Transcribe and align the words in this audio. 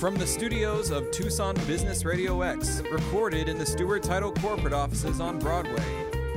From 0.00 0.16
the 0.16 0.26
studios 0.26 0.90
of 0.90 1.10
Tucson 1.10 1.54
Business 1.66 2.06
Radio 2.06 2.40
X, 2.40 2.82
recorded 2.90 3.50
in 3.50 3.58
the 3.58 3.66
Stewart 3.66 4.02
Title 4.02 4.32
corporate 4.32 4.72
offices 4.72 5.20
on 5.20 5.38
Broadway, 5.38 5.84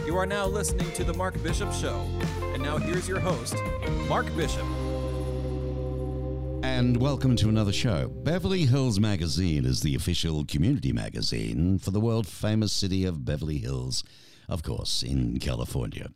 you 0.05 0.17
are 0.17 0.25
now 0.25 0.45
listening 0.45 0.91
to 0.91 1.05
The 1.05 1.13
Mark 1.13 1.41
Bishop 1.41 1.71
Show. 1.71 2.05
And 2.53 2.61
now 2.61 2.75
here's 2.75 3.07
your 3.07 3.21
host, 3.21 3.55
Mark 4.09 4.25
Bishop. 4.35 4.65
And 6.61 6.97
welcome 6.97 7.37
to 7.37 7.47
another 7.47 7.71
show. 7.71 8.09
Beverly 8.09 8.65
Hills 8.65 8.99
Magazine 8.99 9.63
is 9.63 9.79
the 9.79 9.95
official 9.95 10.43
community 10.43 10.91
magazine 10.91 11.79
for 11.79 11.91
the 11.91 12.01
world 12.01 12.27
famous 12.27 12.73
city 12.73 13.05
of 13.05 13.23
Beverly 13.23 13.59
Hills, 13.59 14.03
of 14.47 14.63
course, 14.63 15.03
in 15.03 15.39
California. 15.39 16.09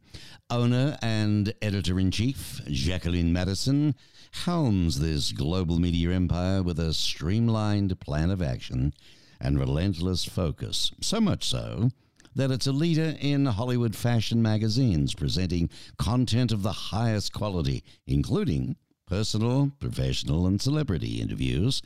Owner 0.50 0.98
and 1.02 1.54
editor 1.62 2.00
in 2.00 2.12
chief, 2.12 2.62
Jacqueline 2.68 3.34
Maddison, 3.34 3.96
helms 4.32 5.00
this 5.00 5.32
global 5.32 5.80
media 5.80 6.12
empire 6.12 6.62
with 6.64 6.80
a 6.80 6.94
streamlined 6.94 8.00
plan 8.00 8.30
of 8.30 8.42
action 8.42 8.94
and 9.40 9.60
relentless 9.60 10.26
focus. 10.26 10.92
So 11.02 11.22
much 11.22 11.44
so 11.44 11.90
that 12.36 12.52
it's 12.52 12.68
a 12.68 12.72
leader 12.72 13.16
in 13.20 13.46
Hollywood 13.46 13.96
fashion 13.96 14.42
magazines, 14.42 15.16
presenting 15.16 15.70
content 15.98 16.52
of 16.52 16.62
the 16.62 16.72
highest 16.72 17.34
quality, 17.34 17.84
including 18.06 18.76
personal, 19.08 19.72
professional, 19.80 20.46
and 20.46 20.62
celebrity 20.62 21.20
interviews, 21.20 21.82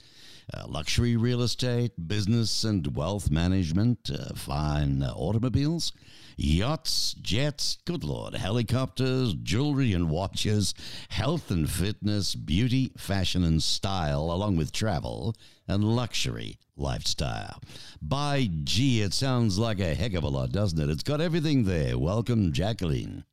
uh, 0.53 0.65
luxury 0.67 1.15
real 1.15 1.41
estate, 1.41 1.91
business 2.07 2.63
and 2.63 2.95
wealth 2.95 3.31
management, 3.31 4.09
uh, 4.13 4.33
fine 4.35 5.03
automobiles, 5.03 5.93
yachts, 6.37 7.13
jets, 7.21 7.77
good 7.85 8.03
lord, 8.03 8.33
helicopters, 8.33 9.33
jewelry 9.33 9.93
and 9.93 10.09
watches, 10.09 10.73
health 11.09 11.51
and 11.51 11.69
fitness, 11.69 12.35
beauty, 12.35 12.91
fashion 12.97 13.43
and 13.43 13.61
style, 13.63 14.31
along 14.31 14.57
with 14.57 14.71
travel 14.71 15.35
and 15.67 15.83
luxury 15.83 16.57
lifestyle. 16.75 17.61
By 18.01 18.49
gee, 18.63 19.01
it 19.01 19.13
sounds 19.13 19.57
like 19.57 19.79
a 19.79 19.95
heck 19.95 20.13
of 20.13 20.23
a 20.23 20.29
lot, 20.29 20.51
doesn't 20.51 20.79
it? 20.79 20.89
It's 20.89 21.03
got 21.03 21.21
everything 21.21 21.63
there. 21.63 21.97
Welcome, 21.97 22.51
Jacqueline. 22.51 23.23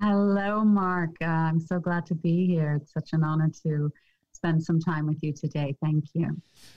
Hello, 0.00 0.62
Mark. 0.62 1.10
Uh, 1.22 1.26
I'm 1.26 1.60
so 1.60 1.78
glad 1.78 2.04
to 2.06 2.14
be 2.14 2.46
here. 2.46 2.78
It's 2.82 2.92
such 2.92 3.14
an 3.14 3.24
honor 3.24 3.50
to 3.62 3.90
spend 4.36 4.62
some 4.62 4.78
time 4.78 5.06
with 5.06 5.22
you 5.22 5.32
today. 5.32 5.74
Thank 5.82 6.04
you. 6.14 6.36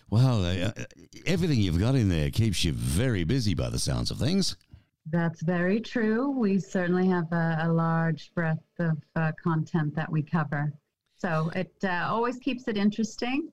Well, 0.10 0.44
uh, 0.44 0.72
everything 1.26 1.60
you've 1.60 1.80
got 1.80 1.96
in 1.96 2.10
there 2.10 2.32
keeps 2.32 2.64
you 2.64 2.72
very 2.72 3.24
busy 3.24 3.54
by 3.54 3.70
the 3.70 3.80
sounds 3.80 4.10
of 4.12 4.18
things. 4.18 4.56
That's 5.12 5.42
very 5.42 5.80
true. 5.80 6.32
We 6.32 6.60
certainly 6.60 7.08
have 7.08 7.32
a, 7.32 7.60
a 7.64 7.70
large 7.72 8.32
breadth 8.34 8.64
of 8.80 8.98
uh, 9.16 9.32
content 9.42 9.96
that 9.96 10.12
we 10.12 10.22
cover. 10.22 10.72
So 11.18 11.52
it 11.56 11.74
uh, 11.84 12.08
always 12.08 12.38
keeps 12.38 12.68
it 12.68 12.78
interesting, 12.78 13.52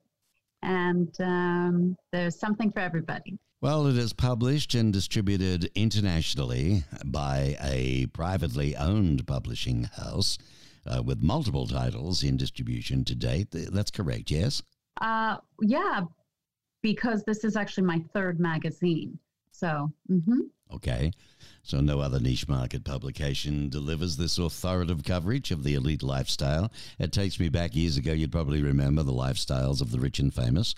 and 0.61 1.13
um, 1.19 1.97
there's 2.11 2.39
something 2.39 2.71
for 2.71 2.79
everybody. 2.79 3.37
Well, 3.59 3.87
it 3.87 3.97
is 3.97 4.13
published 4.13 4.75
and 4.75 4.93
distributed 4.93 5.71
internationally 5.73 6.83
by 7.05 7.57
a 7.59 8.05
privately 8.13 8.75
owned 8.75 9.25
publishing 9.25 9.85
house 9.85 10.37
uh, 10.87 11.01
with 11.01 11.21
multiple 11.21 11.67
titles 11.67 12.23
in 12.23 12.37
distribution 12.37 13.03
to 13.05 13.15
date. 13.15 13.47
That's 13.51 13.91
correct, 13.91 14.31
yes? 14.31 14.61
Uh, 15.01 15.37
yeah, 15.61 16.01
because 16.81 17.23
this 17.23 17.43
is 17.43 17.55
actually 17.55 17.85
my 17.85 17.99
third 18.13 18.39
magazine. 18.39 19.19
So, 19.51 19.91
mm-hmm. 20.09 20.41
okay. 20.75 21.11
So, 21.63 21.81
no 21.81 21.99
other 21.99 22.19
niche 22.19 22.47
market 22.47 22.83
publication 22.83 23.69
delivers 23.69 24.17
this 24.17 24.37
authoritative 24.37 25.03
coverage 25.03 25.51
of 25.51 25.63
the 25.63 25.73
elite 25.73 26.03
lifestyle. 26.03 26.71
It 26.99 27.11
takes 27.11 27.39
me 27.39 27.49
back 27.49 27.75
years 27.75 27.97
ago. 27.97 28.13
You'd 28.13 28.31
probably 28.31 28.61
remember 28.61 29.03
the 29.03 29.11
lifestyles 29.11 29.81
of 29.81 29.91
the 29.91 29.99
rich 29.99 30.19
and 30.19 30.33
famous. 30.33 30.75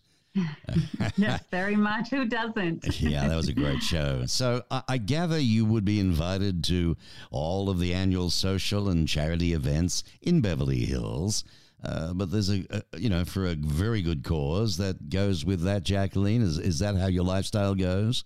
Yes, 1.17 1.43
very 1.51 1.75
much. 1.75 2.09
Who 2.09 2.25
doesn't? 2.25 3.01
yeah, 3.01 3.27
that 3.27 3.35
was 3.35 3.47
a 3.47 3.53
great 3.53 3.81
show. 3.81 4.25
So 4.25 4.63
I, 4.69 4.83
I, 4.87 4.97
gather 4.97 5.39
you 5.39 5.65
would 5.65 5.85
be 5.85 5.99
invited 5.99 6.63
to 6.65 6.97
all 7.31 7.69
of 7.69 7.79
the 7.79 7.93
annual 7.93 8.29
social 8.29 8.89
and 8.89 9.07
charity 9.07 9.53
events 9.53 10.03
in 10.21 10.41
Beverly 10.41 10.85
Hills. 10.85 11.43
Uh, 11.83 12.13
but 12.13 12.31
there's 12.31 12.49
a, 12.49 12.65
a, 12.69 12.99
you 12.99 13.09
know, 13.09 13.23
for 13.23 13.45
a 13.45 13.55
very 13.55 14.01
good 14.01 14.23
cause 14.23 14.77
that 14.77 15.09
goes 15.09 15.45
with 15.45 15.61
that, 15.63 15.83
Jacqueline. 15.83 16.41
Is, 16.41 16.57
is 16.59 16.79
that 16.79 16.95
how 16.95 17.07
your 17.07 17.23
lifestyle 17.23 17.73
goes? 17.73 18.25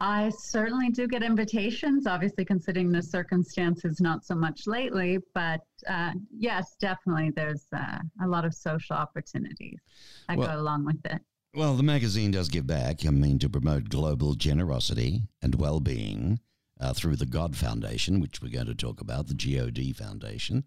I 0.00 0.30
certainly 0.30 0.90
do 0.90 1.06
get 1.06 1.22
invitations, 1.22 2.06
obviously, 2.06 2.44
considering 2.44 2.90
the 2.90 3.02
circumstances, 3.02 4.00
not 4.00 4.24
so 4.24 4.34
much 4.34 4.66
lately. 4.66 5.18
But 5.34 5.60
uh, 5.88 6.12
yes, 6.36 6.76
definitely, 6.80 7.30
there's 7.30 7.66
uh, 7.74 7.98
a 8.22 8.26
lot 8.26 8.44
of 8.44 8.54
social 8.54 8.96
opportunities 8.96 9.78
that 10.28 10.36
well, 10.36 10.48
go 10.48 10.60
along 10.60 10.84
with 10.84 11.04
it. 11.04 11.20
Well, 11.54 11.76
the 11.76 11.84
magazine 11.84 12.32
does 12.32 12.48
give 12.48 12.66
back. 12.66 13.06
I 13.06 13.10
mean, 13.10 13.38
to 13.38 13.48
promote 13.48 13.88
global 13.88 14.34
generosity 14.34 15.22
and 15.40 15.54
well 15.54 15.78
being 15.78 16.40
uh, 16.80 16.92
through 16.92 17.14
the 17.14 17.26
God 17.26 17.56
Foundation, 17.56 18.18
which 18.18 18.42
we're 18.42 18.50
going 18.50 18.66
to 18.66 18.74
talk 18.74 19.00
about, 19.00 19.28
the 19.28 19.34
GOD 19.34 19.96
Foundation. 19.96 20.64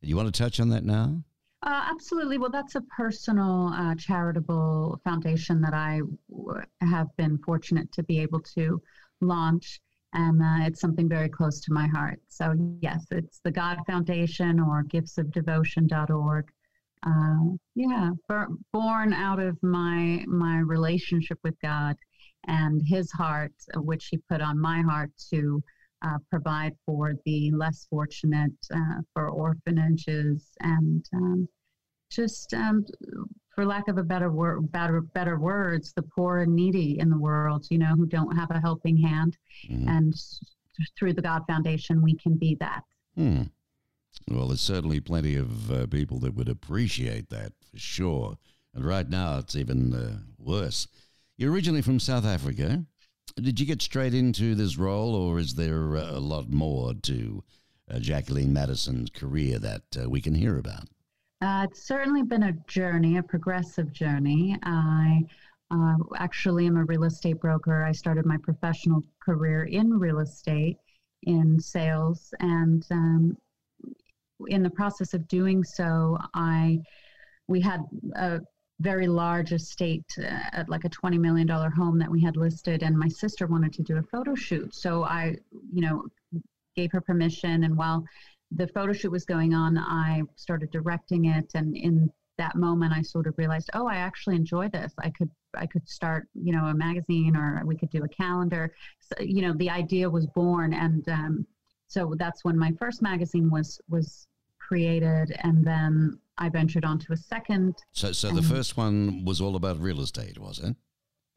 Do 0.00 0.08
you 0.08 0.16
want 0.16 0.34
to 0.34 0.42
touch 0.42 0.58
on 0.58 0.70
that 0.70 0.84
now? 0.84 1.22
Uh, 1.62 1.86
absolutely. 1.90 2.38
Well, 2.38 2.50
that's 2.50 2.76
a 2.76 2.80
personal 2.80 3.68
uh, 3.74 3.94
charitable 3.94 5.02
foundation 5.04 5.60
that 5.60 5.74
I 5.74 6.00
w- 6.30 6.62
have 6.80 7.14
been 7.18 7.36
fortunate 7.36 7.92
to 7.92 8.02
be 8.02 8.18
able 8.18 8.40
to 8.54 8.80
launch. 9.20 9.82
And 10.14 10.42
uh, 10.42 10.66
it's 10.66 10.80
something 10.80 11.10
very 11.10 11.28
close 11.28 11.60
to 11.60 11.72
my 11.74 11.86
heart. 11.88 12.20
So, 12.28 12.54
yes, 12.80 13.04
it's 13.10 13.40
the 13.44 13.50
God 13.50 13.78
Foundation 13.86 14.60
or 14.60 14.82
giftsofdevotion.org. 14.84 16.50
Uh, 17.04 17.56
yeah, 17.74 18.10
born 18.72 19.12
out 19.12 19.40
of 19.40 19.60
my 19.62 20.24
my 20.28 20.58
relationship 20.58 21.38
with 21.42 21.54
God 21.60 21.96
and 22.46 22.80
His 22.86 23.10
heart, 23.12 23.52
which 23.76 24.06
He 24.06 24.18
put 24.28 24.40
on 24.40 24.60
my 24.60 24.82
heart 24.82 25.10
to 25.30 25.62
uh, 26.02 26.18
provide 26.30 26.74
for 26.84 27.14
the 27.24 27.50
less 27.52 27.86
fortunate, 27.88 28.52
uh, 28.74 29.00
for 29.12 29.30
orphanages, 29.30 30.50
and 30.60 31.04
um, 31.14 31.48
just, 32.10 32.52
um, 32.54 32.84
for 33.54 33.64
lack 33.64 33.88
of 33.88 33.98
a 33.98 34.02
better 34.02 34.30
word, 34.30 34.70
better 34.72 35.00
better 35.00 35.38
words, 35.38 35.92
the 35.94 36.02
poor 36.02 36.38
and 36.38 36.54
needy 36.54 36.98
in 36.98 37.08
the 37.08 37.18
world, 37.18 37.66
you 37.70 37.78
know, 37.78 37.94
who 37.96 38.06
don't 38.06 38.36
have 38.36 38.50
a 38.50 38.60
helping 38.60 38.96
hand, 38.96 39.36
mm. 39.70 39.88
and 39.88 40.14
through 40.98 41.12
the 41.12 41.22
God 41.22 41.42
Foundation, 41.46 42.02
we 42.02 42.16
can 42.16 42.36
be 42.36 42.56
that. 42.60 42.82
Hmm. 43.14 43.42
Well, 44.28 44.48
there's 44.48 44.60
certainly 44.60 45.00
plenty 45.00 45.36
of 45.36 45.70
uh, 45.70 45.86
people 45.86 46.18
that 46.20 46.34
would 46.34 46.48
appreciate 46.48 47.30
that 47.30 47.52
for 47.70 47.78
sure. 47.78 48.38
And 48.74 48.84
right 48.84 49.08
now, 49.08 49.38
it's 49.38 49.56
even 49.56 49.92
uh, 49.94 50.18
worse. 50.38 50.88
You're 51.36 51.52
originally 51.52 51.82
from 51.82 52.00
South 52.00 52.24
Africa. 52.24 52.84
Did 53.36 53.58
you 53.58 53.66
get 53.66 53.82
straight 53.82 54.14
into 54.14 54.54
this 54.54 54.76
role, 54.76 55.14
or 55.14 55.38
is 55.38 55.54
there 55.54 55.94
a 55.94 56.18
lot 56.18 56.50
more 56.50 56.94
to 56.94 57.42
uh, 57.90 57.98
Jacqueline 57.98 58.52
Maddison's 58.52 59.10
career 59.10 59.58
that 59.58 59.82
uh, 60.00 60.08
we 60.08 60.20
can 60.20 60.34
hear 60.34 60.58
about? 60.58 60.88
Uh, 61.40 61.66
it's 61.68 61.82
certainly 61.82 62.22
been 62.22 62.44
a 62.44 62.52
journey, 62.68 63.16
a 63.16 63.22
progressive 63.22 63.92
journey. 63.92 64.56
I 64.62 65.22
uh, 65.70 65.96
actually 66.16 66.66
am 66.66 66.76
a 66.76 66.84
real 66.84 67.04
estate 67.04 67.40
broker. 67.40 67.84
I 67.84 67.92
started 67.92 68.26
my 68.26 68.36
professional 68.36 69.02
career 69.20 69.64
in 69.64 69.98
real 69.98 70.20
estate, 70.20 70.76
in 71.22 71.58
sales, 71.58 72.32
and 72.40 72.86
um, 72.90 73.36
in 74.48 74.62
the 74.62 74.70
process 74.70 75.14
of 75.14 75.26
doing 75.28 75.64
so, 75.64 76.18
I 76.34 76.80
we 77.48 77.60
had 77.60 77.82
a 78.16 78.40
very 78.82 79.06
large 79.06 79.52
estate 79.52 80.04
uh, 80.18 80.24
at 80.52 80.68
like 80.68 80.84
a 80.84 80.90
$20 80.90 81.18
million 81.18 81.48
home 81.48 81.98
that 81.98 82.10
we 82.10 82.20
had 82.20 82.36
listed 82.36 82.82
and 82.82 82.98
my 82.98 83.08
sister 83.08 83.46
wanted 83.46 83.72
to 83.72 83.82
do 83.82 83.96
a 83.96 84.02
photo 84.02 84.34
shoot. 84.34 84.74
So 84.74 85.04
i 85.04 85.36
you 85.72 85.82
know 85.82 86.04
gave 86.76 86.90
her 86.92 87.00
permission 87.00 87.64
and 87.64 87.76
while 87.76 88.04
the 88.50 88.66
photo 88.68 88.92
shoot 88.92 89.10
was 89.10 89.24
going 89.24 89.54
on 89.54 89.78
i 89.78 90.22
started 90.36 90.70
directing 90.70 91.26
it 91.26 91.50
and 91.54 91.76
in 91.76 92.10
that 92.38 92.56
moment 92.56 92.92
i 92.92 93.02
sort 93.02 93.26
of 93.26 93.34
realized 93.36 93.70
oh 93.74 93.86
i 93.86 93.96
actually 93.96 94.36
enjoy 94.36 94.68
this. 94.68 94.92
I 94.98 95.10
could 95.10 95.30
i 95.54 95.66
could 95.66 95.86
start 95.88 96.28
you 96.34 96.52
know 96.52 96.64
a 96.66 96.74
magazine 96.74 97.36
or 97.36 97.62
we 97.64 97.76
could 97.76 97.90
do 97.90 98.04
a 98.04 98.08
calendar. 98.08 98.74
So, 99.00 99.22
you 99.22 99.42
know 99.42 99.54
the 99.54 99.70
idea 99.70 100.10
was 100.10 100.26
born 100.26 100.74
and 100.74 101.08
um, 101.08 101.46
so 101.86 102.14
that's 102.16 102.42
when 102.42 102.58
my 102.58 102.72
first 102.80 103.02
magazine 103.02 103.50
was 103.50 103.80
was 103.88 104.26
created 104.72 105.36
and 105.44 105.66
then 105.66 106.18
I 106.38 106.48
ventured 106.48 106.84
onto 106.84 107.12
a 107.12 107.16
second. 107.16 107.74
So, 107.92 108.12
so 108.12 108.30
the 108.30 108.40
first 108.40 108.78
one 108.78 109.22
was 109.26 109.38
all 109.42 109.54
about 109.54 109.78
real 109.78 110.00
estate, 110.00 110.38
was 110.38 110.58
it? 110.60 110.74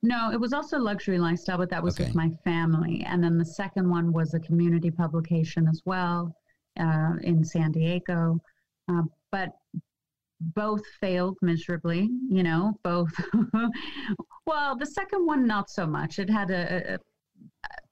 No, 0.02 0.32
it 0.32 0.40
was 0.40 0.54
also 0.54 0.78
luxury 0.78 1.18
lifestyle, 1.18 1.58
but 1.58 1.70
that 1.70 1.84
was 1.84 1.96
okay. 1.96 2.06
with 2.06 2.16
my 2.16 2.30
family. 2.46 3.04
And 3.06 3.22
then 3.22 3.38
the 3.38 3.46
second 3.46 3.90
one 3.90 4.14
was 4.14 4.34
a 4.34 4.40
community 4.40 4.90
publication 4.90 5.68
as 5.68 5.82
well 5.86 6.34
uh, 6.80 7.14
in 7.24 7.44
San 7.44 7.74
Diego. 7.74 8.40
Uh, 8.90 9.02
but 9.34 9.50
both 10.40 10.86
failed 11.02 11.38
miserably, 11.42 12.10
you 12.30 12.44
know, 12.44 12.80
both. 12.84 13.12
well, 14.46 14.78
the 14.78 14.86
second 14.86 15.26
one, 15.26 15.46
not 15.46 15.70
so 15.70 15.86
much. 15.86 16.20
It 16.20 16.30
had 16.30 16.52
a, 16.52 16.94
a 16.94 17.00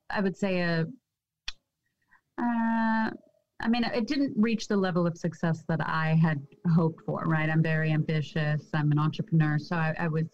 I 0.10 0.22
would 0.22 0.38
say, 0.38 0.62
a. 0.62 0.86
Uh, 2.38 3.10
I 3.63 3.68
mean, 3.69 3.83
it 3.83 4.07
didn't 4.07 4.33
reach 4.38 4.68
the 4.68 4.77
level 4.77 5.07
of 5.07 5.18
success 5.18 5.63
that 5.69 5.80
I 5.81 6.13
had 6.21 6.45
hoped 6.75 7.01
for, 7.06 7.24
right? 7.25 7.50
I'm 7.50 7.63
very 7.63 7.92
ambitious. 7.92 8.62
I'm 8.74 8.92
an 8.92 9.00
entrepreneur. 9.00 9.57
So 9.57 9.75
I, 9.75 9.95
I 9.98 10.07
was 10.10 10.25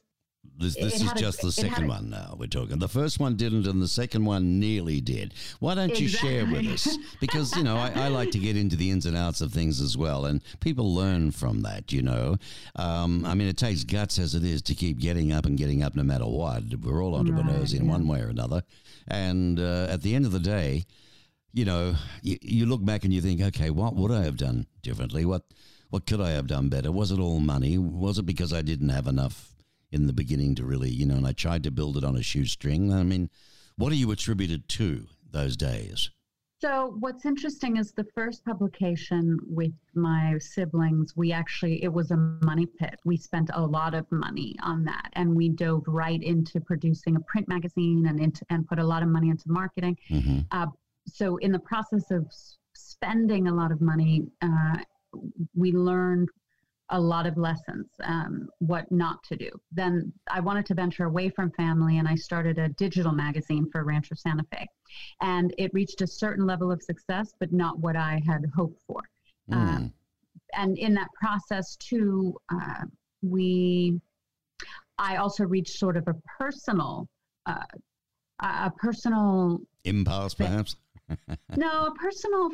This, 0.58 0.76
this 0.76 0.96
is 1.02 1.12
a- 1.12 1.16
just 1.16 1.42
the 1.42 1.52
second 1.52 1.86
a- 1.86 1.88
one 1.88 2.10
now 2.10 2.36
we're 2.38 2.48
talking. 2.48 2.80
The 2.80 2.90
first 2.90 3.20
one 3.20 3.36
didn't, 3.36 3.68
and 3.68 3.82
the 3.82 3.88
second 3.88 4.26
one 4.26 4.60
nearly 4.60 5.00
did. 5.00 5.34
Why 5.60 5.76
don't 5.76 5.98
you 6.00 6.08
share 6.08 6.46
with 6.46 6.66
us? 6.68 6.98
Because, 7.20 7.56
you 7.58 7.64
know, 7.64 7.76
I, 7.78 7.92
I, 7.96 8.08
like 8.08 8.32
to 8.32 8.40
get 8.40 8.56
into 8.58 8.76
the 8.78 8.90
ins 8.92 9.06
and 9.06 9.16
outs 9.16 9.42
of 9.42 9.52
things 9.52 9.80
as 9.82 9.98
well, 9.98 10.26
and 10.26 10.42
people 10.62 10.94
learn 10.96 11.32
from 11.32 11.62
that, 11.64 11.92
you 11.92 12.02
know. 12.02 12.38
Um, 12.78 13.26
I 13.26 13.34
mean, 13.36 13.48
it 13.48 13.58
takes 13.58 13.84
guts 13.84 14.18
as 14.20 14.36
it 14.36 14.44
is 14.44 14.62
to 14.64 14.74
keep 14.76 15.00
getting 15.00 15.32
up 15.34 15.46
and 15.46 15.58
getting 15.58 15.84
up 15.84 15.96
no 15.96 16.04
matter 16.04 16.26
what. 16.26 16.64
We're 16.82 17.04
all 17.04 17.16
entrepreneurs 17.16 17.74
Right, 17.74 17.82
in 17.82 17.86
yeah. 17.86 17.92
one 17.92 18.08
way 18.08 18.22
or 18.22 18.30
another. 18.30 18.64
And 19.08 19.60
uh, 19.60 19.88
at 19.90 20.02
the 20.02 20.16
end 20.16 20.26
of 20.26 20.32
the 20.32 20.40
day, 20.40 20.86
you 21.54 21.66
know, 21.66 21.96
you, 22.22 22.38
you 22.42 22.66
look 22.66 22.84
back 22.84 23.04
and 23.04 23.14
you 23.14 23.22
think, 23.22 23.42
okay, 23.42 23.70
what 23.70 23.96
would 23.96 24.12
I 24.12 24.24
have 24.24 24.38
done 24.38 24.68
differently? 24.82 25.26
What 25.26 25.44
what 25.90 26.06
could 26.06 26.22
I 26.22 26.32
have 26.32 26.46
done 26.46 26.70
better? 26.70 26.92
Was 26.92 27.12
it 27.12 27.20
all 27.20 27.40
money? 27.40 27.78
Was 27.78 28.20
it 28.20 28.26
because 28.26 28.54
I 28.54 28.62
didn't 28.62 28.90
have 28.90 29.08
enough 29.08 29.56
in 29.92 30.06
the 30.06 30.14
beginning 30.14 30.54
to 30.56 30.64
really, 30.64 30.90
you 30.92 31.06
know, 31.06 31.16
and 31.16 31.26
I 31.26 31.32
tried 31.32 31.64
to 31.64 31.72
build 31.72 31.98
it 31.98 32.04
on 32.04 32.16
a 32.16 32.22
shoestring? 32.22 32.94
I 32.94 33.02
mean, 33.02 33.30
what 33.76 33.90
do 33.90 33.96
you 33.96 34.12
attributed 34.12 34.70
to 34.70 35.08
those 35.32 35.58
days? 35.58 36.12
So 36.62 36.94
what's 37.00 37.26
interesting 37.26 37.78
is 37.78 37.94
the 37.94 38.04
first 38.14 38.44
publication 38.44 39.40
with 39.48 39.72
my 39.96 40.38
siblings, 40.40 41.16
we 41.16 41.32
actually 41.32 41.82
it 41.84 41.92
was 41.92 42.12
a 42.12 42.18
money 42.18 42.66
pit. 42.66 43.00
We 43.06 43.16
spent 43.16 43.50
a 43.54 43.66
lot 43.66 43.94
of 43.94 44.06
money 44.12 44.58
on 44.62 44.84
that 44.84 45.10
and 45.14 45.34
we 45.34 45.50
dove 45.50 45.84
right 45.88 46.22
into 46.22 46.60
producing 46.60 47.16
a 47.16 47.22
print 47.22 47.48
magazine 47.48 48.08
and 48.08 48.20
into, 48.20 48.46
and 48.50 48.68
put 48.68 48.78
a 48.78 48.84
lot 48.84 49.04
of 49.04 49.10
money 49.10 49.30
into 49.30 49.50
marketing. 49.50 49.98
hmm 50.10 50.40
Uh, 50.52 50.68
so 51.14 51.38
in 51.38 51.52
the 51.52 51.60
process 51.60 52.12
of 52.12 52.26
spending 52.74 53.48
a 53.48 53.54
lot 53.54 53.72
of 53.72 53.82
money, 53.82 54.24
uh, 54.42 54.78
we 55.56 55.72
learned 55.72 56.30
a 56.92 57.00
lot 57.00 57.28
of 57.28 57.38
lessons, 57.38 57.88
um, 58.04 58.50
what 58.60 58.92
not 58.92 59.24
to 59.24 59.36
do. 59.36 59.50
Then 59.72 60.12
I 60.32 60.40
wanted 60.40 60.66
to 60.68 60.74
venture 60.74 61.04
away 61.06 61.30
from 61.30 61.52
family, 61.52 62.00
and 62.00 62.08
I 62.08 62.16
started 62.16 62.58
a 62.58 62.70
digital 62.70 63.12
magazine 63.12 63.70
for 63.72 63.84
Rancho 63.84 64.16
Santa 64.16 64.44
Fe, 64.52 64.68
and 65.22 65.54
it 65.60 65.72
reached 65.74 66.02
a 66.02 66.08
certain 66.08 66.48
level 66.48 66.72
of 66.72 66.82
success, 66.82 67.32
but 67.40 67.54
not 67.54 67.78
what 67.80 67.96
I 67.96 68.22
had 68.26 68.44
hoped 68.56 68.82
for. 68.88 69.02
Uh, 69.52 69.56
Mm. 69.80 69.94
and 70.54 70.78
in 70.78 70.94
that 70.96 71.10
process 71.14 71.76
too, 71.76 72.36
uh, 72.52 72.86
we, 73.22 74.00
I 74.98 75.18
also 75.18 75.44
reached 75.46 75.78
sort 75.78 75.96
of 75.98 76.08
a 76.08 76.16
personal, 76.40 77.08
uh, 77.46 77.66
a 78.42 78.46
a 78.68 78.74
personal 78.78 79.62
Impasse, 79.84 80.34
perhaps? 80.34 80.76
No, 81.56 81.88
a 81.88 81.94
personal 81.96 82.50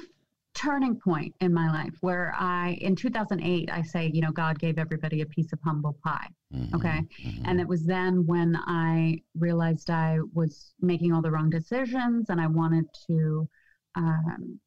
turning 0.54 0.98
point 1.00 1.36
in 1.42 1.54
my 1.54 1.70
life 1.70 1.96
where 2.02 2.34
I, 2.38 2.78
in 2.82 2.96
2008, 2.96 3.70
I 3.72 3.82
say, 3.82 4.10
you 4.14 4.22
know, 4.22 4.32
God 4.32 4.58
gave 4.58 4.78
everybody 4.78 5.22
a 5.22 5.26
piece 5.26 5.52
of 5.52 5.60
humble 5.64 5.98
pie. 6.04 6.28
Mhm, 6.54 6.74
Okay. 6.76 7.02
mhm. 7.24 7.42
And 7.46 7.60
it 7.60 7.68
was 7.68 7.86
then 7.86 8.26
when 8.26 8.56
I 8.56 9.22
realized 9.38 9.90
I 9.90 10.20
was 10.34 10.74
making 10.82 11.12
all 11.12 11.22
the 11.22 11.32
wrong 11.32 11.50
decisions 11.50 12.30
and 12.30 12.40
I 12.40 12.48
wanted 12.48 12.86
to, 13.08 13.48
um, 13.96 14.60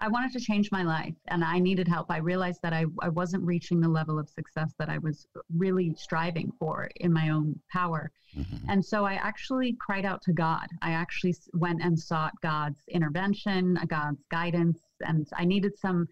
I 0.00 0.08
wanted 0.08 0.32
to 0.32 0.40
change 0.40 0.70
my 0.72 0.82
life 0.82 1.14
and 1.28 1.44
I 1.44 1.58
needed 1.58 1.88
help. 1.88 2.10
I 2.10 2.18
realized 2.18 2.60
that 2.62 2.72
I, 2.72 2.84
I 3.00 3.08
wasn't 3.08 3.44
reaching 3.44 3.80
the 3.80 3.88
level 3.88 4.18
of 4.18 4.28
success 4.28 4.72
that 4.78 4.88
I 4.88 4.98
was 4.98 5.26
really 5.54 5.94
striving 5.96 6.52
for 6.58 6.90
in 6.96 7.12
my 7.12 7.30
own 7.30 7.58
power. 7.72 8.10
Mhm. 8.36 8.64
And 8.68 8.84
so 8.84 9.04
I 9.04 9.14
actually 9.14 9.76
cried 9.80 10.04
out 10.04 10.20
to 10.22 10.32
God. 10.32 10.66
I 10.82 10.92
actually 10.92 11.34
went 11.52 11.82
and 11.82 11.98
sought 11.98 12.32
God's 12.42 12.82
intervention, 12.88 13.76
uh, 13.78 13.84
God's 13.86 14.24
guidance, 14.30 14.80
and 15.00 15.26
I 15.36 15.44
needed 15.44 15.78
some. 15.78 16.06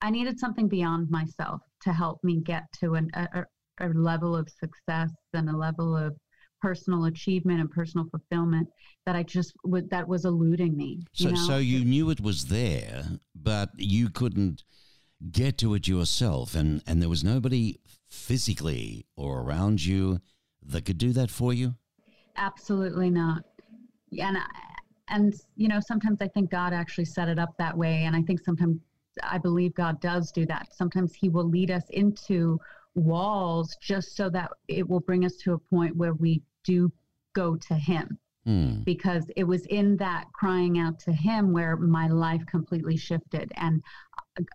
I 0.00 0.10
needed 0.10 0.38
something 0.38 0.68
beyond 0.68 1.10
myself 1.10 1.62
to 1.82 1.92
help 1.92 2.22
me 2.24 2.40
get 2.40 2.64
to 2.80 2.94
an, 2.94 3.10
a 3.14 3.46
a 3.80 3.88
level 3.88 4.36
of 4.36 4.48
success 4.48 5.10
and 5.32 5.48
a 5.48 5.56
level 5.56 5.96
of 5.96 6.16
personal 6.62 7.06
achievement 7.06 7.60
and 7.60 7.70
personal 7.70 8.06
fulfillment 8.08 8.68
that 9.04 9.16
I 9.16 9.24
just 9.24 9.52
would 9.64 9.90
that 9.90 10.06
was 10.06 10.24
eluding 10.24 10.76
me. 10.76 11.00
So, 11.12 11.28
you 11.28 11.34
know? 11.34 11.46
so 11.46 11.58
you 11.58 11.84
knew 11.84 12.08
it 12.10 12.20
was 12.20 12.46
there, 12.46 13.04
but 13.34 13.70
you 13.76 14.08
couldn't 14.08 14.62
get 15.30 15.58
to 15.58 15.74
it 15.74 15.86
yourself, 15.86 16.54
and, 16.54 16.82
and 16.86 17.02
there 17.02 17.08
was 17.08 17.22
nobody 17.22 17.76
physically 18.08 19.06
or 19.16 19.40
around 19.40 19.84
you 19.84 20.20
that 20.62 20.84
could 20.84 20.98
do 20.98 21.12
that 21.12 21.30
for 21.30 21.52
you? 21.52 21.74
Absolutely 22.36 23.10
not. 23.10 23.44
And 24.18 24.38
I, 24.38 24.44
and 25.08 25.34
you 25.56 25.68
know, 25.68 25.80
sometimes 25.80 26.22
I 26.22 26.28
think 26.28 26.50
God 26.50 26.72
actually 26.72 27.04
set 27.04 27.28
it 27.28 27.38
up 27.38 27.54
that 27.58 27.76
way, 27.76 28.04
and 28.04 28.16
I 28.16 28.22
think 28.22 28.40
sometimes 28.44 28.78
I 29.22 29.38
believe 29.38 29.74
God 29.74 30.00
does 30.00 30.32
do 30.32 30.46
that. 30.46 30.74
Sometimes 30.74 31.14
He 31.14 31.28
will 31.28 31.48
lead 31.48 31.70
us 31.70 31.84
into 31.90 32.58
walls 32.94 33.76
just 33.80 34.16
so 34.16 34.28
that 34.30 34.50
it 34.68 34.88
will 34.88 35.00
bring 35.00 35.24
us 35.24 35.36
to 35.36 35.54
a 35.54 35.58
point 35.58 35.96
where 35.96 36.14
we 36.14 36.42
do 36.64 36.92
go 37.34 37.56
to 37.56 37.74
Him. 37.74 38.18
Hmm. 38.44 38.82
Because 38.82 39.30
it 39.36 39.44
was 39.44 39.64
in 39.66 39.96
that 39.98 40.24
crying 40.34 40.80
out 40.80 40.98
to 41.00 41.12
Him 41.12 41.52
where 41.52 41.76
my 41.76 42.08
life 42.08 42.44
completely 42.46 42.96
shifted, 42.96 43.52
and 43.54 43.80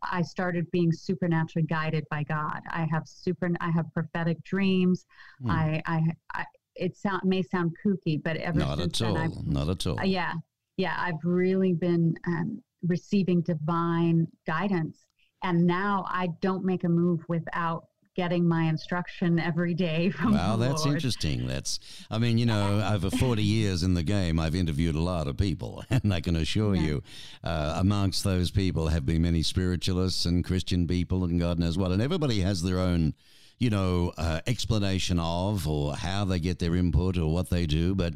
I 0.04 0.24
started 0.24 0.70
being 0.72 0.92
supernaturally 0.92 1.66
guided 1.68 2.06
by 2.10 2.24
God. 2.24 2.62
I 2.70 2.86
have 2.92 3.04
super, 3.08 3.50
I 3.62 3.70
have 3.70 3.86
prophetic 3.94 4.44
dreams. 4.44 5.06
Hmm. 5.42 5.52
I, 5.52 5.82
I, 5.86 6.02
I, 6.34 6.46
it 6.76 6.98
sound 6.98 7.22
may 7.24 7.42
sound 7.42 7.76
kooky, 7.86 8.22
but 8.22 8.38
ever 8.38 8.60
Not 8.60 8.78
since 8.78 9.02
at 9.02 9.08
all. 9.08 9.18
I've 9.18 9.48
Not 9.48 9.70
at 9.70 9.88
all. 9.88 10.04
yeah, 10.04 10.34
yeah, 10.76 10.96
I've 11.00 11.24
really 11.24 11.74
been 11.74 12.16
um, 12.28 12.62
receiving 12.86 13.42
divine 13.42 14.28
guidance, 14.46 15.06
and 15.44 15.66
now 15.66 16.06
I 16.10 16.28
don't 16.42 16.66
make 16.66 16.84
a 16.84 16.90
move 16.90 17.22
without 17.30 17.86
getting 18.18 18.46
my 18.48 18.64
instruction 18.64 19.40
every 19.40 19.74
day 19.76 20.10
from 20.18 20.34
Wow, 20.34 20.58
that's 20.58 20.84
Lord. 20.84 20.96
interesting. 20.96 21.46
That's, 21.48 21.80
I 22.12 22.18
mean, 22.18 22.38
you 22.40 22.48
know, 22.48 22.82
over 22.92 23.10
40 23.12 23.44
years 23.44 23.84
in 23.84 23.94
the 23.94 24.04
game, 24.04 24.40
I've 24.40 24.56
interviewed 24.56 24.96
a 24.96 25.00
lot 25.02 25.28
of 25.28 25.38
people, 25.38 25.86
and 25.90 26.14
I 26.14 26.20
can 26.20 26.36
assure 26.36 26.76
Yeah. 26.76 26.82
you, 26.82 27.04
uh, 27.44 27.76
amongst 27.78 28.24
those 28.24 28.50
people 28.52 28.88
have 28.90 29.06
been 29.06 29.22
many 29.22 29.44
spiritualists 29.44 30.26
and 30.26 30.44
Christian 30.44 30.88
people, 30.88 31.24
and 31.24 31.40
God 31.40 31.60
knows 31.60 31.78
what. 31.78 31.92
And 31.92 32.02
everybody 32.02 32.42
has 32.42 32.64
their 32.64 32.80
own, 32.80 33.14
you 33.60 33.70
know, 33.70 34.12
uh, 34.18 34.42
explanation 34.48 35.20
of 35.20 35.68
or 35.68 35.96
how 35.96 36.26
they 36.26 36.40
get 36.40 36.58
their 36.60 36.76
input 36.76 37.18
or 37.20 37.32
what 37.32 37.52
they 37.52 37.68
do. 37.68 37.94
But 37.94 38.16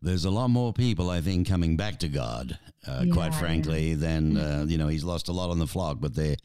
there's 0.00 0.24
a 0.24 0.30
lot 0.30 0.48
more 0.48 0.72
people, 0.72 1.10
I 1.10 1.20
think, 1.20 1.48
coming 1.48 1.76
back 1.76 1.98
to 1.98 2.08
God, 2.08 2.56
uh, 2.86 3.04
quite 3.12 3.32
Yeah, 3.32 3.38
frankly, 3.40 3.94
than, 3.94 4.36
uh, 4.36 4.64
you 4.68 4.78
know, 4.78 4.86
he's 4.86 5.04
lost 5.04 5.28
a 5.28 5.32
lot 5.32 5.50
on 5.50 5.58
the 5.58 5.66
flock, 5.66 5.98
but 6.00 6.14
they're, 6.14 6.36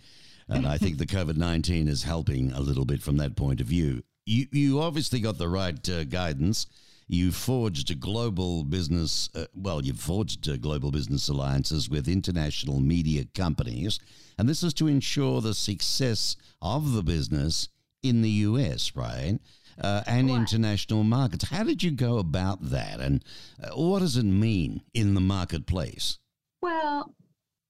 and 0.49 0.67
I 0.67 0.77
think 0.77 0.97
the 0.97 1.05
COVID 1.05 1.37
19 1.37 1.87
is 1.87 2.03
helping 2.03 2.51
a 2.51 2.59
little 2.59 2.85
bit 2.85 3.01
from 3.01 3.17
that 3.17 3.35
point 3.35 3.61
of 3.61 3.67
view. 3.67 4.03
You, 4.25 4.47
you 4.51 4.79
obviously 4.81 5.19
got 5.19 5.37
the 5.37 5.49
right 5.49 5.87
uh, 5.89 6.03
guidance. 6.05 6.67
You 7.07 7.31
forged 7.31 7.91
a 7.91 7.95
global 7.95 8.63
business, 8.63 9.29
uh, 9.35 9.45
well, 9.53 9.83
you've 9.85 9.99
forged 9.99 10.49
uh, 10.49 10.57
global 10.57 10.89
business 10.91 11.29
alliances 11.29 11.87
with 11.87 12.07
international 12.07 12.79
media 12.79 13.25
companies. 13.35 13.99
And 14.39 14.49
this 14.49 14.63
is 14.63 14.73
to 14.75 14.87
ensure 14.87 15.39
the 15.41 15.53
success 15.53 16.35
of 16.63 16.93
the 16.93 17.03
business 17.03 17.69
in 18.01 18.23
the 18.23 18.29
US, 18.29 18.95
right? 18.95 19.37
Uh, 19.79 20.01
and 20.07 20.29
Right. 20.29 20.39
international 20.39 21.03
markets. 21.03 21.49
How 21.49 21.63
did 21.63 21.83
you 21.83 21.91
go 21.91 22.17
about 22.17 22.69
that? 22.71 22.99
And 22.99 23.23
uh, 23.61 23.69
what 23.75 23.99
does 23.99 24.17
it 24.17 24.23
mean 24.25 24.81
in 24.93 25.13
the 25.13 25.21
marketplace? 25.21 26.17
Well, 26.61 27.13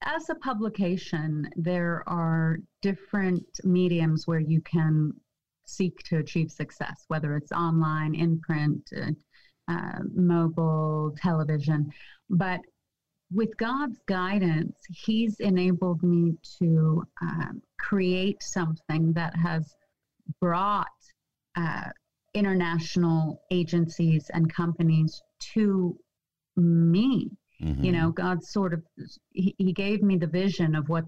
as 0.01 0.29
a 0.29 0.35
publication, 0.35 1.49
there 1.55 2.03
are 2.07 2.57
different 2.81 3.45
mediums 3.63 4.27
where 4.27 4.39
you 4.39 4.61
can 4.61 5.11
seek 5.65 5.97
to 6.03 6.17
achieve 6.17 6.51
success, 6.51 7.05
whether 7.07 7.35
it's 7.35 7.51
online, 7.51 8.13
in 8.13 8.39
print, 8.39 8.87
uh, 8.95 9.11
uh, 9.67 9.99
mobile, 10.13 11.15
television. 11.17 11.91
But 12.29 12.61
with 13.33 13.57
God's 13.57 13.99
guidance, 14.07 14.75
He's 14.89 15.39
enabled 15.39 16.03
me 16.03 16.35
to 16.59 17.03
um, 17.21 17.61
create 17.79 18.43
something 18.43 19.13
that 19.13 19.35
has 19.35 19.73
brought 20.39 20.87
uh, 21.55 21.89
international 22.33 23.41
agencies 23.49 24.29
and 24.33 24.53
companies 24.53 25.21
to 25.53 25.97
me 26.57 27.31
Mhm. 27.62 27.83
you 27.85 27.91
know 27.91 28.12
god 28.12 28.43
sort 28.43 28.74
of 28.74 28.83
he, 29.31 29.55
he 29.57 29.71
gave 29.74 30.01
me 30.03 30.17
the 30.17 30.27
vision 30.27 30.75
of 30.75 30.89
what 30.89 31.05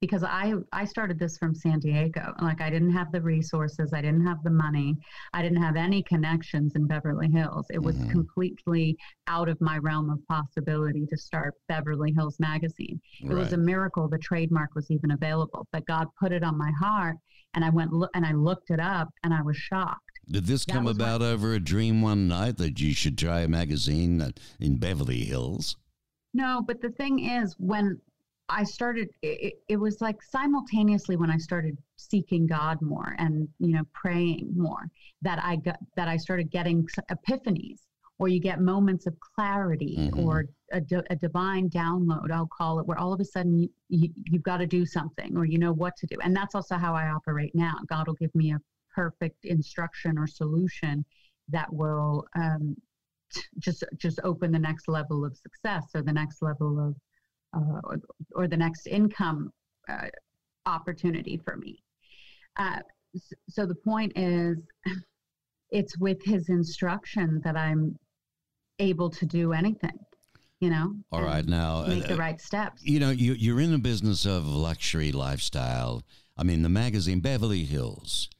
because 0.00 0.24
i 0.24 0.54
i 0.72 0.84
started 0.84 1.18
this 1.18 1.36
from 1.38 1.54
san 1.54 1.78
diego 1.78 2.32
like 2.40 2.60
i 2.60 2.70
didn't 2.70 2.90
have 2.92 3.12
the 3.12 3.20
resources 3.20 3.92
i 3.92 4.00
didn't 4.00 4.26
have 4.26 4.42
the 4.42 4.50
money 4.50 4.96
i 5.34 5.42
didn't 5.42 5.62
have 5.62 5.76
any 5.76 6.02
connections 6.02 6.74
in 6.76 6.86
beverly 6.86 7.28
hills 7.30 7.66
it 7.70 7.78
was 7.82 7.96
Mhm. 7.96 8.10
completely 8.10 8.96
out 9.26 9.48
of 9.48 9.60
my 9.60 9.78
realm 9.78 10.08
of 10.10 10.18
possibility 10.28 11.04
to 11.06 11.16
start 11.16 11.54
beverly 11.68 12.12
hills 12.12 12.40
magazine 12.40 12.98
it 13.20 13.28
was 13.28 13.52
a 13.52 13.56
miracle 13.58 14.08
the 14.08 14.18
trademark 14.18 14.74
was 14.74 14.90
even 14.90 15.10
available 15.12 15.66
but 15.72 15.84
god 15.86 16.06
put 16.18 16.32
it 16.32 16.42
on 16.42 16.56
my 16.56 16.72
heart 16.80 17.16
and 17.54 17.64
i 17.64 17.68
went 17.70 17.92
lo- 17.92 18.08
and 18.14 18.24
i 18.26 18.32
looked 18.32 18.70
it 18.70 18.80
up 18.80 19.08
and 19.24 19.32
i 19.34 19.42
was 19.42 19.56
shocked 19.56 20.00
Did 20.28 20.46
this 20.46 20.64
That 20.64 20.72
come 20.74 20.84
my- 20.84 20.92
about 20.92 21.20
over 21.20 21.52
a 21.52 21.60
dream 21.60 22.00
one 22.00 22.26
night 22.28 22.56
that 22.58 22.80
you 22.80 22.92
should 22.94 23.18
try 23.18 23.40
a 23.40 23.48
magazine 23.48 24.32
in 24.60 24.76
Beverly 24.78 25.24
Hills? 25.24 25.76
No, 26.34 26.62
but 26.66 26.80
the 26.80 26.90
thing 26.90 27.18
is, 27.26 27.54
when 27.58 28.00
I 28.48 28.64
started, 28.64 29.08
it, 29.22 29.54
it, 29.68 29.76
was 29.76 30.00
like 30.00 30.22
simultaneously 30.22 31.16
when 31.16 31.30
I 31.30 31.38
started 31.38 31.76
seeking 31.96 32.46
God 32.46 32.80
more 32.82 33.14
and, 33.18 33.48
you 33.58 33.74
know, 33.74 33.84
praying 33.92 34.52
more 34.54 34.88
that 35.22 35.42
I 35.42 35.56
got, 35.56 35.78
that 35.96 36.08
I 36.08 36.16
started 36.16 36.50
getting 36.50 36.86
epiphanies 37.10 37.80
or 38.18 38.28
you 38.28 38.40
get 38.40 38.60
moments 38.60 39.06
of 39.06 39.16
clarity 39.18 39.96
mm-hmm. 39.98 40.20
or 40.20 40.46
a, 40.72 40.82
a, 41.10 41.16
divine 41.16 41.68
download, 41.70 42.30
I'll 42.30 42.46
call 42.46 42.78
it, 42.78 42.86
where 42.86 42.98
all 42.98 43.12
of 43.12 43.20
a 43.20 43.24
sudden 43.24 43.58
you, 43.58 43.68
you, 43.88 44.10
you've 44.26 44.42
got 44.42 44.58
to 44.58 44.66
do 44.66 44.84
something 44.84 45.36
or 45.36 45.44
you 45.44 45.58
know 45.58 45.72
what 45.72 45.96
to 45.96 46.06
do. 46.06 46.16
And 46.22 46.36
that's 46.36 46.54
also 46.54 46.76
how 46.76 46.94
I 46.94 47.08
operate 47.08 47.52
now. 47.54 47.74
God 47.88 48.06
will 48.06 48.14
give 48.14 48.34
me 48.34 48.52
a 48.52 48.60
perfect 48.94 49.44
instruction 49.44 50.18
or 50.18 50.26
solution 50.26 51.04
that 51.48 51.72
will 51.72 52.26
um, 52.36 52.76
just 53.58 53.84
just 53.96 54.20
open 54.24 54.52
the 54.52 54.58
next 54.58 54.88
level 54.88 55.24
of 55.24 55.36
success 55.36 55.84
or 55.94 56.02
the 56.02 56.12
next 56.12 56.42
level 56.42 56.88
of 56.88 56.94
uh, 57.54 57.80
or, 57.84 58.00
or, 58.34 58.48
the 58.48 58.56
next 58.56 58.86
income 58.86 59.52
uh, 59.88 60.06
opportunity 60.64 61.36
for 61.44 61.56
me. 61.56 61.82
Uh, 62.56 62.78
so 63.48 63.66
the 63.66 63.74
point 63.74 64.10
is, 64.16 64.64
it's 65.70 65.98
with 65.98 66.22
his 66.24 66.48
instruction 66.48 67.42
that 67.44 67.56
I'm 67.56 67.98
able 68.78 69.10
to 69.10 69.26
do 69.26 69.52
anything. 69.52 69.98
You 70.60 70.70
know. 70.70 70.94
All 71.10 71.22
right, 71.22 71.44
now 71.44 71.84
make 71.86 72.06
the 72.06 72.14
uh, 72.14 72.18
right 72.18 72.40
steps. 72.40 72.82
You 72.84 73.00
know, 73.00 73.10
you 73.10 73.32
you're 73.34 73.60
in 73.60 73.72
the 73.72 73.78
business 73.78 74.24
of 74.24 74.46
luxury 74.46 75.12
lifestyle. 75.12 76.04
I 76.36 76.44
mean, 76.44 76.62
the 76.62 76.68
magazine 76.68 77.20
Beverly 77.20 77.64
Hills. 77.64 78.30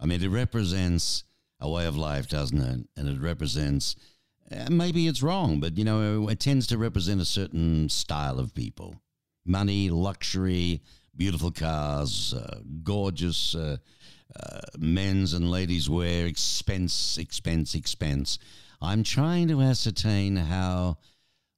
I 0.00 0.06
mean, 0.06 0.22
it 0.22 0.28
represents 0.28 1.24
a 1.60 1.70
way 1.70 1.86
of 1.86 1.96
life, 1.96 2.28
doesn't 2.28 2.60
it? 2.60 2.86
And 2.96 3.08
it 3.08 3.20
represents 3.20 3.96
uh, 3.96 4.11
maybe 4.70 5.06
it's 5.06 5.22
wrong, 5.22 5.60
but 5.60 5.78
you 5.78 5.84
know, 5.84 6.28
it 6.28 6.40
tends 6.40 6.66
to 6.68 6.78
represent 6.78 7.20
a 7.20 7.26
certain 7.26 7.88
style 7.88 8.38
of 8.38 8.54
people 8.54 8.96
money, 9.44 9.90
luxury, 9.90 10.80
beautiful 11.16 11.50
cars, 11.50 12.32
uh, 12.34 12.60
gorgeous 12.84 13.54
uh, 13.54 13.76
uh, 14.38 14.60
men's 14.78 15.32
and 15.32 15.50
ladies' 15.50 15.90
wear, 15.90 16.26
expense, 16.26 17.18
expense, 17.18 17.74
expense. 17.74 18.38
I'm 18.80 19.02
trying 19.02 19.48
to 19.48 19.60
ascertain 19.60 20.36
how 20.36 20.98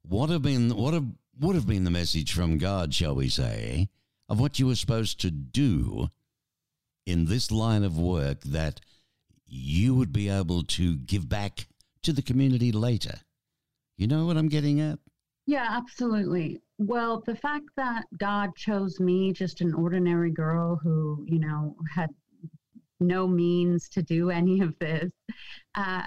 what 0.03 0.31
have 0.31 0.43
been 0.43 0.71
what 0.71 0.95
have 0.95 1.07
would 1.41 1.57
have 1.57 1.67
been 1.67 1.85
the 1.85 1.91
message 1.91 2.33
from 2.33 2.59
God, 2.59 2.95
shall 2.95 3.15
we 3.15 3.29
say, 3.29 3.89
of 4.29 4.39
what 4.39 4.59
you 4.59 4.67
were 4.67 4.77
supposed 4.77 5.21
to 5.21 5.31
do 5.31 6.09
in 7.07 7.27
this 7.27 7.51
line 7.51 7.85
of 7.85 7.99
work 7.99 8.41
that 8.43 8.81
you 9.47 9.95
would 9.95 10.13
be 10.13 10.29
able 10.29 10.63
to 10.63 10.97
give 10.97 11.29
back 11.29 11.67
to 12.05 12.13
the 12.13 12.23
community 12.23 12.73
later. 12.73 13.15
You 13.97 14.07
know 14.07 14.27
what 14.27 14.37
I'm 14.37 14.49
getting 14.49 14.81
at? 14.81 14.99
Yeah, 15.47 15.67
absolutely. 15.71 16.61
Well, 16.79 17.23
the 17.27 17.37
fact 17.37 17.67
that 17.77 18.05
God 18.19 18.57
chose 18.57 18.99
me, 18.99 19.33
just 19.33 19.61
an 19.61 19.75
ordinary 19.75 20.31
girl 20.31 20.81
who, 20.83 21.25
you 21.29 21.39
know, 21.39 21.77
had 21.95 22.11
no 23.01 23.29
means 23.29 23.89
to 23.91 24.03
do 24.03 24.31
any 24.31 24.61
of 24.61 24.75
this, 24.79 25.11
uh, 25.75 26.03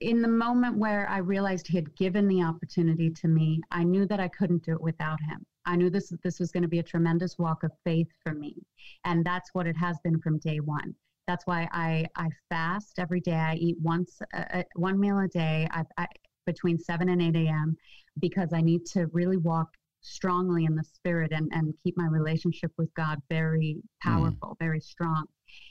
in 0.00 0.20
the 0.20 0.28
moment 0.28 0.78
where 0.78 1.08
I 1.08 1.18
realized 1.18 1.68
He 1.68 1.76
had 1.76 1.94
given 1.96 2.26
the 2.26 2.42
opportunity 2.42 3.10
to 3.10 3.28
me, 3.28 3.60
I 3.70 3.84
knew 3.84 4.06
that 4.06 4.20
I 4.20 4.28
couldn't 4.28 4.64
do 4.64 4.72
it 4.72 4.80
without 4.80 5.20
Him. 5.20 5.44
I 5.64 5.76
knew 5.76 5.90
this 5.90 6.12
this 6.22 6.40
was 6.40 6.50
going 6.50 6.62
to 6.62 6.68
be 6.68 6.78
a 6.78 6.82
tremendous 6.82 7.38
walk 7.38 7.62
of 7.62 7.72
faith 7.84 8.08
for 8.22 8.32
me, 8.32 8.56
and 9.04 9.24
that's 9.24 9.50
what 9.52 9.66
it 9.66 9.76
has 9.76 9.98
been 10.02 10.20
from 10.20 10.38
day 10.38 10.60
one. 10.60 10.94
That's 11.26 11.46
why 11.46 11.68
I, 11.72 12.06
I 12.16 12.28
fast 12.48 12.98
every 12.98 13.20
day. 13.20 13.34
I 13.34 13.54
eat 13.54 13.76
once 13.80 14.20
uh, 14.34 14.62
one 14.74 14.98
meal 14.98 15.18
a 15.18 15.28
day 15.28 15.68
I, 15.70 15.84
I, 15.98 16.06
between 16.46 16.78
7 16.78 17.08
and 17.08 17.20
8 17.20 17.36
a.m. 17.36 17.76
because 18.20 18.52
I 18.52 18.60
need 18.60 18.86
to 18.86 19.06
really 19.06 19.36
walk 19.36 19.68
strongly 20.00 20.64
in 20.64 20.76
the 20.76 20.84
spirit 20.84 21.32
and, 21.32 21.50
and 21.52 21.74
keep 21.82 21.96
my 21.96 22.06
relationship 22.06 22.70
with 22.78 22.92
God 22.94 23.20
very 23.28 23.76
powerful, 24.00 24.50
mm. 24.50 24.58
very 24.60 24.80
strong. 24.80 25.24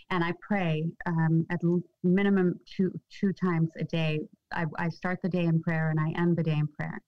And 0.09 0.23
I 0.23 0.33
pray 0.41 0.83
um, 1.05 1.45
at 1.49 1.61
minimum 2.03 2.59
two 2.65 2.91
two 3.09 3.33
times 3.33 3.69
a 3.79 3.83
day. 3.85 4.19
I, 4.53 4.65
I 4.77 4.89
start 4.89 5.19
the 5.23 5.29
day 5.29 5.45
in 5.45 5.61
prayer 5.61 5.89
and 5.89 5.99
I 5.99 6.11
end 6.19 6.37
the 6.37 6.43
day 6.43 6.57
in 6.57 6.67
prayer. 6.67 7.01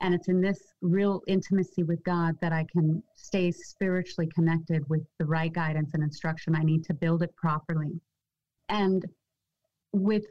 And 0.00 0.14
it's 0.14 0.28
in 0.28 0.40
this 0.40 0.62
real 0.80 1.22
intimacy 1.26 1.82
with 1.82 2.02
God 2.04 2.36
that 2.40 2.52
I 2.52 2.64
can 2.70 3.02
stay 3.16 3.50
spiritually 3.50 4.28
connected 4.32 4.88
with 4.88 5.02
the 5.18 5.26
right 5.26 5.52
guidance 5.52 5.90
and 5.94 6.02
instruction 6.02 6.54
I 6.54 6.62
need 6.62 6.84
to 6.84 6.94
build 6.94 7.22
it 7.22 7.34
properly. 7.36 8.00
And 8.68 9.04
with 9.92 10.24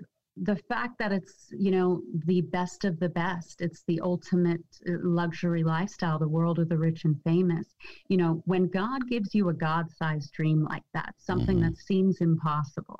the 0.44 0.56
fact 0.56 1.00
that 1.00 1.12
it's, 1.12 1.48
you 1.52 1.72
know, 1.72 2.02
the 2.26 2.42
best 2.42 2.86
of 2.86 3.00
the 3.00 3.10
best, 3.10 3.62
it's 3.62 3.84
the 3.88 4.00
ultimate 4.02 4.64
uh, 4.88 4.94
luxury 5.04 5.64
lifestyle, 5.64 6.20
the 6.20 6.28
world 6.28 6.60
of 6.60 6.70
the 6.70 6.78
rich 6.78 7.06
and 7.06 7.22
famous. 7.24 7.76
You 8.08 8.18
know, 8.18 8.42
when 8.46 8.68
God 8.68 9.08
gives 9.10 9.34
you 9.34 9.50
a 9.50 9.54
God 9.54 9.92
sized 9.92 10.32
dream 10.34 10.64
like 10.64 10.84
that, 10.94 11.16
something 11.18 11.58
mm-hmm. 11.58 11.70
that 11.70 11.78
seems 11.78 12.22
impossible, 12.22 13.00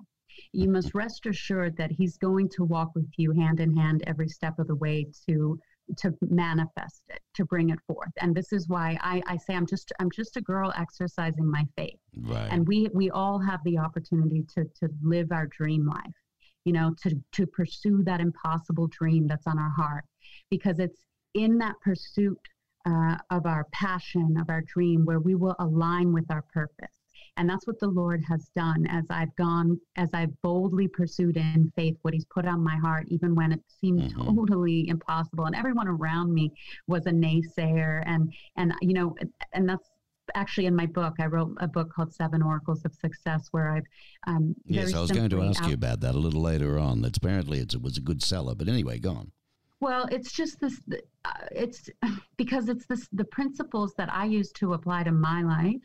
you 0.52 0.70
must 0.70 0.96
rest 0.96 1.26
assured 1.28 1.78
that 1.78 1.92
He's 1.92 2.18
going 2.18 2.50
to 2.50 2.64
walk 2.64 2.96
with 2.96 3.10
you 3.18 3.32
hand 3.32 3.60
in 3.60 3.76
hand 3.76 4.04
every 4.08 4.30
step 4.30 4.58
of 4.60 4.68
the 4.68 4.76
way 4.76 5.06
to 5.28 5.60
to 5.98 6.14
manifest 6.22 7.04
it 7.10 7.20
to 7.36 7.46
bring 7.46 7.70
it 7.70 7.80
forth. 7.88 8.12
And 8.20 8.36
this 8.36 8.52
is 8.52 8.68
why 8.68 8.98
I, 9.02 9.22
I 9.28 9.38
say 9.38 9.56
i'm 9.56 9.66
just 9.66 9.92
i'm 10.00 10.12
just 10.12 10.38
a 10.38 10.42
girl 10.42 10.74
exercising 10.78 11.50
my 11.50 11.66
faith. 11.76 12.00
Right. 12.16 12.48
and 12.52 12.68
we 12.68 12.90
we 12.94 13.10
all 13.10 13.40
have 13.40 13.62
the 13.64 13.78
opportunity 13.78 14.44
to 14.56 14.66
to 14.80 14.90
live 15.02 15.32
our 15.32 15.48
dream 15.48 15.88
life 15.88 16.18
you 16.66 16.74
know 16.74 16.94
to 17.04 17.18
to 17.34 17.48
pursue 17.48 18.04
that 18.04 18.20
impossible 18.20 18.88
dream 18.88 19.28
that's 19.28 19.48
on 19.48 19.58
our 19.58 19.72
heart. 19.72 20.06
Because 20.50 20.80
it's 20.80 21.02
in 21.34 21.58
that 21.60 21.76
pursuit 21.82 22.40
uh, 22.86 23.18
of 23.32 23.46
our 23.46 23.66
passion 23.72 24.38
of 24.40 24.50
our 24.50 24.62
dream 24.62 25.06
where 25.06 25.20
we 25.20 25.36
will 25.36 25.56
align 25.60 26.14
with 26.14 26.26
our 26.32 26.44
purpose 26.54 26.97
and 27.38 27.50
that's 27.50 27.68
what 27.68 27.80
the 27.80 27.88
Lord 27.88 28.24
has 28.28 28.50
done 28.56 28.88
as 28.88 29.06
I've 29.10 29.36
gone, 29.36 29.80
as 29.96 30.10
I've 30.14 30.40
boldly 30.42 30.88
pursued 30.88 31.38
in 31.38 31.72
faith 31.76 31.96
what 32.02 32.14
He's 32.14 32.26
put 32.26 32.46
on 32.46 32.64
my 32.64 32.76
heart, 32.76 33.06
even 33.10 33.36
when 33.36 33.52
it 33.52 33.62
seemed 33.80 34.02
mm-hmm. 34.02 34.36
totally 34.36 34.90
impossible. 34.90 35.46
And 35.46 35.56
everyone 35.56 35.88
around 35.88 36.34
me 36.34 36.52
was 36.88 37.06
a 37.06 37.12
naysayer. 37.12 38.04
And, 38.06 38.34
and, 38.56 38.74
you 38.82 38.94
know, 38.94 39.16
and 39.54 39.70
that's 39.70 39.88
actually 40.36 40.66
in 40.66 40.76
my 40.76 40.88
book. 40.88 41.16
I 41.20 41.28
wrote 41.28 41.56
a 41.60 41.68
book 41.68 41.94
called 41.94 42.12
Seven 42.14 42.42
Oracles 42.42 42.84
of 42.86 42.94
Success 42.94 43.48
where 43.52 43.70
I've. 43.70 43.86
Um, 44.26 44.56
yes, 44.66 44.94
I 44.94 45.00
was 45.00 45.12
going 45.12 45.30
to 45.30 45.42
ask 45.44 45.62
out- 45.62 45.70
you 45.70 45.76
about 45.76 46.02
that 46.02 46.16
a 46.16 46.20
little 46.20 46.42
later 46.42 46.80
on. 46.80 47.02
That 47.02 47.16
apparently 47.16 47.60
it 47.60 47.82
was 47.82 47.98
a 47.98 48.02
good 48.02 48.24
seller. 48.24 48.56
But 48.56 48.68
anyway, 48.68 48.98
go 49.00 49.12
on. 49.12 49.32
Well, 49.80 50.08
it's 50.12 50.32
just 50.32 50.60
this. 50.60 50.82
Uh, 51.24 51.32
it's 51.52 51.90
because 52.38 52.68
it's 52.68 52.88
this 52.88 53.08
the 53.14 53.26
principles 53.26 53.94
that 53.98 54.12
I 54.12 54.26
use 54.26 54.52
to 54.54 54.74
apply 54.74 55.04
to 55.04 55.12
my 55.12 55.44
life 55.44 55.82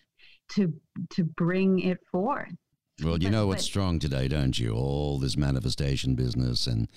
to 0.55 0.73
to 1.11 1.25
bring 1.25 1.81
it 1.81 1.99
forth. 2.11 2.53
Well, 3.03 3.19
you 3.19 3.31
know 3.31 3.47
what's 3.47 3.65
strong 3.65 3.99
today, 3.99 4.29
don't 4.29 4.59
you? 4.59 4.75
All 4.75 5.19
this 5.19 5.37
manifestation 5.37 6.15
business 6.15 6.67
and 6.67 6.89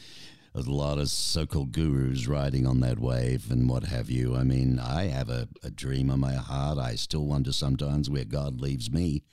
a 0.53 0.62
lot 0.62 0.97
of 0.97 1.09
so-called 1.09 1.71
gurus 1.71 2.27
riding 2.27 2.65
on 2.65 2.79
that 2.79 3.00
wave 3.00 3.51
and 3.51 3.67
what 3.67 3.83
have 3.83 4.09
you. 4.09 4.35
I 4.35 4.43
mean, 4.43 4.79
I 4.79 5.07
have 5.07 5.29
a, 5.29 5.50
a 5.63 5.69
dream 5.69 6.09
in 6.09 6.19
my 6.19 6.35
heart. 6.35 6.77
I 6.77 6.95
still 6.95 7.25
wonder 7.25 7.51
sometimes 7.51 8.09
where 8.09 8.24
God 8.24 8.62
leaves 8.62 8.91
me. 8.91 9.24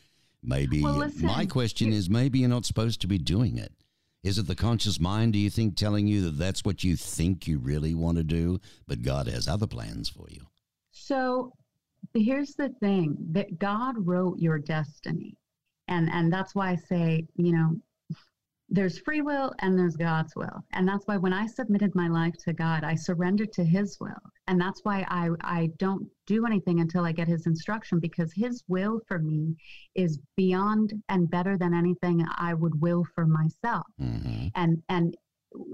Maybe 0.42 0.82
well, 0.82 0.94
listen, 0.94 1.26
my 1.26 1.46
question 1.46 1.92
is 1.92 2.10
maybe 2.10 2.40
you're 2.40 2.48
not 2.48 2.64
supposed 2.64 3.00
to 3.02 3.06
be 3.06 3.18
doing 3.18 3.56
it. 3.56 3.72
Is 4.24 4.38
it 4.38 4.46
the 4.46 4.56
conscious 4.56 4.98
mind, 4.98 5.32
do 5.32 5.38
you 5.38 5.50
think, 5.50 5.76
telling 5.76 6.06
you 6.06 6.22
that 6.22 6.38
that's 6.38 6.64
what 6.64 6.82
you 6.82 6.96
think 6.96 7.46
you 7.46 7.58
really 7.58 7.94
want 7.94 8.18
to 8.18 8.24
do, 8.24 8.60
but 8.86 9.02
God 9.02 9.28
has 9.28 9.46
other 9.46 9.66
plans 9.66 10.08
for 10.08 10.26
you? 10.28 10.46
So 10.90 11.52
here's 12.14 12.54
the 12.54 12.70
thing 12.80 13.16
that 13.30 13.58
God 13.58 13.94
wrote 13.98 14.38
your 14.38 14.58
destiny. 14.58 15.36
And 15.88 16.10
and 16.12 16.32
that's 16.32 16.54
why 16.54 16.70
I 16.70 16.76
say, 16.76 17.26
you 17.34 17.52
know, 17.52 17.76
there's 18.72 18.98
free 18.98 19.20
will 19.20 19.52
and 19.58 19.78
there's 19.78 19.96
God's 19.96 20.34
will. 20.34 20.64
And 20.72 20.88
that's 20.88 21.06
why 21.06 21.18
when 21.18 21.34
I 21.34 21.46
submitted 21.46 21.94
my 21.94 22.08
life 22.08 22.34
to 22.44 22.54
God, 22.54 22.84
I 22.84 22.94
surrendered 22.94 23.52
to 23.52 23.64
his 23.64 23.98
will. 24.00 24.22
And 24.46 24.58
that's 24.58 24.80
why 24.82 25.04
I, 25.10 25.28
I 25.42 25.68
don't 25.76 26.08
do 26.26 26.46
anything 26.46 26.80
until 26.80 27.04
I 27.04 27.12
get 27.12 27.28
his 27.28 27.46
instruction 27.46 28.00
because 28.00 28.32
his 28.32 28.64
will 28.68 29.00
for 29.06 29.18
me 29.18 29.54
is 29.94 30.18
beyond 30.36 30.94
and 31.10 31.30
better 31.30 31.58
than 31.58 31.74
anything 31.74 32.24
I 32.38 32.54
would 32.54 32.80
will 32.80 33.04
for 33.14 33.26
myself. 33.26 33.86
Mm-hmm. 34.00 34.48
And 34.54 34.82
and 34.88 35.14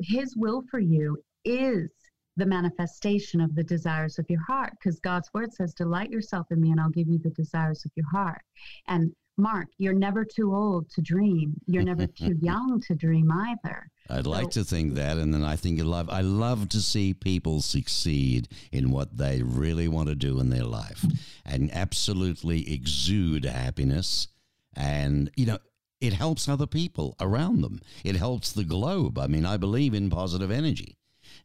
his 0.03 0.35
will 0.37 0.63
for 0.69 0.81
you 0.81 1.19
is 1.45 1.89
the 2.38 2.47
manifestation 2.47 3.40
of 3.40 3.54
the 3.54 3.64
desires 3.64 4.18
of 4.18 4.30
your 4.30 4.40
heart 4.40 4.73
because 4.73 5.00
God's 5.00 5.28
word 5.35 5.52
says, 5.52 5.75
Delight 5.75 6.11
yourself 6.11 6.47
in 6.50 6.61
me, 6.61 6.71
and 6.71 6.80
I'll 6.80 6.88
give 6.88 7.09
you 7.09 7.18
the 7.18 7.30
desires 7.30 7.85
of 7.85 7.90
your 7.95 8.07
heart. 8.11 8.42
And 8.87 9.12
Mark, 9.37 9.68
you're 9.78 9.95
never 9.95 10.25
too 10.25 10.54
old 10.54 10.90
to 10.90 11.00
dream. 11.02 11.54
You're 11.66 11.85
never 11.85 12.07
too 12.18 12.37
young 12.40 12.80
to 12.87 12.95
dream 12.95 13.30
either. 13.30 13.88
I'd 14.11 14.25
so, 14.25 14.30
like 14.30 14.50
to 14.50 14.64
think 14.64 14.95
that, 14.95 15.18
and 15.18 15.35
then 15.35 15.45
I 15.45 15.57
think 15.57 15.78
you 15.78 15.85
love. 15.85 16.09
I 16.11 16.23
love 16.23 16.68
to 16.71 16.80
see 16.80 17.12
people 17.12 17.61
succeed 17.61 18.49
in 18.73 18.90
what 18.90 19.16
they 19.16 19.42
really 19.42 19.88
want 19.88 20.09
to 20.09 20.14
do 20.14 20.40
in 20.40 20.50
their 20.50 20.64
life, 20.64 21.04
and 21.45 21.71
absolutely 21.75 22.73
exude 22.73 23.45
happiness. 23.45 24.28
And 24.75 25.30
you 25.37 25.47
know, 25.47 25.59
it 26.00 26.12
helps 26.12 26.49
other 26.49 26.66
people 26.66 27.16
around 27.21 27.62
them. 27.62 27.80
It 28.04 28.16
helps 28.16 28.52
the 28.52 28.64
globe. 28.64 29.18
I 29.18 29.26
mean, 29.26 29.45
I 29.45 29.57
believe 29.57 29.95
in 29.95 30.11
positive 30.11 30.50
energy. 30.50 30.98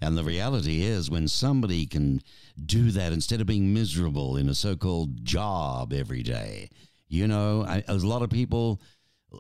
And 0.04 0.18
the 0.18 0.24
reality 0.24 0.84
is, 0.84 1.10
when 1.10 1.28
somebody 1.28 1.86
can 1.86 2.22
do 2.64 2.92
that 2.92 3.14
instead 3.14 3.42
of 3.42 3.48
being 3.48 3.74
miserable 3.74 4.38
in 4.38 4.50
a 4.50 4.56
so 4.56 4.76
called 4.76 5.24
job 5.26 5.94
every 5.94 6.24
day, 6.24 6.70
you 7.08 7.28
know, 7.28 7.66
I, 7.68 7.84
a 7.88 7.96
lot 7.96 8.22
of 8.22 8.30
people 8.30 8.82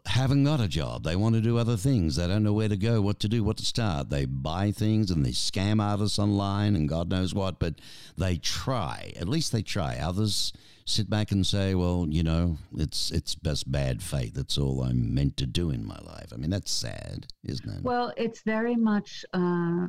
haven't 0.06 0.44
got 0.44 0.60
a 0.60 0.68
job. 0.68 1.04
They 1.04 1.16
want 1.16 1.36
to 1.36 1.42
do 1.42 1.58
other 1.58 1.78
things. 1.78 2.16
They 2.16 2.28
don't 2.28 2.44
know 2.44 2.54
where 2.54 2.70
to 2.70 2.78
go, 2.78 3.02
what 3.02 3.20
to 3.20 3.30
do, 3.30 3.44
what 3.44 3.58
to 3.58 3.66
start. 3.66 4.10
They 4.10 4.26
buy 4.26 4.72
things 4.72 5.12
and 5.12 5.26
they 5.26 5.32
scam 5.32 5.82
artists 5.82 6.18
online 6.18 6.76
and 6.76 6.90
God 6.90 7.10
knows 7.10 7.34
what, 7.34 7.60
but 7.60 7.76
they 8.18 8.38
try. 8.38 9.14
At 9.16 9.28
least 9.28 9.52
they 9.52 9.62
try. 9.62 9.98
Others 9.98 10.54
sit 10.86 11.10
back 11.10 11.32
and 11.32 11.46
say, 11.46 11.76
well, 11.76 12.08
you 12.10 12.24
know, 12.24 12.58
it's 12.78 13.12
it's 13.12 13.36
just 13.36 13.72
bad 13.72 14.02
fate. 14.02 14.34
That's 14.34 14.58
all 14.58 14.84
I'm 14.84 15.14
meant 15.14 15.38
to 15.38 15.46
do 15.46 15.70
in 15.70 15.86
my 15.86 16.00
life. 16.00 16.32
I 16.34 16.38
mean, 16.38 16.50
that's 16.50 16.72
sad, 16.72 17.28
isn't 17.44 17.70
it? 17.70 17.84
Well, 17.84 18.14
it's 18.18 18.42
very 18.42 18.76
much 18.76 19.26
uh, 19.34 19.88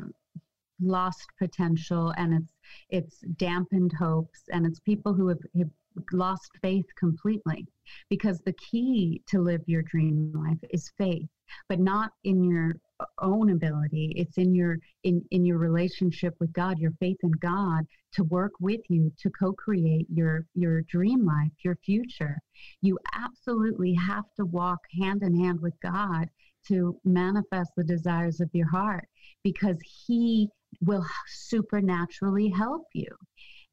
lost 0.81 1.27
potential 1.39 2.13
and 2.17 2.35
it's 2.35 2.53
it's 2.91 3.21
dampened 3.37 3.93
hopes 3.99 4.43
and 4.51 4.67
it's 4.67 4.81
people 4.81 5.13
who 5.13 5.29
have, 5.29 5.39
have 5.57 5.71
lost 6.13 6.51
faith 6.63 6.87
completely. 6.99 7.67
Because 8.09 8.41
the 8.41 8.55
key 8.55 9.23
to 9.29 9.41
live 9.41 9.63
your 9.67 9.83
dream 9.83 10.33
life 10.35 10.59
is 10.71 10.93
faith 10.99 11.29
but 11.69 11.79
not 11.79 12.13
in 12.25 12.43
your 12.43 12.75
own 13.19 13.51
ability. 13.51 14.13
It's 14.17 14.39
in 14.39 14.55
your 14.55 14.79
in 15.03 15.23
in 15.31 15.45
your 15.45 15.59
relationship 15.59 16.35
with 16.41 16.53
god 16.53 16.79
your 16.79 16.93
faith 16.93 17.19
in 17.23 17.33
god 17.33 17.87
to 18.13 18.25
work 18.25 18.53
with 18.61 18.81
you 18.89 19.13
to 19.19 19.31
co-create 19.31 20.07
your 20.11 20.47
your 20.55 20.83
dream 20.83 21.25
life 21.25 21.53
your 21.65 21.77
future. 21.77 22.39
You 22.81 22.99
absolutely 23.13 23.95
have 23.95 24.25
to 24.37 24.45
walk 24.47 24.81
hand 25.01 25.23
in 25.23 25.39
hand 25.39 25.61
with 25.61 25.75
god 25.81 26.29
to 26.69 26.99
manifest 27.05 27.73
the 27.77 27.85
desires 27.85 28.41
of 28.41 28.49
your 28.55 28.69
heart 28.69 29.07
because 29.43 29.79
he 30.07 30.49
will 30.85 31.05
supernaturally 31.27 32.49
help 32.49 32.87
you 32.93 33.09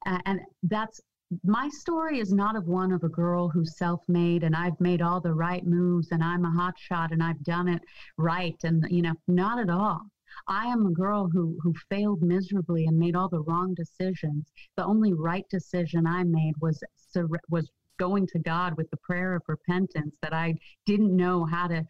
uh, 0.05 0.19
and 0.25 0.39
that's 0.63 1.01
my 1.43 1.69
story 1.69 2.19
is 2.19 2.33
not 2.33 2.57
of 2.57 2.67
one 2.67 2.91
of 2.91 3.03
a 3.03 3.09
girl 3.09 3.47
who's 3.47 3.77
self-made 3.77 4.43
and 4.43 4.55
I've 4.55 4.79
made 4.81 5.01
all 5.01 5.21
the 5.21 5.33
right 5.33 5.65
moves 5.65 6.09
and 6.11 6.23
I'm 6.23 6.43
a 6.43 6.51
hot 6.51 6.73
shot 6.77 7.11
and 7.11 7.23
I've 7.23 7.41
done 7.43 7.69
it 7.69 7.81
right 8.17 8.57
and 8.63 8.85
you 8.89 9.01
know 9.01 9.13
not 9.27 9.59
at 9.59 9.69
all. 9.69 10.01
I 10.47 10.65
am 10.67 10.85
a 10.85 10.91
girl 10.91 11.29
who 11.31 11.57
who 11.61 11.73
failed 11.89 12.21
miserably 12.21 12.85
and 12.85 12.97
made 12.97 13.15
all 13.15 13.29
the 13.29 13.41
wrong 13.43 13.73
decisions. 13.73 14.51
The 14.75 14.85
only 14.85 15.13
right 15.13 15.45
decision 15.49 16.05
I 16.05 16.23
made 16.23 16.53
was 16.59 16.83
was 17.49 17.69
going 17.99 18.27
to 18.27 18.39
God 18.39 18.75
with 18.77 18.89
the 18.89 18.97
prayer 18.97 19.35
of 19.35 19.43
repentance 19.47 20.15
that 20.21 20.33
I 20.33 20.55
didn't 20.85 21.15
know 21.15 21.45
how 21.45 21.67
to 21.67 21.85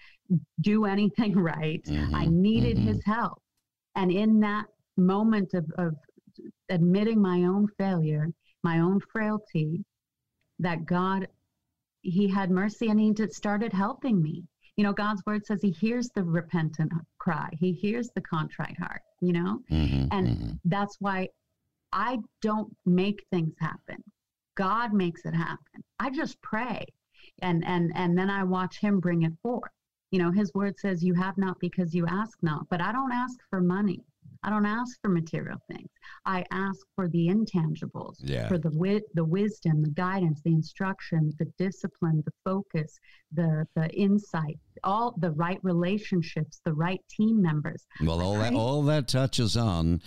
do 0.60 0.86
anything 0.86 1.34
right. 1.36 1.84
Mm-hmm, 1.86 2.16
I 2.16 2.26
needed 2.26 2.78
mm-hmm. 2.78 2.88
his 2.88 3.02
help. 3.06 3.42
And 3.96 4.12
in 4.12 4.40
that 4.42 4.66
moment 4.98 5.54
of, 5.54 5.66
of 5.78 5.96
admitting 6.70 7.22
my 7.22 7.44
own 7.44 7.68
failure, 7.78 8.28
my 8.64 8.80
own 8.80 9.00
frailty, 9.12 9.84
that 10.60 10.86
God, 10.86 11.28
He 12.02 12.28
had 12.28 12.52
mercy 12.52 12.90
and 12.90 13.00
He 13.00 13.14
started 13.32 13.74
helping 13.74 14.22
me. 14.22 14.44
You 14.78 14.84
know, 14.84 14.94
God's 14.94 15.24
word 15.26 15.46
says 15.46 15.62
He 15.62 15.72
hears 15.72 16.10
the 16.10 16.24
repentant 16.24 16.92
cry, 17.20 17.50
He 17.60 17.74
hears 17.74 18.10
the 18.16 18.22
contrite 18.22 18.78
heart, 18.80 19.02
you 19.22 19.34
know? 19.34 19.60
Mm-hmm, 19.72 20.08
and 20.12 20.28
mm-hmm. 20.28 20.52
that's 20.66 20.98
why 21.00 21.30
I 21.92 22.20
don't 22.42 22.76
make 22.86 23.26
things 23.32 23.54
happen. 23.60 24.04
God 24.56 24.94
makes 24.94 25.26
it 25.26 25.34
happen. 25.34 25.84
I 26.00 26.10
just 26.10 26.42
pray 26.42 26.86
and 27.42 27.64
and 27.66 27.92
and 27.96 28.18
then 28.18 28.30
I 28.30 28.44
watch 28.44 28.80
him 28.80 29.00
bring 29.00 29.24
it 29.24 29.34
forth. 29.42 29.72
You 30.12 30.20
know, 30.20 30.32
his 30.32 30.54
word 30.54 30.78
says 30.80 31.04
you 31.04 31.14
have 31.14 31.38
not 31.38 31.60
because 31.60 31.94
you 31.94 32.06
ask 32.06 32.38
not, 32.42 32.68
but 32.70 32.82
I 32.82 32.92
don't 32.92 33.12
ask 33.12 33.38
for 33.50 33.62
money. 33.62 34.04
I 34.44 34.50
don't 34.50 34.66
ask 34.66 35.00
for 35.02 35.10
material 35.10 35.58
things. 35.72 35.90
I 36.26 36.44
ask 36.52 36.80
for 36.96 37.08
the 37.08 37.28
intangibles, 37.28 38.16
yeah. 38.20 38.48
for 38.48 38.58
the 38.58 38.70
wi- 38.70 39.02
the 39.14 39.24
wisdom, 39.24 39.84
the 39.84 39.92
guidance, 39.92 40.42
the 40.44 40.54
instruction, 40.54 41.32
the 41.38 41.46
discipline, 41.58 42.24
the 42.26 42.34
focus, 42.44 43.00
the 43.32 43.68
the 43.76 43.90
insight, 43.90 44.58
all 44.84 45.14
the 45.18 45.32
right 45.32 45.60
relationships, 45.64 46.60
the 46.66 46.74
right 46.74 47.02
team 47.10 47.42
members. 47.42 47.86
Well, 48.04 48.22
all 48.22 48.36
that 48.36 48.54
all 48.54 48.84
that 48.84 49.08
touches 49.08 49.56
on 49.56 50.02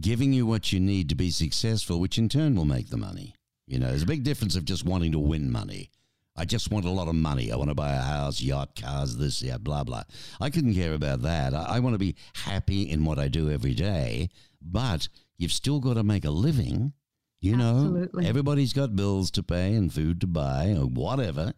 giving 0.00 0.32
you 0.32 0.46
what 0.46 0.72
you 0.72 0.80
need 0.80 1.08
to 1.10 1.14
be 1.14 1.30
successful, 1.30 2.00
which 2.00 2.18
in 2.18 2.28
turn 2.28 2.54
will 2.54 2.64
make 2.64 2.88
the 2.88 2.96
money. 2.96 3.34
You 3.66 3.78
know, 3.78 3.88
there's 3.88 4.02
a 4.02 4.06
big 4.06 4.24
difference 4.24 4.56
of 4.56 4.64
just 4.64 4.84
wanting 4.84 5.12
to 5.12 5.18
win 5.18 5.50
money. 5.50 5.90
I 6.36 6.44
just 6.44 6.70
want 6.70 6.84
a 6.84 6.90
lot 6.90 7.08
of 7.08 7.14
money. 7.14 7.52
I 7.52 7.56
want 7.56 7.70
to 7.70 7.74
buy 7.74 7.92
a 7.92 8.00
house, 8.00 8.40
yacht, 8.40 8.74
cars, 8.80 9.16
this, 9.16 9.40
yeah, 9.40 9.56
blah, 9.56 9.84
blah. 9.84 10.02
I 10.40 10.50
couldn't 10.50 10.74
care 10.74 10.94
about 10.94 11.22
that. 11.22 11.54
I, 11.54 11.76
I 11.76 11.78
want 11.80 11.94
to 11.94 11.98
be 11.98 12.16
happy 12.34 12.90
in 12.90 13.04
what 13.04 13.18
I 13.20 13.28
do 13.28 13.50
every 13.50 13.74
day, 13.74 14.30
but 14.60 15.08
you've 15.38 15.52
still 15.52 15.78
got 15.78 15.94
to 15.94 16.02
make 16.02 16.24
a 16.24 16.30
living. 16.30 16.92
You 17.40 17.54
Absolutely. 17.54 18.22
know, 18.22 18.28
everybody's 18.28 18.72
got 18.72 18.96
bills 18.96 19.30
to 19.32 19.42
pay 19.42 19.74
and 19.74 19.92
food 19.92 20.20
to 20.22 20.26
buy 20.26 20.70
or 20.70 20.86
whatever. 20.86 21.52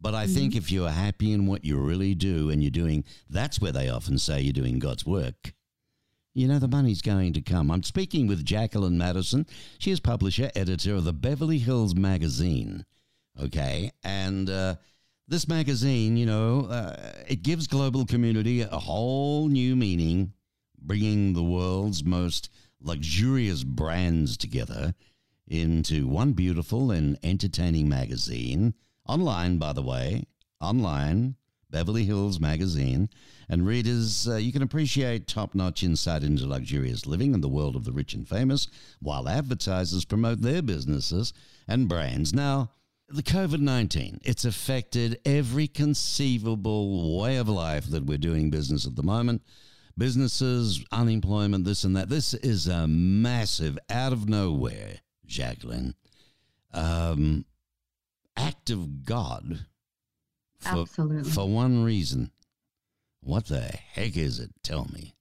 But 0.00 0.14
I 0.14 0.24
mm-hmm. 0.24 0.34
think 0.34 0.56
if 0.56 0.70
you're 0.70 0.90
happy 0.90 1.32
in 1.32 1.46
what 1.46 1.64
you 1.64 1.78
really 1.78 2.14
do 2.14 2.50
and 2.50 2.62
you're 2.62 2.70
doing, 2.70 3.04
that's 3.30 3.60
where 3.60 3.72
they 3.72 3.88
often 3.88 4.18
say 4.18 4.40
you're 4.40 4.52
doing 4.52 4.78
God's 4.78 5.06
work. 5.06 5.54
You 6.34 6.46
know, 6.46 6.58
the 6.58 6.68
money's 6.68 7.02
going 7.02 7.32
to 7.32 7.40
come. 7.40 7.70
I'm 7.70 7.82
speaking 7.82 8.26
with 8.26 8.44
Jacqueline 8.44 8.98
Maddison. 8.98 9.46
She 9.78 9.90
is 9.90 10.00
publisher, 10.00 10.50
editor 10.54 10.94
of 10.94 11.04
the 11.04 11.12
Beverly 11.12 11.58
Hills 11.58 11.94
Magazine. 11.94 12.84
Okay. 13.40 13.92
And 14.02 14.50
uh, 14.50 14.76
this 15.28 15.46
magazine, 15.46 16.16
you 16.16 16.26
know, 16.26 16.66
uh, 16.70 17.12
it 17.28 17.42
gives 17.42 17.66
global 17.66 18.06
community 18.06 18.62
a 18.62 18.68
whole 18.68 19.48
new 19.48 19.76
meaning, 19.76 20.32
bringing 20.80 21.34
the 21.34 21.42
world's 21.42 22.04
most 22.04 22.50
luxurious 22.80 23.64
brands 23.64 24.36
together 24.36 24.94
into 25.46 26.06
one 26.06 26.32
beautiful 26.32 26.90
and 26.90 27.18
entertaining 27.22 27.88
magazine. 27.88 28.74
Online, 29.06 29.58
by 29.58 29.72
the 29.72 29.82
way, 29.82 30.24
online, 30.60 31.36
Beverly 31.70 32.04
Hills 32.04 32.40
Magazine. 32.40 33.08
And 33.48 33.66
readers, 33.66 34.28
uh, 34.28 34.36
you 34.36 34.52
can 34.52 34.62
appreciate 34.62 35.26
top 35.26 35.54
notch 35.54 35.82
insight 35.82 36.22
into 36.22 36.46
luxurious 36.46 37.06
living 37.06 37.34
in 37.34 37.40
the 37.40 37.48
world 37.48 37.76
of 37.76 37.84
the 37.84 37.92
rich 37.92 38.14
and 38.14 38.28
famous, 38.28 38.68
while 39.00 39.28
advertisers 39.28 40.04
promote 40.04 40.40
their 40.40 40.62
businesses 40.62 41.32
and 41.66 41.88
brands. 41.88 42.34
Now, 42.34 42.70
the 43.08 43.22
COVID 43.22 43.60
19, 43.60 44.20
it's 44.22 44.44
affected 44.44 45.20
every 45.24 45.66
conceivable 45.66 47.18
way 47.18 47.36
of 47.36 47.48
life 47.48 47.86
that 47.86 48.04
we're 48.04 48.18
doing 48.18 48.50
business 48.50 48.86
at 48.86 48.96
the 48.96 49.02
moment. 49.02 49.42
Businesses, 49.96 50.84
unemployment, 50.92 51.64
this 51.64 51.84
and 51.84 51.96
that. 51.96 52.08
This 52.08 52.32
is 52.34 52.68
a 52.68 52.86
massive, 52.86 53.78
out 53.90 54.12
of 54.12 54.28
nowhere, 54.28 55.00
Jacqueline, 55.26 55.94
um, 56.72 57.44
act 58.36 58.70
of 58.70 59.04
God. 59.04 59.66
For, 60.60 60.82
Absolutely. 60.82 61.30
For 61.30 61.48
one 61.48 61.82
reason. 61.82 62.30
What 63.20 63.46
the 63.46 63.60
heck 63.60 64.16
is 64.16 64.38
it? 64.38 64.50
Tell 64.62 64.86
me. 64.92 65.14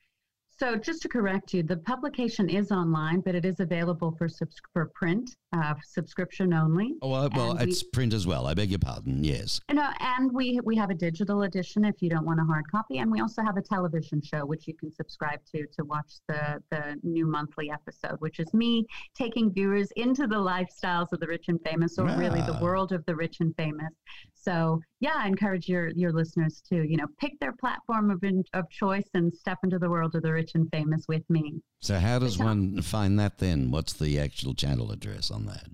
So, 0.60 0.76
just 0.76 1.04
to 1.04 1.08
correct 1.08 1.54
you, 1.54 1.62
the 1.62 1.78
publication 1.78 2.50
is 2.50 2.72
online, 2.72 3.22
but 3.22 3.36
it 3.36 3.46
is 3.46 3.60
available 3.60 4.16
for 4.18 4.28
subs- 4.28 4.60
for 4.74 4.88
print, 4.96 5.36
uh, 5.54 5.76
subscription 5.84 6.52
only. 6.52 6.96
Oh 7.04 7.10
well, 7.10 7.30
well 7.36 7.58
it's 7.58 7.84
we, 7.84 7.90
print 7.92 8.14
as 8.14 8.26
well. 8.26 8.48
I 8.48 8.56
beg 8.56 8.72
your 8.72 8.80
pardon. 8.80 9.24
Yes. 9.24 9.62
No, 9.72 9.88
and 10.00 10.32
we 10.32 10.60
we 10.64 10.76
have 10.76 10.90
a 10.90 10.96
digital 10.96 11.44
edition 11.44 11.86
if 11.86 12.02
you 12.02 12.10
don't 12.10 12.26
want 12.26 12.40
a 12.40 12.44
hard 12.44 12.66
copy, 12.72 12.98
and 12.98 13.12
we 13.12 13.22
also 13.22 13.44
have 13.44 13.58
a 13.58 13.62
television 13.62 14.20
show 14.20 14.46
which 14.48 14.68
you 14.68 14.74
can 14.74 14.92
subscribe 14.92 15.40
to 15.54 15.68
to 15.68 15.86
watch 15.86 16.16
the 16.28 16.60
the 16.72 17.00
new 17.04 17.28
monthly 17.28 17.70
episode, 17.70 18.16
which 18.20 18.40
is 18.40 18.52
me 18.56 18.84
taking 19.14 19.54
viewers 19.54 19.92
into 19.92 20.26
the 20.26 20.36
lifestyles 20.36 21.12
of 21.12 21.20
the 21.20 21.28
rich 21.28 21.50
and 21.50 21.62
famous, 21.62 22.00
or 22.00 22.06
really 22.18 22.42
the 22.42 22.58
world 22.60 22.92
of 22.94 23.06
the 23.06 23.16
rich 23.16 23.42
and 23.42 23.56
famous. 23.58 23.94
So 24.34 24.82
yeah, 25.00 25.14
I 25.16 25.28
encourage 25.28 25.70
your 25.70 25.90
your 25.90 26.12
listeners 26.12 26.62
to 26.70 26.88
you 26.88 26.98
know 26.98 27.08
pick 27.20 27.40
their 27.40 27.54
platform 27.54 28.10
of 28.10 28.24
of 28.54 28.70
choice 28.70 29.08
and 29.14 29.34
step 29.34 29.60
into 29.64 29.80
the 29.80 29.90
world 29.90 30.16
of 30.16 30.24
the 30.24 30.32
rich 30.32 30.52
and 30.56 30.70
famous 30.72 31.06
with 31.08 31.28
me. 31.30 31.62
So 31.82 32.00
how 32.00 32.20
does 32.20 32.38
one 32.40 32.82
find 32.82 33.20
that 33.20 33.38
then? 33.38 33.72
What's 33.72 33.94
the 33.94 34.20
actual 34.20 34.54
channel 34.54 34.92
address 34.92 35.30
on 35.30 35.46
that? 35.46 35.68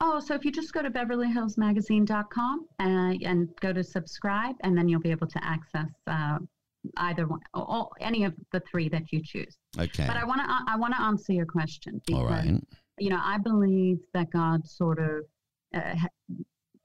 Oh, 0.00 0.18
so 0.20 0.34
if 0.34 0.44
you 0.44 0.50
just 0.50 0.72
go 0.72 0.82
to 0.82 0.90
BeverlyHillsMagazine.com 0.90 2.66
uh, 2.80 3.14
and 3.24 3.48
go 3.60 3.72
to 3.72 3.84
subscribe, 3.84 4.56
and 4.62 4.76
then 4.76 4.88
you'll 4.88 5.00
be 5.00 5.12
able 5.12 5.28
to 5.28 5.44
access 5.44 5.88
uh, 6.08 6.38
either 6.96 7.26
one, 7.28 7.40
or 7.54 7.88
any 8.00 8.24
of 8.24 8.34
the 8.52 8.60
three 8.60 8.88
that 8.88 9.12
you 9.12 9.22
choose. 9.22 9.56
Okay. 9.78 10.04
But 10.06 10.16
I 10.16 10.24
want 10.24 10.40
to 10.40 10.46
I 10.48 10.76
want 10.76 10.94
to 10.94 11.00
answer 11.00 11.32
your 11.32 11.46
question 11.46 12.00
because 12.06 12.20
All 12.20 12.28
right. 12.28 12.60
you 12.98 13.10
know 13.10 13.20
I 13.22 13.38
believe 13.38 13.98
that 14.14 14.30
God 14.30 14.66
sort 14.66 14.98
of 14.98 15.24
uh, 15.74 15.94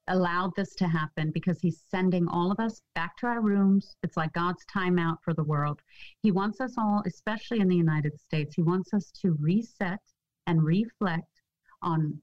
allowed 0.09 0.51
this 0.55 0.75
to 0.75 0.87
happen 0.87 1.31
because 1.31 1.59
he's 1.59 1.83
sending 1.89 2.27
all 2.27 2.51
of 2.51 2.59
us 2.59 2.81
back 2.95 3.17
to 3.17 3.27
our 3.27 3.41
rooms. 3.41 3.95
It's 4.03 4.17
like 4.17 4.33
God's 4.33 4.65
timeout 4.65 5.17
for 5.23 5.33
the 5.33 5.43
world. 5.43 5.81
He 6.21 6.31
wants 6.31 6.59
us 6.61 6.75
all, 6.77 7.03
especially 7.05 7.59
in 7.59 7.67
the 7.67 7.75
United 7.75 8.19
States, 8.19 8.55
he 8.55 8.61
wants 8.61 8.93
us 8.93 9.11
to 9.21 9.37
reset 9.39 9.99
and 10.47 10.63
reflect 10.63 11.41
on 11.81 12.21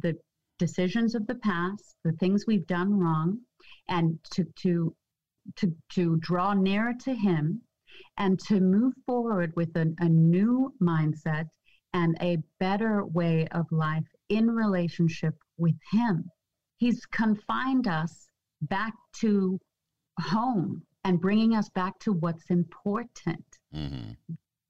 the 0.00 0.16
decisions 0.58 1.14
of 1.14 1.26
the 1.26 1.34
past, 1.36 1.96
the 2.04 2.12
things 2.12 2.44
we've 2.46 2.66
done 2.66 2.98
wrong, 2.98 3.38
and 3.88 4.18
to 4.32 4.44
to 4.62 4.94
to 5.56 5.74
to 5.92 6.16
draw 6.20 6.54
nearer 6.54 6.94
to 7.00 7.14
him 7.14 7.60
and 8.16 8.38
to 8.40 8.60
move 8.60 8.94
forward 9.06 9.52
with 9.56 9.76
a, 9.76 9.94
a 9.98 10.08
new 10.08 10.72
mindset 10.80 11.48
and 11.92 12.16
a 12.20 12.38
better 12.58 13.04
way 13.04 13.46
of 13.52 13.70
life 13.70 14.04
in 14.28 14.50
relationship 14.50 15.34
with 15.56 15.76
Him. 15.92 16.28
He's 16.84 17.06
confined 17.06 17.88
us 17.88 18.28
back 18.60 18.92
to 19.20 19.58
home 20.20 20.82
and 21.04 21.18
bringing 21.18 21.56
us 21.56 21.70
back 21.70 21.98
to 22.00 22.12
what's 22.12 22.50
important, 22.50 23.42
mm-hmm. 23.74 24.10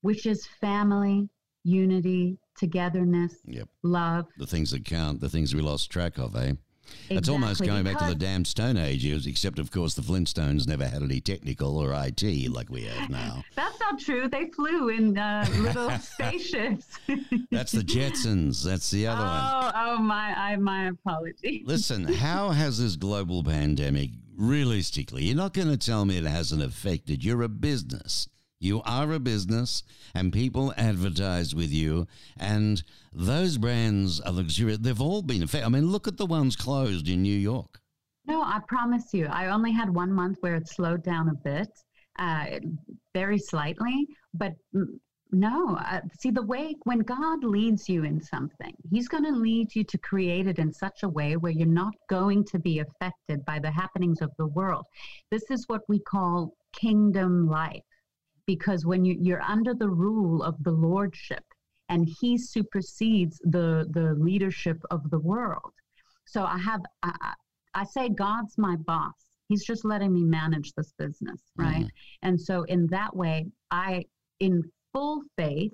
which 0.02 0.24
is 0.24 0.46
family, 0.60 1.28
unity, 1.64 2.38
togetherness, 2.56 3.34
yep. 3.44 3.68
love. 3.82 4.26
The 4.38 4.46
things 4.46 4.70
that 4.70 4.84
count, 4.84 5.20
the 5.20 5.28
things 5.28 5.56
we 5.56 5.60
lost 5.60 5.90
track 5.90 6.16
of, 6.18 6.36
eh? 6.36 6.52
Exactly, 6.86 7.16
it's 7.16 7.28
almost 7.28 7.62
going 7.64 7.84
back 7.84 7.98
to 7.98 8.06
the 8.06 8.14
damn 8.14 8.44
Stone 8.44 8.76
Ages, 8.76 9.26
except 9.26 9.58
of 9.58 9.70
course 9.70 9.94
the 9.94 10.02
Flintstones 10.02 10.66
never 10.66 10.86
had 10.86 11.02
any 11.02 11.20
technical 11.20 11.78
or 11.78 11.92
IT 11.92 12.50
like 12.50 12.70
we 12.70 12.84
have 12.84 13.10
now. 13.10 13.44
That's 13.54 13.78
not 13.80 13.98
true. 13.98 14.28
They 14.28 14.46
flew 14.50 14.88
in 14.88 15.18
uh, 15.18 15.46
little 15.58 15.90
spaceships. 15.98 16.86
That's 17.50 17.72
the 17.72 17.82
Jetsons. 17.82 18.64
That's 18.64 18.90
the 18.90 19.06
other 19.06 19.22
oh, 19.22 19.64
one. 19.64 19.72
Oh 19.76 19.98
my, 19.98 20.34
I, 20.36 20.56
my 20.56 20.88
apologies. 20.88 21.66
Listen, 21.66 22.04
how 22.04 22.50
has 22.50 22.78
this 22.78 22.96
global 22.96 23.42
pandemic 23.42 24.10
realistically? 24.36 25.24
You're 25.24 25.36
not 25.36 25.52
going 25.52 25.68
to 25.68 25.76
tell 25.76 26.04
me 26.04 26.16
it 26.16 26.24
hasn't 26.24 26.62
affected. 26.62 27.24
You're 27.24 27.42
a 27.42 27.48
business. 27.48 28.28
You 28.60 28.82
are 28.84 29.12
a 29.12 29.18
business 29.18 29.82
and 30.14 30.32
people 30.32 30.72
advertise 30.76 31.54
with 31.54 31.70
you, 31.70 32.06
and 32.38 32.82
those 33.12 33.58
brands 33.58 34.20
are 34.20 34.32
luxurious. 34.32 34.78
They've 34.78 35.00
all 35.00 35.22
been 35.22 35.42
affected. 35.42 35.66
I 35.66 35.68
mean, 35.68 35.90
look 35.90 36.08
at 36.08 36.16
the 36.16 36.26
ones 36.26 36.56
closed 36.56 37.08
in 37.08 37.22
New 37.22 37.36
York. 37.36 37.80
No, 38.26 38.42
I 38.42 38.60
promise 38.66 39.12
you. 39.12 39.26
I 39.26 39.48
only 39.48 39.72
had 39.72 39.90
one 39.90 40.12
month 40.12 40.38
where 40.40 40.54
it 40.54 40.68
slowed 40.68 41.02
down 41.02 41.28
a 41.28 41.34
bit, 41.34 41.68
uh, 42.18 42.58
very 43.12 43.38
slightly, 43.38 44.06
but 44.32 44.52
no. 45.30 45.76
Uh, 45.76 46.00
see, 46.18 46.30
the 46.30 46.42
way 46.46 46.74
when 46.84 47.00
God 47.00 47.44
leads 47.44 47.88
you 47.88 48.04
in 48.04 48.22
something, 48.22 48.74
He's 48.90 49.08
going 49.08 49.24
to 49.24 49.32
lead 49.32 49.74
you 49.74 49.84
to 49.84 49.98
create 49.98 50.46
it 50.46 50.58
in 50.58 50.72
such 50.72 51.02
a 51.02 51.08
way 51.08 51.36
where 51.36 51.52
you're 51.52 51.66
not 51.66 51.94
going 52.08 52.44
to 52.44 52.58
be 52.58 52.78
affected 52.78 53.44
by 53.44 53.58
the 53.58 53.70
happenings 53.70 54.22
of 54.22 54.30
the 54.38 54.46
world. 54.46 54.86
This 55.30 55.50
is 55.50 55.64
what 55.66 55.82
we 55.88 55.98
call 55.98 56.54
kingdom 56.72 57.46
life 57.48 57.82
because 58.46 58.84
when 58.84 59.04
you, 59.04 59.16
you're 59.20 59.42
under 59.42 59.74
the 59.74 59.88
rule 59.88 60.42
of 60.42 60.62
the 60.62 60.70
lordship 60.70 61.44
and 61.88 62.08
he 62.20 62.38
supersedes 62.38 63.38
the 63.44 63.86
the 63.90 64.14
leadership 64.14 64.80
of 64.90 65.08
the 65.10 65.18
world 65.18 65.72
so 66.24 66.44
i 66.44 66.58
have 66.58 66.80
i, 67.02 67.32
I 67.74 67.84
say 67.84 68.08
god's 68.08 68.56
my 68.58 68.76
boss 68.76 69.14
he's 69.48 69.64
just 69.64 69.84
letting 69.84 70.12
me 70.12 70.24
manage 70.24 70.72
this 70.72 70.92
business 70.98 71.40
right 71.56 71.76
mm-hmm. 71.84 72.28
and 72.28 72.40
so 72.40 72.62
in 72.64 72.86
that 72.88 73.14
way 73.14 73.46
i 73.70 74.04
in 74.40 74.62
full 74.92 75.22
faith 75.36 75.72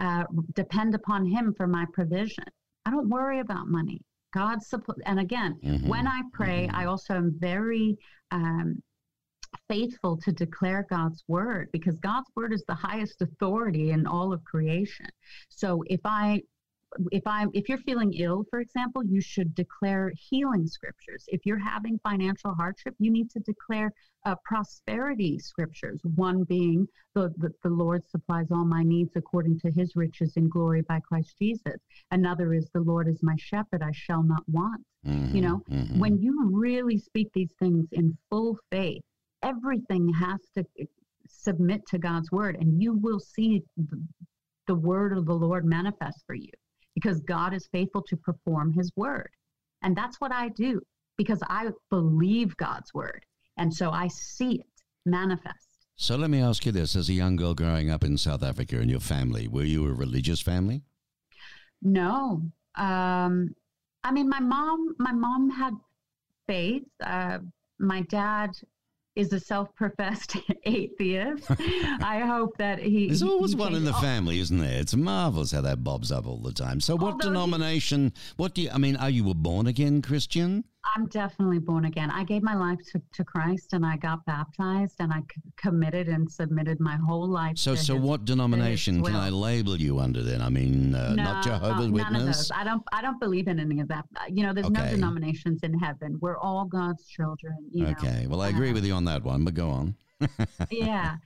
uh, 0.00 0.24
depend 0.54 0.94
upon 0.94 1.26
him 1.26 1.54
for 1.56 1.66
my 1.66 1.84
provision 1.92 2.44
i 2.86 2.90
don't 2.90 3.08
worry 3.08 3.40
about 3.40 3.68
money 3.68 4.00
god 4.32 4.62
support 4.62 4.98
and 5.06 5.20
again 5.20 5.58
mm-hmm. 5.62 5.88
when 5.88 6.06
i 6.06 6.22
pray 6.32 6.66
mm-hmm. 6.66 6.76
i 6.76 6.86
also 6.86 7.14
am 7.14 7.34
very 7.38 7.96
um, 8.30 8.80
faithful 9.70 10.16
to 10.16 10.32
declare 10.32 10.84
God's 10.90 11.22
word 11.28 11.68
because 11.72 11.96
God's 11.98 12.28
word 12.34 12.52
is 12.52 12.64
the 12.66 12.74
highest 12.74 13.22
authority 13.22 13.92
in 13.92 14.04
all 14.04 14.32
of 14.32 14.42
creation. 14.44 15.06
So 15.48 15.84
if 15.86 16.00
I 16.04 16.42
if 17.12 17.22
I 17.24 17.46
if 17.52 17.68
you're 17.68 17.78
feeling 17.78 18.12
ill, 18.14 18.44
for 18.50 18.58
example, 18.58 19.04
you 19.04 19.20
should 19.20 19.54
declare 19.54 20.12
healing 20.28 20.66
scriptures. 20.66 21.24
If 21.28 21.46
you're 21.46 21.58
having 21.58 22.00
financial 22.02 22.52
hardship, 22.52 22.96
you 22.98 23.12
need 23.12 23.30
to 23.30 23.38
declare 23.40 23.92
uh, 24.26 24.34
prosperity 24.44 25.38
scriptures. 25.38 26.00
One 26.16 26.42
being 26.42 26.88
the, 27.14 27.32
the 27.36 27.52
the 27.62 27.70
Lord 27.70 28.02
supplies 28.08 28.48
all 28.50 28.64
my 28.64 28.82
needs 28.82 29.12
according 29.14 29.60
to 29.60 29.70
His 29.70 29.94
riches 29.94 30.36
in 30.36 30.48
glory 30.48 30.82
by 30.82 30.98
Christ 30.98 31.36
Jesus. 31.38 31.78
Another 32.10 32.54
is 32.54 32.68
the 32.74 32.80
Lord 32.80 33.06
is 33.06 33.22
my 33.22 33.36
shepherd; 33.38 33.82
I 33.82 33.92
shall 33.92 34.24
not 34.24 34.42
want. 34.48 34.84
Mm-hmm, 35.06 35.36
you 35.36 35.42
know, 35.42 35.62
mm-hmm. 35.70 35.98
when 35.98 36.20
you 36.20 36.50
really 36.50 36.98
speak 36.98 37.30
these 37.32 37.52
things 37.60 37.86
in 37.92 38.18
full 38.28 38.58
faith, 38.70 39.02
everything 39.42 40.12
has 40.14 40.40
to 40.54 40.64
submit 41.28 41.86
to 41.88 41.98
God's 41.98 42.30
word, 42.30 42.56
and 42.60 42.82
you 42.82 42.92
will 42.94 43.20
see 43.20 43.62
the 44.66 44.74
word 44.74 45.16
of 45.16 45.26
the 45.26 45.34
Lord 45.34 45.64
manifest 45.64 46.22
for 46.26 46.34
you 46.34 46.50
because 46.94 47.20
God 47.20 47.54
is 47.54 47.68
faithful 47.72 48.02
to 48.02 48.16
perform 48.16 48.72
his 48.72 48.90
word. 48.96 49.30
And 49.82 49.96
that's 49.96 50.20
what 50.20 50.32
I 50.32 50.48
do 50.48 50.80
because 51.16 51.42
I 51.48 51.70
believe 51.88 52.56
God's 52.56 52.92
word. 52.94 53.24
And 53.56 53.72
so 53.72 53.90
I 53.90 54.08
see 54.08 54.60
it 54.60 54.66
manifest. 55.06 55.68
So 55.96 56.16
let 56.16 56.30
me 56.30 56.40
ask 56.40 56.64
you 56.64 56.72
this 56.72 56.96
as 56.96 57.08
a 57.08 57.12
young 57.12 57.36
girl 57.36 57.54
growing 57.54 57.90
up 57.90 58.04
in 58.04 58.16
South 58.16 58.42
Africa 58.42 58.80
in 58.80 58.88
your 58.88 59.00
family, 59.00 59.48
were 59.48 59.64
you 59.64 59.86
a 59.86 59.92
religious 59.92 60.40
family? 60.40 60.82
No. 61.82 62.42
Um, 62.76 63.54
I 64.02 64.12
mean, 64.12 64.28
my 64.28 64.40
mom, 64.40 64.94
my 64.98 65.12
mom 65.12 65.50
had 65.50 65.74
faith. 66.46 66.84
Uh, 67.04 67.38
my 67.78 68.02
dad 68.02 68.50
is 69.16 69.32
a 69.32 69.40
self-professed 69.40 70.36
atheist. 70.64 71.50
I 71.50 72.20
hope 72.20 72.56
that 72.58 72.78
he. 72.78 73.08
There's 73.08 73.22
always 73.22 73.52
he 73.52 73.56
one 73.56 73.74
in 73.74 73.84
the 73.84 73.92
family, 73.94 74.38
isn't 74.40 74.58
there? 74.58 74.80
It's 74.80 74.94
marvelous 74.94 75.52
how 75.52 75.60
that 75.62 75.82
bobs 75.82 76.12
up 76.12 76.26
all 76.26 76.38
the 76.38 76.52
time. 76.52 76.80
So, 76.80 76.96
what 76.96 77.18
denomination? 77.20 78.12
He, 78.14 78.32
what 78.36 78.54
do 78.54 78.62
you? 78.62 78.70
I 78.70 78.78
mean, 78.78 78.96
are 78.96 79.10
you 79.10 79.28
a 79.30 79.34
born 79.34 79.66
again 79.66 80.02
Christian? 80.02 80.64
I'm 80.84 81.06
definitely 81.06 81.58
born 81.58 81.84
again. 81.84 82.10
I 82.10 82.24
gave 82.24 82.42
my 82.42 82.54
life 82.54 82.78
to, 82.92 83.02
to 83.12 83.24
Christ, 83.24 83.74
and 83.74 83.84
I 83.84 83.96
got 83.96 84.24
baptized, 84.24 84.96
and 84.98 85.12
I 85.12 85.20
c- 85.20 85.42
committed 85.56 86.08
and 86.08 86.30
submitted 86.30 86.80
my 86.80 86.96
whole 86.96 87.28
life. 87.28 87.56
To 87.56 87.60
So, 87.60 87.74
so 87.74 87.94
his, 87.94 88.02
what 88.02 88.24
denomination 88.24 89.02
can 89.02 89.14
I 89.14 89.28
label 89.28 89.76
you 89.76 89.98
under? 89.98 90.22
Then, 90.22 90.40
I 90.40 90.48
mean, 90.48 90.94
uh, 90.94 91.14
no, 91.14 91.22
not 91.22 91.44
Jehovah's 91.44 91.88
uh, 91.88 91.90
Witness. 91.90 92.12
None 92.12 92.20
of 92.20 92.26
those. 92.26 92.50
I 92.54 92.64
don't. 92.64 92.82
I 92.92 93.02
don't 93.02 93.20
believe 93.20 93.48
in 93.48 93.60
any 93.60 93.80
of 93.80 93.88
that. 93.88 94.06
You 94.28 94.42
know, 94.42 94.54
there's 94.54 94.66
okay. 94.66 94.84
no 94.84 94.90
denominations 94.90 95.62
in 95.62 95.78
heaven. 95.78 96.18
We're 96.20 96.38
all 96.38 96.64
God's 96.64 97.06
children. 97.06 97.56
okay. 97.78 98.22
Know? 98.24 98.30
Well, 98.30 98.40
I 98.40 98.48
agree 98.48 98.70
uh, 98.70 98.74
with 98.74 98.84
you 98.84 98.94
on 98.94 99.04
that 99.04 99.22
one, 99.22 99.44
but 99.44 99.54
go 99.54 99.70
on 99.70 99.96
yeah. 100.70 101.16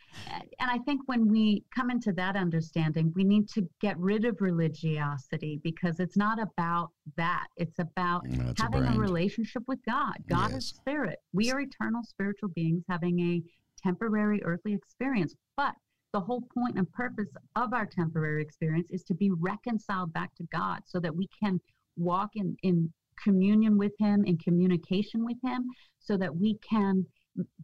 And 0.60 0.70
I 0.70 0.78
think 0.78 1.02
when 1.06 1.28
we 1.28 1.64
come 1.74 1.90
into 1.90 2.12
that 2.12 2.36
understanding, 2.36 3.12
we 3.14 3.24
need 3.24 3.48
to 3.50 3.68
get 3.80 3.98
rid 3.98 4.24
of 4.24 4.40
religiosity 4.40 5.60
because 5.62 6.00
it's 6.00 6.16
not 6.16 6.38
about 6.40 6.90
that. 7.16 7.46
It's 7.56 7.78
about 7.78 8.24
mm, 8.26 8.46
That's 8.46 8.60
having 8.60 8.84
a, 8.84 8.92
a, 8.92 8.98
relationship 8.98 9.62
with 9.66 9.80
God. 9.86 10.14
God 10.28 10.50
yes. 10.50 10.58
is 10.58 10.68
spirit. 10.68 11.18
We 11.32 11.50
are 11.50 11.60
eternal 11.60 12.02
spiritual 12.04 12.50
beings 12.50 12.84
having 12.88 13.20
a 13.20 13.42
temporary 13.82 14.42
earthly 14.44 14.74
experience. 14.74 15.34
But 15.56 15.74
the 16.12 16.20
whole 16.20 16.42
point 16.56 16.78
and 16.78 16.90
purpose 16.92 17.28
of 17.56 17.72
our 17.72 17.86
temporary 17.86 18.42
experience 18.42 18.88
is 18.90 19.02
to 19.04 19.14
be 19.14 19.30
reconciled 19.32 20.12
back 20.12 20.34
to 20.36 20.44
God 20.52 20.80
so 20.86 21.00
that 21.00 21.14
we 21.14 21.28
can 21.42 21.60
walk 21.96 22.30
in, 22.36 22.56
in 22.62 22.92
communion 23.22 23.76
with 23.76 23.92
Him, 23.98 24.24
in 24.24 24.38
communication 24.38 25.24
with 25.24 25.36
Him, 25.42 25.64
so 25.98 26.16
that 26.16 26.34
we 26.34 26.58
can 26.58 27.04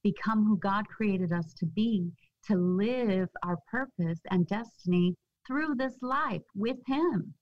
become 0.03 0.45
who 0.45 0.57
God 0.59 0.87
created 0.89 1.33
us 1.33 1.53
to 1.55 1.67
be, 1.67 2.11
to 2.47 2.57
live 2.57 3.29
our 3.43 3.57
purpose 3.71 4.21
and 4.31 4.47
destiny 4.47 5.15
through 5.47 5.75
this 5.75 5.95
life 6.03 6.43
with 6.55 6.79
Him. 6.87 7.35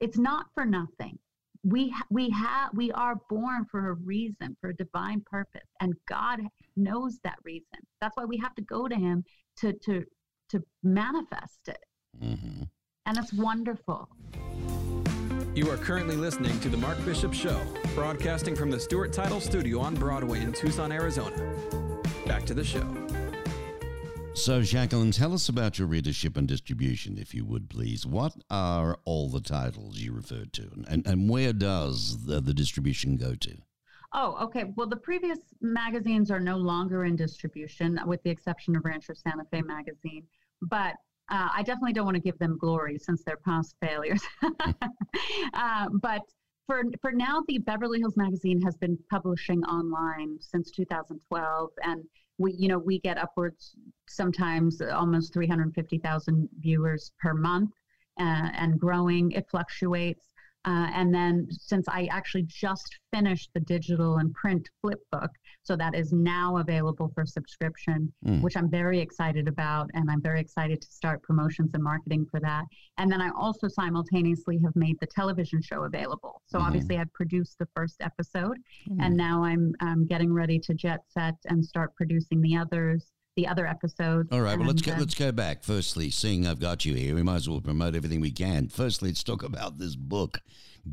It's 0.00 0.18
not 0.18 0.46
for 0.54 0.64
nothing. 0.64 1.18
We 1.64 1.94
we 2.10 2.30
have 2.30 2.70
we 2.74 2.92
are 2.92 3.16
born 3.28 3.66
for 3.70 3.90
a 3.90 3.94
reason, 3.94 4.56
for 4.60 4.70
a 4.70 4.76
divine 4.76 5.22
purpose, 5.26 5.68
and 5.80 5.94
God 6.08 6.40
knows 6.76 7.18
that 7.24 7.38
reason. 7.44 7.80
That's 8.00 8.16
why 8.16 8.24
we 8.24 8.36
have 8.36 8.54
to 8.54 8.62
go 8.62 8.86
to 8.86 8.94
Him 8.94 9.24
to 9.58 9.72
to 9.72 10.04
to 10.50 10.62
manifest 10.84 11.68
it, 11.68 11.84
mm-hmm. 12.22 12.62
and 13.06 13.18
it's 13.18 13.32
wonderful. 13.32 14.08
You 15.56 15.70
are 15.70 15.78
currently 15.78 16.16
listening 16.16 16.60
to 16.60 16.68
The 16.68 16.76
Mark 16.76 17.02
Bishop 17.06 17.32
Show, 17.32 17.58
broadcasting 17.94 18.54
from 18.54 18.70
the 18.70 18.78
Stewart 18.78 19.10
Title 19.10 19.40
Studio 19.40 19.80
on 19.80 19.94
Broadway 19.94 20.42
in 20.42 20.52
Tucson, 20.52 20.92
Arizona. 20.92 21.34
Back 22.26 22.44
to 22.44 22.52
the 22.52 22.62
show. 22.62 22.86
So, 24.34 24.60
Jacqueline, 24.60 25.12
tell 25.12 25.32
us 25.32 25.48
about 25.48 25.78
your 25.78 25.88
readership 25.88 26.36
and 26.36 26.46
distribution, 26.46 27.16
if 27.16 27.32
you 27.32 27.46
would 27.46 27.70
please. 27.70 28.04
What 28.04 28.34
are 28.50 28.98
all 29.06 29.30
the 29.30 29.40
titles 29.40 29.96
you 29.96 30.12
referred 30.12 30.52
to, 30.52 30.70
and, 30.88 31.06
and 31.06 31.30
where 31.30 31.54
does 31.54 32.26
the, 32.26 32.42
the 32.42 32.52
distribution 32.52 33.16
go 33.16 33.34
to? 33.34 33.56
Oh, 34.12 34.36
okay. 34.42 34.74
Well, 34.76 34.88
the 34.88 34.96
previous 34.96 35.38
magazines 35.62 36.30
are 36.30 36.38
no 36.38 36.58
longer 36.58 37.06
in 37.06 37.16
distribution, 37.16 37.98
with 38.04 38.22
the 38.24 38.30
exception 38.30 38.76
of 38.76 38.84
Rancho 38.84 39.14
Santa 39.14 39.44
Fe 39.50 39.62
magazine. 39.62 40.24
But 40.60 40.96
uh, 41.28 41.48
I 41.54 41.62
definitely 41.62 41.92
don't 41.92 42.04
want 42.04 42.16
to 42.16 42.22
give 42.22 42.38
them 42.38 42.56
glory 42.58 42.98
since 42.98 43.22
they're 43.24 43.38
past 43.38 43.74
failures. 43.80 44.22
uh, 45.54 45.88
but 46.00 46.22
for 46.66 46.82
for 47.00 47.12
now, 47.12 47.42
the 47.48 47.58
Beverly 47.58 48.00
Hills 48.00 48.16
Magazine 48.16 48.60
has 48.62 48.76
been 48.76 48.98
publishing 49.10 49.62
online 49.64 50.38
since 50.40 50.70
2012, 50.70 51.70
and 51.82 52.04
we 52.38 52.54
you 52.58 52.68
know 52.68 52.78
we 52.78 53.00
get 53.00 53.18
upwards 53.18 53.74
sometimes 54.08 54.80
almost 54.80 55.32
350,000 55.32 56.48
viewers 56.60 57.12
per 57.20 57.34
month, 57.34 57.70
uh, 58.20 58.50
and 58.54 58.78
growing. 58.78 59.32
It 59.32 59.46
fluctuates. 59.50 60.28
Uh, 60.64 60.90
and 60.92 61.14
then 61.14 61.46
since 61.50 61.86
I 61.88 62.08
actually 62.10 62.42
just 62.42 62.98
finished 63.14 63.50
the 63.54 63.60
digital 63.60 64.16
and 64.16 64.34
print 64.34 64.68
flip 64.80 64.98
book, 65.12 65.30
so 65.66 65.74
that 65.76 65.96
is 65.96 66.12
now 66.12 66.58
available 66.58 67.10
for 67.12 67.26
subscription, 67.26 68.12
mm. 68.24 68.40
which 68.40 68.56
I'm 68.56 68.70
very 68.70 69.00
excited 69.00 69.48
about. 69.48 69.90
And 69.94 70.08
I'm 70.08 70.22
very 70.22 70.40
excited 70.40 70.80
to 70.80 70.88
start 70.88 71.22
promotions 71.22 71.72
and 71.74 71.82
marketing 71.82 72.26
for 72.30 72.38
that. 72.40 72.64
And 72.98 73.10
then 73.10 73.20
I 73.20 73.30
also 73.36 73.66
simultaneously 73.66 74.58
have 74.64 74.76
made 74.76 74.96
the 75.00 75.06
television 75.06 75.60
show 75.60 75.82
available. 75.82 76.40
So 76.46 76.58
mm-hmm. 76.58 76.68
obviously, 76.68 76.98
I've 76.98 77.12
produced 77.12 77.58
the 77.58 77.66
first 77.74 77.96
episode, 78.00 78.58
mm. 78.88 78.96
and 79.00 79.16
now 79.16 79.42
I'm 79.42 79.74
um, 79.80 80.06
getting 80.06 80.32
ready 80.32 80.60
to 80.60 80.74
jet 80.74 81.00
set 81.08 81.34
and 81.46 81.64
start 81.64 81.94
producing 81.96 82.40
the 82.40 82.56
others 82.56 83.10
the 83.36 83.46
other 83.46 83.66
episodes. 83.66 84.30
All 84.32 84.40
right. 84.40 84.58
Well, 84.58 84.66
let's 84.66 84.80
go. 84.80 84.92
Uh, 84.92 84.98
let's 84.98 85.14
go 85.14 85.30
back. 85.30 85.62
Firstly, 85.62 86.08
seeing 86.08 86.46
I've 86.46 86.58
got 86.58 86.86
you 86.86 86.94
here, 86.94 87.14
we 87.14 87.22
might 87.22 87.36
as 87.36 87.48
well 87.48 87.60
promote 87.60 87.94
everything 87.94 88.22
we 88.22 88.30
can. 88.30 88.68
Firstly, 88.68 89.10
let's 89.10 89.22
talk 89.22 89.42
about 89.42 89.78
this 89.78 89.94
book. 89.94 90.40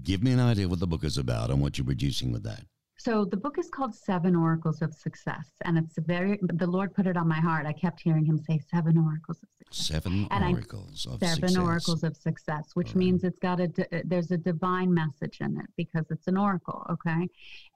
Give 0.04 0.22
me 0.22 0.34
an 0.34 0.42
idea 0.42 0.68
what 0.68 0.80
the 0.80 0.88
book 0.88 1.06
is 1.06 1.18
about 1.18 1.52
and 1.52 1.62
what 1.62 1.78
you're 1.78 1.86
producing 1.86 2.34
with 2.34 2.44
that. 2.44 2.66
So 3.04 3.26
the 3.26 3.36
book 3.36 3.58
is 3.60 3.70
called 3.70 3.94
Seven 3.94 4.34
Oracles 4.34 4.82
of 4.82 4.94
Success, 4.94 5.50
and 5.66 5.78
it's 5.78 5.98
a 5.98 6.02
very. 6.02 6.40
The 6.42 6.66
Lord 6.66 6.94
put 6.94 7.06
it 7.06 7.18
on 7.18 7.28
my 7.28 7.40
heart. 7.42 7.66
I 7.66 7.74
kept 7.74 8.00
hearing 8.00 8.24
Him 8.24 8.38
say 8.38 8.62
Seven 8.72 8.98
Oracles 8.98 9.44
of 9.44 9.50
Success. 9.58 9.88
Seven 9.88 10.28
and 10.32 10.56
oracles 10.56 11.06
I, 11.10 11.14
of 11.14 11.20
seven 11.20 11.36
success. 11.36 11.58
oracles 11.58 12.04
of 12.06 12.16
success, 12.16 12.70
which 12.76 12.88
right. 12.88 12.96
means 12.96 13.26
it's 13.26 13.40
got 13.40 13.60
a. 13.60 13.70
There's 14.06 14.32
a 14.32 14.38
divine 14.38 14.94
message 14.94 15.40
in 15.42 15.60
it 15.60 15.66
because 15.76 16.06
it's 16.12 16.28
an 16.28 16.38
oracle. 16.38 16.86
Okay, 16.90 17.28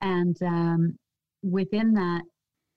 and 0.01 0.41
um, 0.43 0.97
within 1.43 1.93
that 1.95 2.21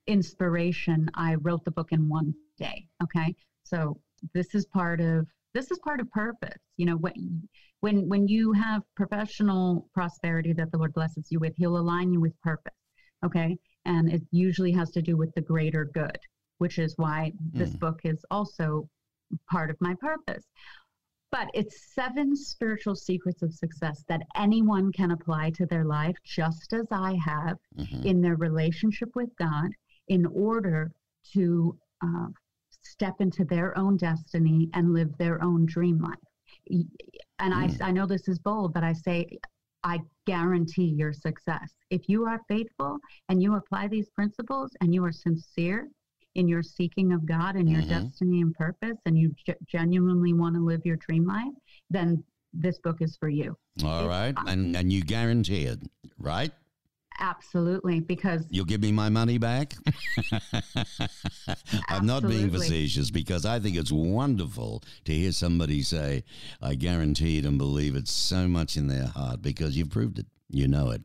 inspiration, 0.08 1.08
I 1.14 1.36
wrote 1.36 1.64
the 1.64 1.70
book 1.70 1.92
in 1.92 2.08
one 2.08 2.34
day. 2.58 2.88
Okay. 3.00 3.36
So 3.62 4.00
this 4.34 4.56
is 4.56 4.66
part 4.66 5.00
of 5.00 5.28
this 5.54 5.70
is 5.70 5.78
part 5.80 6.00
of 6.00 6.10
purpose. 6.10 6.58
You 6.76 6.86
know, 6.86 6.96
when 6.96 7.48
when 7.80 8.08
when 8.08 8.28
you 8.28 8.52
have 8.52 8.82
professional 8.96 9.88
prosperity 9.94 10.52
that 10.54 10.70
the 10.70 10.78
Lord 10.78 10.94
blesses 10.94 11.28
you 11.30 11.40
with, 11.40 11.54
He'll 11.56 11.78
align 11.78 12.12
you 12.12 12.20
with 12.20 12.40
purpose. 12.42 12.74
Okay. 13.24 13.56
And 13.84 14.12
it 14.12 14.22
usually 14.30 14.72
has 14.72 14.90
to 14.92 15.02
do 15.02 15.16
with 15.16 15.32
the 15.34 15.40
greater 15.40 15.86
good, 15.86 16.18
which 16.58 16.78
is 16.78 16.94
why 16.96 17.32
this 17.52 17.70
mm. 17.70 17.80
book 17.80 18.00
is 18.04 18.24
also 18.30 18.88
part 19.50 19.70
of 19.70 19.76
my 19.80 19.94
purpose. 20.00 20.44
But 21.32 21.48
it's 21.54 21.94
seven 21.94 22.34
spiritual 22.34 22.96
secrets 22.96 23.42
of 23.42 23.54
success 23.54 24.04
that 24.08 24.22
anyone 24.36 24.90
can 24.90 25.12
apply 25.12 25.50
to 25.50 25.66
their 25.66 25.84
life, 25.84 26.16
just 26.24 26.72
as 26.72 26.86
I 26.90 27.16
have 27.24 27.56
mm-hmm. 27.78 28.02
in 28.06 28.20
their 28.20 28.36
relationship 28.36 29.10
with 29.14 29.30
God, 29.38 29.70
in 30.08 30.26
order 30.26 30.90
to 31.34 31.78
uh, 32.02 32.26
step 32.82 33.14
into 33.20 33.44
their 33.44 33.76
own 33.76 33.96
destiny 33.96 34.68
and 34.74 34.92
live 34.92 35.16
their 35.18 35.42
own 35.42 35.66
dream 35.66 36.00
life. 36.00 36.14
And 37.38 37.54
mm. 37.54 37.82
I, 37.82 37.88
I 37.88 37.90
know 37.90 38.06
this 38.06 38.28
is 38.28 38.38
bold, 38.38 38.72
but 38.74 38.84
I 38.84 38.92
say, 38.92 39.38
I 39.82 40.00
guarantee 40.26 40.84
your 40.84 41.12
success. 41.12 41.72
If 41.90 42.08
you 42.08 42.26
are 42.26 42.40
faithful 42.48 42.98
and 43.28 43.42
you 43.42 43.56
apply 43.56 43.88
these 43.88 44.10
principles 44.10 44.70
and 44.80 44.94
you 44.94 45.04
are 45.04 45.12
sincere 45.12 45.88
in 46.34 46.46
your 46.46 46.62
seeking 46.62 47.12
of 47.12 47.26
God 47.26 47.56
and 47.56 47.68
your 47.68 47.80
mm-hmm. 47.80 48.06
destiny 48.06 48.40
and 48.40 48.54
purpose, 48.54 48.98
and 49.06 49.18
you 49.18 49.34
g- 49.46 49.54
genuinely 49.66 50.32
want 50.32 50.54
to 50.54 50.64
live 50.64 50.82
your 50.84 50.96
dream 50.96 51.26
life, 51.26 51.52
then 51.88 52.22
this 52.52 52.78
book 52.78 52.98
is 53.00 53.16
for 53.16 53.28
you. 53.28 53.56
All 53.84 54.06
right, 54.06 54.34
and 54.46 54.76
and 54.76 54.92
you 54.92 55.02
guarantee 55.02 55.64
it, 55.64 55.80
right? 56.18 56.52
Absolutely, 57.20 58.00
because 58.00 58.46
you'll 58.50 58.64
give 58.64 58.80
me 58.80 58.92
my 58.92 59.10
money 59.10 59.36
back. 59.36 59.74
I'm 61.88 62.06
not 62.06 62.26
being 62.26 62.50
facetious 62.50 63.10
because 63.10 63.44
I 63.44 63.60
think 63.60 63.76
it's 63.76 63.92
wonderful 63.92 64.82
to 65.04 65.12
hear 65.12 65.32
somebody 65.32 65.82
say, 65.82 66.24
"I 66.62 66.74
guarantee 66.74 67.38
it 67.38 67.44
and 67.44 67.58
believe 67.58 67.94
it 67.94 68.08
so 68.08 68.48
much 68.48 68.76
in 68.76 68.86
their 68.86 69.06
heart," 69.06 69.42
because 69.42 69.76
you've 69.76 69.90
proved 69.90 70.18
it. 70.18 70.26
You 70.48 70.66
know 70.66 70.90
it. 70.90 71.02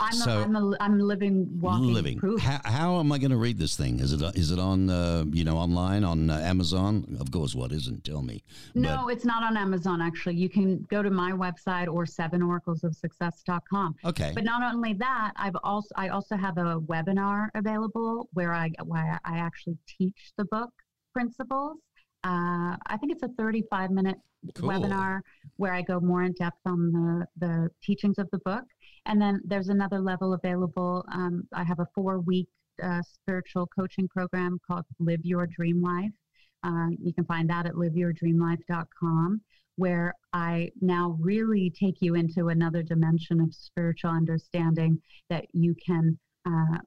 I'm 0.00 0.12
so, 0.12 0.30
a, 0.30 0.42
I'm, 0.42 0.56
a, 0.56 0.76
I'm 0.80 0.98
living 0.98 1.48
walking 1.60 1.92
living. 1.92 2.18
proof. 2.18 2.40
How, 2.40 2.60
how, 2.64 3.00
am 3.00 3.10
I 3.12 3.18
going 3.18 3.30
to 3.30 3.36
read 3.36 3.58
this 3.58 3.76
thing? 3.76 4.00
Is 4.00 4.12
it 4.12 4.22
is 4.36 4.50
it 4.50 4.58
on 4.58 4.90
uh, 4.90 5.24
you 5.30 5.44
know 5.44 5.56
online 5.56 6.04
on 6.04 6.30
uh, 6.30 6.38
Amazon? 6.38 7.16
Of 7.20 7.30
course, 7.30 7.54
what 7.54 7.72
isn't? 7.72 8.04
Tell 8.04 8.22
me. 8.22 8.42
No, 8.74 9.04
but, 9.04 9.14
it's 9.14 9.24
not 9.24 9.42
on 9.42 9.56
Amazon. 9.56 10.00
Actually, 10.00 10.36
you 10.36 10.48
can 10.48 10.86
go 10.90 11.02
to 11.02 11.10
my 11.10 11.32
website 11.32 11.88
or 11.88 12.04
sevenoraclesofsuccess.com. 12.04 13.96
Okay. 14.04 14.32
But 14.34 14.44
not 14.44 14.62
only 14.74 14.92
that, 14.94 15.32
I've 15.36 15.56
also 15.64 15.88
I 15.96 16.08
also 16.08 16.36
have 16.36 16.58
a 16.58 16.80
webinar 16.80 17.48
available 17.54 18.28
where 18.32 18.52
I 18.52 18.70
where 18.84 19.20
I 19.24 19.38
actually 19.38 19.78
teach 19.86 20.32
the 20.36 20.44
book 20.44 20.70
principles. 21.12 21.78
Uh, 22.24 22.76
I 22.86 22.96
think 22.98 23.12
it's 23.12 23.22
a 23.22 23.28
35 23.38 23.90
minute 23.90 24.16
cool. 24.54 24.70
webinar 24.70 25.20
where 25.56 25.72
I 25.72 25.82
go 25.82 26.00
more 26.00 26.22
in 26.22 26.32
depth 26.32 26.60
on 26.66 26.92
the 26.92 27.26
the 27.38 27.70
teachings 27.82 28.18
of 28.18 28.28
the 28.30 28.38
book. 28.38 28.64
And 29.06 29.20
then 29.20 29.40
there's 29.44 29.68
another 29.68 30.00
level 30.00 30.34
available. 30.34 31.04
Um, 31.12 31.46
I 31.52 31.64
have 31.64 31.80
a 31.80 31.86
four 31.94 32.20
week 32.20 32.48
uh, 32.82 33.02
spiritual 33.02 33.66
coaching 33.66 34.08
program 34.08 34.58
called 34.66 34.84
Live 34.98 35.24
Your 35.24 35.46
Dream 35.46 35.82
Life. 35.82 36.12
Uh, 36.64 36.88
you 37.00 37.12
can 37.14 37.24
find 37.24 37.48
that 37.50 37.66
at 37.66 37.74
liveyourdreamlife.com, 37.74 39.40
where 39.76 40.14
I 40.32 40.70
now 40.80 41.16
really 41.20 41.70
take 41.70 41.96
you 42.00 42.16
into 42.16 42.48
another 42.48 42.82
dimension 42.82 43.40
of 43.40 43.54
spiritual 43.54 44.10
understanding 44.10 45.00
that 45.30 45.46
you 45.52 45.74
can 45.74 46.18
uh, 46.46 46.78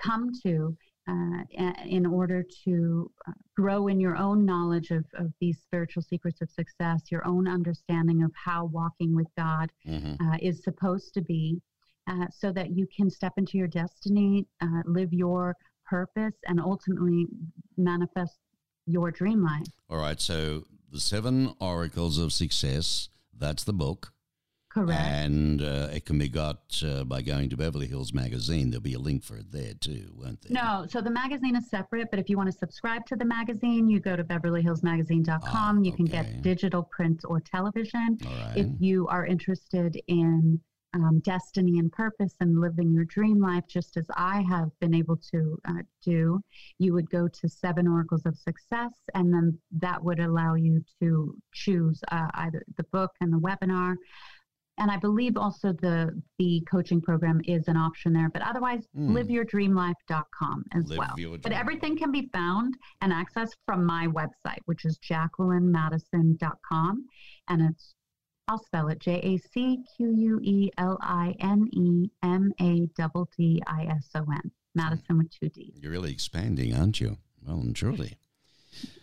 come 0.00 0.32
to 0.42 0.76
uh, 1.08 1.42
in 1.86 2.04
order 2.04 2.44
to 2.64 3.10
uh, 3.26 3.32
grow 3.56 3.88
in 3.88 3.98
your 3.98 4.16
own 4.16 4.44
knowledge 4.44 4.90
of, 4.90 5.04
of 5.14 5.32
these 5.40 5.58
spiritual 5.62 6.02
secrets 6.02 6.42
of 6.42 6.50
success, 6.50 7.02
your 7.10 7.26
own 7.26 7.48
understanding 7.48 8.22
of 8.22 8.30
how 8.34 8.66
walking 8.66 9.14
with 9.14 9.28
God 9.36 9.70
mm-hmm. 9.86 10.14
uh, 10.26 10.36
is 10.42 10.62
supposed 10.62 11.14
to 11.14 11.22
be, 11.22 11.60
uh, 12.08 12.26
so 12.30 12.52
that 12.52 12.76
you 12.76 12.86
can 12.94 13.10
step 13.10 13.32
into 13.36 13.56
your 13.58 13.68
destiny, 13.68 14.46
uh, 14.60 14.82
live 14.84 15.12
your 15.12 15.54
purpose, 15.86 16.34
and 16.46 16.60
ultimately 16.60 17.26
manifest 17.76 18.38
your 18.86 19.10
dream 19.10 19.42
life. 19.42 19.66
All 19.88 19.98
right. 19.98 20.20
So, 20.20 20.64
the 20.90 21.00
seven 21.00 21.54
oracles 21.60 22.18
of 22.18 22.32
success, 22.32 23.08
that's 23.36 23.64
the 23.64 23.74
book. 23.74 24.12
Correct. 24.70 25.00
And 25.00 25.62
uh, 25.62 25.88
it 25.92 26.04
can 26.04 26.18
be 26.18 26.28
got 26.28 26.82
uh, 26.86 27.04
by 27.04 27.22
going 27.22 27.48
to 27.50 27.56
Beverly 27.56 27.86
Hills 27.86 28.12
Magazine. 28.12 28.70
There'll 28.70 28.82
be 28.82 28.94
a 28.94 28.98
link 28.98 29.24
for 29.24 29.36
it 29.36 29.50
there 29.50 29.72
too, 29.74 30.12
won't 30.14 30.42
there? 30.42 30.52
No, 30.52 30.86
so 30.88 31.00
the 31.00 31.10
magazine 31.10 31.56
is 31.56 31.70
separate, 31.70 32.08
but 32.10 32.20
if 32.20 32.28
you 32.28 32.36
want 32.36 32.50
to 32.52 32.56
subscribe 32.56 33.06
to 33.06 33.16
the 33.16 33.24
magazine, 33.24 33.88
you 33.88 33.98
go 33.98 34.14
to 34.14 34.24
beverlyhillsmagazine.com. 34.24 35.78
Ah, 35.78 35.80
you 35.80 35.92
can 35.92 36.04
get 36.04 36.42
digital, 36.42 36.82
print, 36.82 37.22
or 37.26 37.40
television. 37.40 38.18
If 38.54 38.68
you 38.78 39.06
are 39.08 39.24
interested 39.24 39.98
in 40.06 40.60
um, 40.94 41.20
destiny 41.20 41.78
and 41.78 41.92
purpose 41.92 42.34
and 42.40 42.60
living 42.60 42.92
your 42.92 43.04
dream 43.04 43.40
life, 43.40 43.64
just 43.68 43.96
as 43.96 44.06
I 44.16 44.42
have 44.48 44.70
been 44.80 44.94
able 44.94 45.16
to 45.32 45.58
uh, 45.66 45.82
do, 46.02 46.40
you 46.78 46.92
would 46.94 47.10
go 47.10 47.28
to 47.28 47.48
Seven 47.48 47.86
Oracles 47.86 48.24
of 48.26 48.36
Success, 48.36 48.92
and 49.14 49.32
then 49.32 49.58
that 49.78 50.02
would 50.02 50.20
allow 50.20 50.54
you 50.54 50.82
to 51.00 51.34
choose 51.52 52.00
uh, 52.10 52.28
either 52.34 52.62
the 52.76 52.84
book 52.84 53.12
and 53.20 53.32
the 53.32 53.38
webinar 53.38 53.96
and 54.78 54.90
I 54.90 54.96
believe 54.96 55.36
also 55.36 55.72
the 55.72 56.20
the 56.38 56.62
coaching 56.70 57.00
program 57.00 57.40
is 57.44 57.68
an 57.68 57.76
option 57.76 58.12
there. 58.12 58.30
But 58.30 58.42
otherwise, 58.42 58.86
mm. 58.96 59.10
liveyourdreamlife.com 59.10 60.64
as 60.72 60.88
Live 60.88 60.98
well. 60.98 61.38
But 61.42 61.52
everything 61.52 61.96
can 61.96 62.12
be 62.12 62.28
found 62.32 62.76
and 63.00 63.12
accessed 63.12 63.56
from 63.66 63.84
my 63.84 64.06
website, 64.06 64.60
which 64.66 64.84
is 64.84 64.98
jacquelinemaddison.com. 64.98 67.06
And 67.48 67.62
it's 67.62 67.94
I'll 68.48 68.62
spell 68.64 68.88
it 68.88 68.98
J 68.98 69.20
A 69.22 69.36
C 69.36 69.84
Q 69.96 70.14
U 70.16 70.40
E 70.42 70.70
L 70.78 70.98
I 71.02 71.34
N 71.40 71.68
E 71.72 72.10
M 72.22 72.52
A 72.60 72.86
D 72.86 73.04
D 73.36 73.62
I 73.66 73.84
S 73.84 74.08
O 74.14 74.20
N. 74.20 74.50
Maddison 74.74 75.18
with 75.18 75.30
two 75.30 75.48
D. 75.48 75.74
You're 75.80 75.92
really 75.92 76.12
expanding, 76.12 76.74
aren't 76.74 77.00
you? 77.00 77.18
Well 77.44 77.58
and 77.58 77.74
truly. 77.74 78.16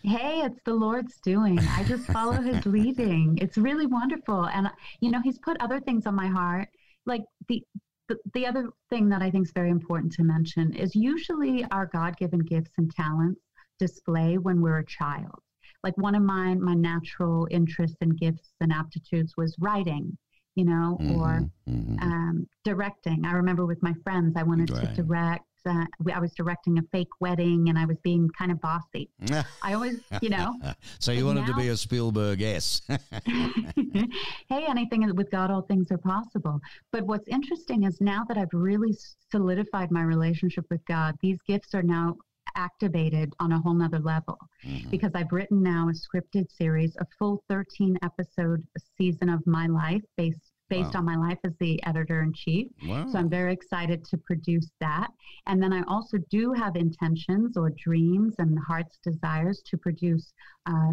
Hey, 0.04 0.42
it's 0.42 0.60
the 0.66 0.74
Lord's 0.74 1.20
doing. 1.22 1.60
I 1.60 1.84
just 1.84 2.06
follow 2.06 2.34
his 2.34 2.66
leading. 2.66 3.38
It's 3.42 3.58
really 3.58 3.88
wonderful. 3.88 4.46
And, 4.46 4.70
you 5.02 5.12
know, 5.12 5.22
he's 5.24 5.40
put 5.40 5.58
other 5.60 5.80
things 5.80 6.06
on 6.06 6.16
my 6.16 6.28
heart. 6.28 6.70
Like 7.06 7.24
the, 7.48 7.64
the, 8.08 8.18
the 8.34 8.46
other 8.46 8.70
thing 8.90 9.10
that 9.10 9.22
I 9.22 9.32
think 9.32 9.48
is 9.48 9.54
very 9.54 9.70
important 9.70 10.14
to 10.14 10.24
mention 10.24 10.74
is 10.74 10.96
usually 10.96 11.66
our 11.72 11.88
God 11.88 12.18
given 12.18 12.40
gifts 12.40 12.72
and 12.78 12.92
talents 12.92 13.42
display 13.80 14.38
when 14.38 14.62
we're 14.62 14.80
a 14.80 14.86
child. 14.86 15.40
Like 15.84 15.98
one 15.98 16.16
of 16.16 16.24
my, 16.24 16.56
my 16.56 16.74
natural 16.74 17.48
interests 17.52 17.98
and 18.02 18.18
gifts 18.18 18.54
and 18.62 18.72
aptitudes 18.72 19.34
was 19.38 19.56
writing 19.60 20.18
you 20.56 20.64
know, 20.64 20.98
mm-hmm, 21.02 21.22
or 21.22 21.50
mm-hmm. 21.70 22.00
Um, 22.00 22.48
directing. 22.64 23.26
I 23.26 23.34
remember 23.34 23.66
with 23.66 23.84
my 23.84 23.94
friends, 24.04 24.36
I 24.38 24.44
wanted 24.44 24.72
right. 24.72 24.96
to 24.96 25.02
direct 25.02 25.46
uh, 25.66 25.86
I 26.14 26.20
was 26.20 26.34
directing 26.34 26.78
a 26.78 26.82
fake 26.92 27.10
wedding 27.20 27.70
and 27.70 27.78
I 27.78 27.86
was 27.86 27.98
being 28.04 28.30
kind 28.38 28.52
of 28.52 28.62
bossy. 28.62 29.10
I 29.64 29.74
always, 29.74 30.02
you 30.22 30.30
know. 30.30 30.54
so 31.00 31.12
you 31.12 31.26
wanted 31.26 31.42
now, 31.42 31.48
to 31.48 31.54
be 31.56 31.70
a 31.70 31.78
Spielberg 31.78 32.42
S. 32.42 32.82
hey, 33.26 34.66
anything 34.68 35.16
with 35.16 35.32
God, 35.32 35.52
all 35.52 35.62
things 35.62 35.92
are 35.92 35.98
possible. 35.98 36.60
But 36.92 37.06
what's 37.06 37.28
interesting 37.28 37.84
is 37.84 38.02
now 38.02 38.24
that 38.28 38.38
I've 38.38 38.54
really 38.54 38.96
solidified 39.32 39.92
my 39.92 40.02
relationship 40.02 40.66
with 40.70 40.84
God, 40.86 41.16
these 41.22 41.38
gifts 41.48 41.74
are 41.74 41.84
now 41.84 42.16
activated 42.56 43.34
on 43.40 43.52
a 43.52 43.60
whole 43.60 43.74
nother 43.74 44.00
level 44.00 44.38
mm-hmm. 44.66 44.90
because 44.90 45.12
I've 45.14 45.32
written 45.32 45.62
now 45.62 45.90
a 45.90 45.94
scripted 45.94 46.52
series, 46.52 46.96
a 46.98 47.06
full 47.18 47.44
13 47.50 47.98
episode 48.04 48.64
season 48.98 49.30
of 49.30 49.46
my 49.46 49.68
life 49.68 50.02
based 50.18 50.45
based 50.70 50.94
Wow. 50.94 51.00
on 51.00 51.06
my 51.06 51.16
life 51.16 51.38
as 51.44 51.54
the 51.60 51.82
editor 51.86 52.22
in 52.24 52.34
chief. 52.34 52.68
Wow. 52.88 53.06
So 53.08 53.20
I'm 53.20 53.30
very 53.30 53.54
excited 53.54 54.04
to 54.06 54.18
produce 54.18 54.70
that. 54.80 55.10
And 55.46 55.62
then 55.62 55.72
I 55.74 55.84
also 55.88 56.18
do 56.30 56.54
have 56.54 56.76
intentions 56.76 57.58
or 57.58 57.70
dreams 57.72 58.36
and 58.40 58.58
heart's 58.60 58.98
desires 59.04 59.62
to 59.68 59.78
produce 59.78 60.34
uh, 60.66 60.92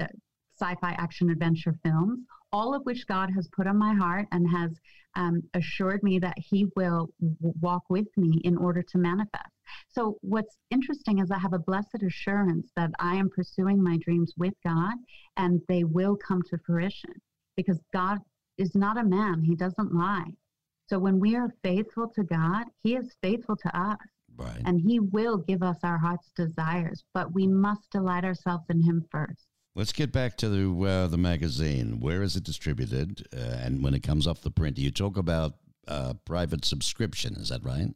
uh, 0.00 0.06
sci 0.58 0.74
fi 0.80 0.92
action 0.92 1.30
adventure 1.30 1.74
films, 1.84 2.20
all 2.52 2.74
of 2.74 2.82
which 2.84 3.06
God 3.06 3.30
has 3.34 3.48
put 3.48 3.66
on 3.66 3.76
my 3.78 3.94
heart 3.94 4.26
and 4.32 4.48
has 4.50 4.78
um, 5.14 5.42
assured 5.54 6.02
me 6.02 6.18
that 6.18 6.38
He 6.38 6.66
will 6.76 7.08
w- 7.20 7.54
walk 7.60 7.82
with 7.88 8.06
me 8.16 8.40
in 8.44 8.56
order 8.56 8.82
to 8.82 8.98
manifest. 8.98 9.50
So, 9.88 10.18
what's 10.20 10.56
interesting 10.70 11.18
is 11.20 11.30
I 11.30 11.38
have 11.38 11.52
a 11.54 11.58
blessed 11.58 12.02
assurance 12.02 12.70
that 12.76 12.90
I 12.98 13.16
am 13.16 13.30
pursuing 13.30 13.82
my 13.82 13.96
dreams 13.98 14.32
with 14.36 14.54
God 14.64 14.94
and 15.36 15.60
they 15.68 15.84
will 15.84 16.16
come 16.16 16.42
to 16.50 16.58
fruition 16.58 17.12
because 17.56 17.80
God 17.92 18.18
is 18.58 18.74
not 18.74 18.98
a 18.98 19.04
man, 19.04 19.42
He 19.42 19.54
doesn't 19.54 19.94
lie. 19.94 20.30
So, 20.88 20.98
when 20.98 21.18
we 21.18 21.36
are 21.36 21.52
faithful 21.62 22.08
to 22.08 22.22
God, 22.22 22.66
He 22.82 22.96
is 22.96 23.16
faithful 23.22 23.56
to 23.56 23.78
us 23.78 23.98
right. 24.36 24.62
and 24.64 24.80
He 24.80 25.00
will 25.00 25.38
give 25.38 25.62
us 25.62 25.78
our 25.82 25.98
heart's 25.98 26.30
desires, 26.36 27.04
but 27.14 27.34
we 27.34 27.46
must 27.46 27.90
delight 27.90 28.24
ourselves 28.24 28.64
in 28.70 28.82
Him 28.82 29.04
first. 29.10 29.46
Let's 29.74 29.92
get 29.92 30.10
back 30.10 30.36
to 30.38 30.48
the, 30.48 30.86
uh, 30.88 31.06
the 31.06 31.18
magazine. 31.18 32.00
Where 32.00 32.22
is 32.22 32.34
it 32.34 32.44
distributed? 32.44 33.26
Uh, 33.36 33.40
and 33.40 33.84
when 33.84 33.92
it 33.92 34.02
comes 34.02 34.26
off 34.26 34.40
the 34.40 34.50
print, 34.50 34.78
you 34.78 34.90
talk 34.90 35.18
about 35.18 35.56
uh, 35.86 36.14
private 36.24 36.64
subscription. 36.64 37.34
Is 37.34 37.50
that 37.50 37.62
right? 37.62 37.94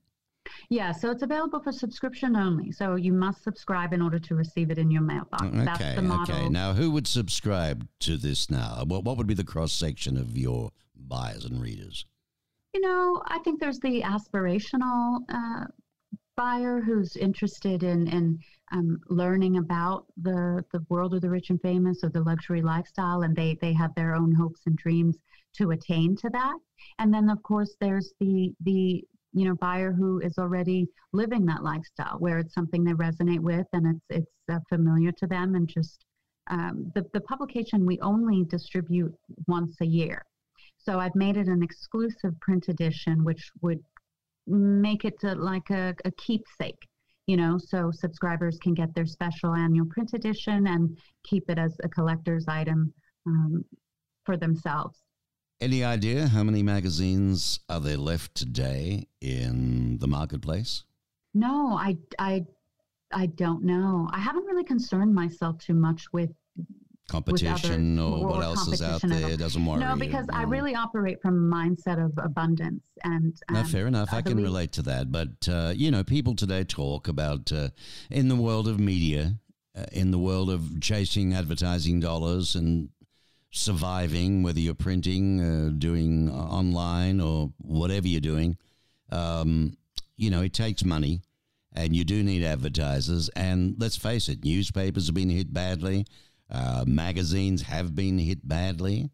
Yeah, 0.71 0.93
so 0.93 1.11
it's 1.11 1.23
available 1.23 1.61
for 1.61 1.73
subscription 1.73 2.37
only. 2.37 2.71
So 2.71 2.95
you 2.95 3.13
must 3.13 3.43
subscribe 3.43 3.93
in 3.93 4.01
order 4.01 4.21
to 4.21 4.35
receive 4.37 4.71
it 4.71 4.79
in 4.79 4.89
your 4.89 5.03
mailbox. 5.03 5.45
That's 5.53 5.81
Okay. 5.81 5.97
the 5.97 6.03
model. 6.03 6.35
Okay. 6.37 6.49
Now, 6.49 6.73
who 6.75 6.93
would 6.93 7.09
subscribe 7.09 7.89
to 8.01 8.17
this 8.17 8.49
now? 8.49 8.85
What, 8.87 9.03
what 9.05 9.17
would 9.17 9.27
be 9.27 9.35
the 9.35 9.43
cross 9.45 9.73
section 9.73 10.17
of 10.17 10.39
your 10.39 10.71
buyers 10.95 11.45
and 11.45 11.61
readers? 11.61 12.07
You 12.73 12.81
know, 12.83 13.21
I 13.27 13.41
think 13.41 13.59
there's 13.59 13.81
the 13.81 14.01
aspirational 14.03 15.23
uh, 15.29 15.65
buyer 16.37 16.81
who's 16.81 17.17
interested 17.17 17.83
in 17.83 18.07
in 18.07 18.39
um, 18.71 19.01
learning 19.09 19.57
about 19.57 20.07
the 20.23 20.65
the 20.73 20.87
world 20.89 21.13
of 21.15 21.21
the 21.21 21.29
rich 21.31 21.51
and 21.51 21.61
famous 21.61 22.05
or 22.05 22.11
the 22.11 22.23
luxury 22.23 22.63
lifestyle, 22.63 23.23
and 23.23 23.35
they 23.35 23.59
they 23.61 23.73
have 23.73 23.93
their 23.97 24.15
own 24.15 24.33
hopes 24.33 24.61
and 24.67 24.77
dreams 24.77 25.17
to 25.55 25.73
attain 25.73 26.15
to 26.19 26.31
that. 26.31 26.55
And 27.01 27.13
then, 27.13 27.29
of 27.29 27.43
course, 27.43 27.75
there's 27.81 28.13
the 28.21 28.55
the 28.61 29.05
you 29.33 29.45
know 29.45 29.55
buyer 29.57 29.93
who 29.93 30.21
is 30.21 30.39
already 30.39 30.89
living 31.13 31.47
that 31.47 31.63
lifestyle, 31.63 32.19
where 32.19 32.39
it's 32.39 32.55
something 32.55 32.85
they 32.85 32.93
resonate 32.93 33.41
with 33.41 33.67
and 33.73 33.87
it's 33.87 34.07
it's 34.11 34.33
uh, 34.53 34.59
familiar 34.69 35.13
to 35.13 35.27
them, 35.27 35.55
and 35.55 35.69
just 35.69 36.05
um, 36.51 36.91
the 36.95 37.05
the 37.13 37.21
publication 37.21 37.87
we 37.87 37.99
only 38.01 38.45
distribute 38.45 39.15
once 39.47 39.77
a 39.81 39.87
year. 39.87 40.23
So 40.79 40.99
I've 40.99 41.15
made 41.15 41.37
it 41.37 41.47
an 41.47 41.63
exclusive 41.63 42.39
print 42.41 42.69
edition, 42.69 43.23
which 43.23 43.51
would 43.61 43.81
make 44.47 45.05
it 45.05 45.23
like 45.23 45.71
a, 45.71 45.95
a 46.05 46.11
keepsake, 46.13 46.89
you 47.27 47.37
know, 47.37 47.59
so 47.59 47.91
subscribers 47.93 48.59
can 48.59 48.75
get 48.75 48.95
their 48.95 49.07
special 49.07 49.55
annual 49.55 49.87
print 49.87 50.13
edition 50.15 50.67
and 50.67 50.99
keep 51.25 51.51
it 51.51 51.59
as 51.59 51.77
a 51.85 51.89
collector's 51.89 52.47
item 52.49 52.93
um, 53.27 53.65
for 54.25 54.37
themselves. 54.37 54.99
Any 55.61 55.85
idea 55.85 56.27
how 56.27 56.43
many 56.43 56.63
magazines 56.63 57.61
are 57.69 57.81
there 57.81 57.99
left 57.99 58.35
today 58.35 59.09
in 59.21 59.99
the 59.99 60.09
marketplace? 60.09 60.85
No, 61.35 61.77
I, 61.79 61.99
I, 62.19 62.47
I 63.13 63.27
don't 63.27 63.65
know. 63.65 64.09
I 64.11 64.21
haven't 64.21 64.47
really 64.47 64.65
concerned 64.65 65.15
myself 65.15 65.59
too 65.59 65.75
much 65.75 66.07
with 66.13 66.31
Competition 67.11 67.99
or, 67.99 68.19
or 68.19 68.27
what 68.29 68.45
else 68.45 68.69
is 68.69 68.81
out 68.81 69.03
there 69.03 69.37
doesn't 69.37 69.67
worry 69.67 69.81
no, 69.81 69.97
because 69.97 70.27
I 70.33 70.41
you 70.41 70.47
know? 70.47 70.53
really 70.53 70.75
operate 70.77 71.21
from 71.21 71.53
a 71.53 71.57
mindset 71.57 72.03
of 72.03 72.13
abundance 72.17 72.85
and 73.03 73.37
No, 73.51 73.61
um, 73.61 73.67
fair 73.67 73.89
enough. 73.89 74.11
I, 74.13 74.19
I 74.19 74.23
can 74.23 74.41
relate 74.41 74.71
to 74.73 74.83
that. 74.83 75.11
But, 75.11 75.49
uh, 75.49 75.73
you 75.75 75.91
know, 75.91 76.05
people 76.05 76.37
today 76.37 76.63
talk 76.63 77.09
about 77.09 77.51
uh, 77.51 77.71
in 78.11 78.29
the 78.29 78.37
world 78.37 78.69
of 78.69 78.79
media, 78.79 79.41
uh, 79.77 79.87
in 79.93 80.13
the 80.13 80.19
world 80.19 80.51
of 80.51 80.81
chasing 80.81 81.35
advertising 81.35 81.99
dollars 81.99 82.55
and 82.55 82.91
surviving, 83.51 84.43
whether 84.43 84.61
you're 84.61 84.75
printing, 84.75 85.41
uh, 85.41 85.71
doing 85.77 86.29
uh, 86.31 86.33
online, 86.33 87.21
or 87.21 87.53
whatever 87.59 88.09
you're 88.09 88.21
doing, 88.21 88.57
um, 89.11 89.77
you 90.17 90.31
know, 90.31 90.43
it 90.43 90.53
takes 90.53 90.85
money 90.85 91.21
and 91.73 91.95
you 91.95 92.05
do 92.05 92.23
need 92.23 92.45
advertisers. 92.45 93.29
And 93.31 93.77
let's 93.79 93.97
face 93.97 94.29
it, 94.29 94.45
newspapers 94.45 95.07
have 95.07 95.15
been 95.15 95.31
hit 95.31 95.53
badly, 95.53 96.07
uh, 96.51 96.85
magazines 96.87 97.63
have 97.63 97.95
been 97.95 98.19
hit 98.19 98.47
badly 98.47 99.11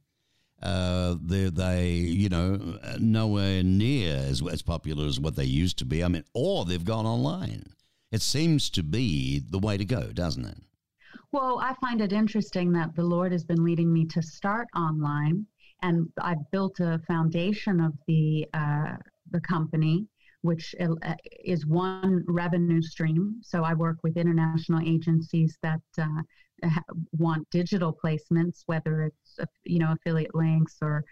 uh, 0.62 1.16
they 1.22 1.50
they 1.50 1.90
you 1.90 2.28
know 2.28 2.78
nowhere 2.98 3.62
near 3.62 4.16
as 4.16 4.42
as 4.50 4.62
popular 4.62 5.06
as 5.06 5.20
what 5.20 5.36
they 5.36 5.44
used 5.44 5.78
to 5.78 5.84
be. 5.84 6.02
I 6.02 6.08
mean, 6.08 6.24
or 6.34 6.64
they've 6.64 6.84
gone 6.84 7.06
online. 7.06 7.64
It 8.10 8.22
seems 8.22 8.70
to 8.70 8.82
be 8.82 9.38
the 9.38 9.58
way 9.58 9.76
to 9.76 9.84
go, 9.84 10.12
doesn't 10.12 10.44
it? 10.44 10.58
Well, 11.32 11.60
I 11.60 11.74
find 11.80 12.00
it 12.00 12.12
interesting 12.12 12.72
that 12.72 12.94
the 12.94 13.04
Lord 13.04 13.32
has 13.32 13.44
been 13.44 13.64
leading 13.64 13.92
me 13.92 14.04
to 14.06 14.22
start 14.22 14.68
online, 14.74 15.46
and 15.82 16.08
I've 16.20 16.50
built 16.50 16.80
a 16.80 17.00
foundation 17.06 17.80
of 17.80 17.92
the 18.06 18.46
uh, 18.54 18.96
the 19.30 19.40
company, 19.40 20.06
which 20.42 20.74
uh, 20.80 21.14
is 21.44 21.66
one 21.66 22.24
revenue 22.28 22.80
stream. 22.80 23.36
So 23.42 23.64
I 23.64 23.74
work 23.74 23.98
with 24.02 24.16
international 24.16 24.80
agencies 24.86 25.58
that 25.62 25.80
uh, 25.98 26.70
want 27.12 27.48
digital 27.50 27.96
placements, 28.02 28.62
whether 28.66 29.02
it's 29.02 29.38
uh, 29.40 29.46
you 29.64 29.78
know 29.78 29.92
affiliate 29.92 30.34
links 30.34 30.76
or 30.80 31.04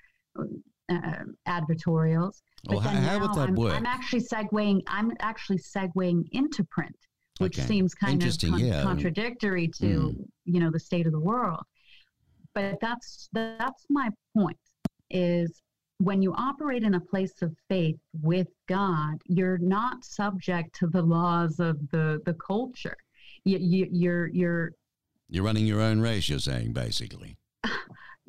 uh, 0.89 1.25
advertorials. 1.47 2.43
Well, 2.69 2.81
how, 2.81 2.93
then 2.93 3.03
how 3.03 3.19
would 3.21 3.35
that 3.35 3.49
I'm, 3.49 3.55
work? 3.55 3.75
I'm 3.75 3.87
actually 3.87 4.23
segueing. 4.23 4.83
I'm 4.87 5.13
actually 5.21 5.59
segueing 5.59 6.25
into 6.33 6.65
print, 6.65 6.97
which 7.39 7.59
Okay. 7.59 7.67
seems 7.67 7.95
kind 7.95 8.23
of 8.23 8.39
con- 8.39 8.59
yeah. 8.59 8.83
contradictory 8.83 9.69
to 9.69 9.85
Mm. 9.85 10.29
you 10.45 10.61
know 10.61 10.71
the 10.71 10.81
state 10.81 11.07
of 11.07 11.13
the 11.13 11.21
world. 11.21 11.63
But 12.55 12.79
that's 12.81 13.29
that's 13.33 13.85
my 13.91 14.09
point. 14.37 14.59
Is 15.11 15.61
when 15.99 16.23
you 16.23 16.33
operate 16.35 16.83
in 16.83 16.95
a 16.95 17.01
place 17.01 17.41
of 17.43 17.55
faith 17.69 17.99
with 18.23 18.49
God, 18.69 19.15
you're 19.27 19.59
not 19.59 20.05
subject 20.05 20.75
to 20.77 20.87
the 20.87 21.03
laws 21.03 21.59
of 21.61 21.79
the 21.91 22.21
the 22.27 22.35
culture. 22.35 22.97
You, 23.45 23.59
you, 23.59 23.89
you're 23.91 24.27
you're 24.29 24.73
You're 25.29 25.45
running 25.45 25.67
your 25.67 25.81
own 25.81 26.01
race. 26.01 26.29
You're 26.29 26.39
saying 26.39 26.73
basically. 26.73 27.37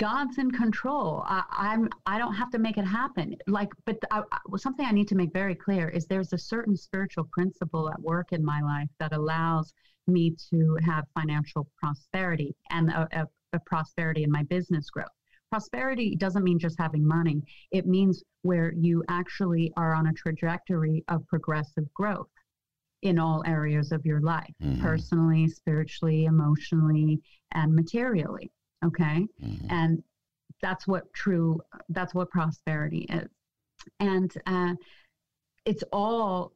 God's 0.00 0.38
in 0.38 0.50
control. 0.50 1.22
I, 1.26 1.44
I'm. 1.50 1.88
I 2.06 2.16
don't 2.16 2.32
have 2.34 2.50
to 2.52 2.58
make 2.58 2.78
it 2.78 2.86
happen. 2.86 3.36
Like, 3.46 3.68
but 3.84 3.98
I, 4.10 4.22
something 4.56 4.86
I 4.86 4.92
need 4.92 5.08
to 5.08 5.14
make 5.14 5.30
very 5.32 5.54
clear 5.54 5.90
is 5.90 6.06
there's 6.06 6.32
a 6.32 6.38
certain 6.38 6.74
spiritual 6.74 7.24
principle 7.32 7.90
at 7.90 8.00
work 8.00 8.32
in 8.32 8.42
my 8.42 8.62
life 8.62 8.88
that 8.98 9.12
allows 9.12 9.74
me 10.06 10.34
to 10.50 10.78
have 10.86 11.04
financial 11.14 11.68
prosperity 11.76 12.56
and 12.70 12.90
a, 12.90 13.06
a, 13.12 13.26
a 13.52 13.60
prosperity 13.66 14.24
in 14.24 14.30
my 14.30 14.42
business 14.44 14.88
growth. 14.88 15.14
Prosperity 15.50 16.16
doesn't 16.16 16.44
mean 16.44 16.58
just 16.58 16.78
having 16.78 17.06
money. 17.06 17.42
It 17.70 17.86
means 17.86 18.22
where 18.42 18.72
you 18.72 19.04
actually 19.08 19.70
are 19.76 19.94
on 19.94 20.06
a 20.06 20.12
trajectory 20.14 21.04
of 21.08 21.26
progressive 21.26 21.92
growth 21.92 22.30
in 23.02 23.18
all 23.18 23.42
areas 23.46 23.92
of 23.92 24.06
your 24.06 24.20
life, 24.20 24.54
Mhm. 24.62 24.80
personally, 24.80 25.48
spiritually, 25.48 26.24
emotionally, 26.24 27.20
and 27.52 27.74
materially. 27.74 28.50
Okay 28.84 29.26
Mhm. 29.42 29.66
and 29.70 30.02
that's 30.62 30.86
what 30.86 31.12
true 31.14 31.60
that's 31.90 32.14
what 32.14 32.30
prosperity 32.30 33.06
is 33.08 33.28
and 33.98 34.32
uh, 34.46 34.74
it's 35.64 35.82
all 35.92 36.52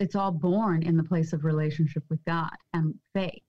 it's 0.00 0.14
all 0.14 0.30
born 0.30 0.82
in 0.82 0.96
the 0.96 1.02
place 1.02 1.32
of 1.32 1.44
relationship 1.44 2.04
with 2.10 2.24
god 2.24 2.50
and 2.74 2.94
faith 3.14 3.42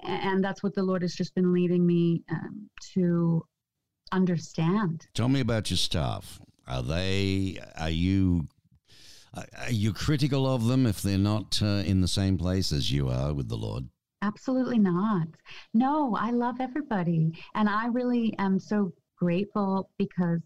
and 0.00 0.44
that's 0.44 0.62
what 0.62 0.74
the 0.74 0.82
lord 0.82 1.00
has 1.02 1.14
just 1.14 1.34
been 1.34 1.52
leading 1.52 1.86
me 1.86 2.22
um, 2.30 2.68
to 2.92 3.42
understand 4.12 5.06
Tell 5.14 5.28
me 5.28 5.40
about 5.40 5.70
your 5.70 5.76
staff. 5.78 6.40
Are 6.66 6.82
they? 6.82 7.58
Are 7.76 7.90
you? 7.90 8.48
Are 9.34 9.70
you 9.70 9.92
critical 9.92 10.46
of 10.46 10.66
them 10.66 10.86
if 10.86 11.02
they're 11.02 11.18
not 11.18 11.60
uh, 11.60 11.82
in 11.84 12.00
the 12.00 12.08
same 12.08 12.38
place 12.38 12.70
as 12.72 12.92
you 12.92 13.08
are 13.08 13.34
with 13.34 13.48
the 13.48 13.56
Lord? 13.56 13.88
Absolutely 14.24 14.78
not. 14.78 15.28
No, 15.74 16.16
I 16.16 16.30
love 16.30 16.56
everybody. 16.60 17.30
And 17.54 17.68
I 17.68 17.88
really 17.88 18.34
am 18.38 18.58
so 18.58 18.92
grateful 19.18 19.90
because 19.98 20.40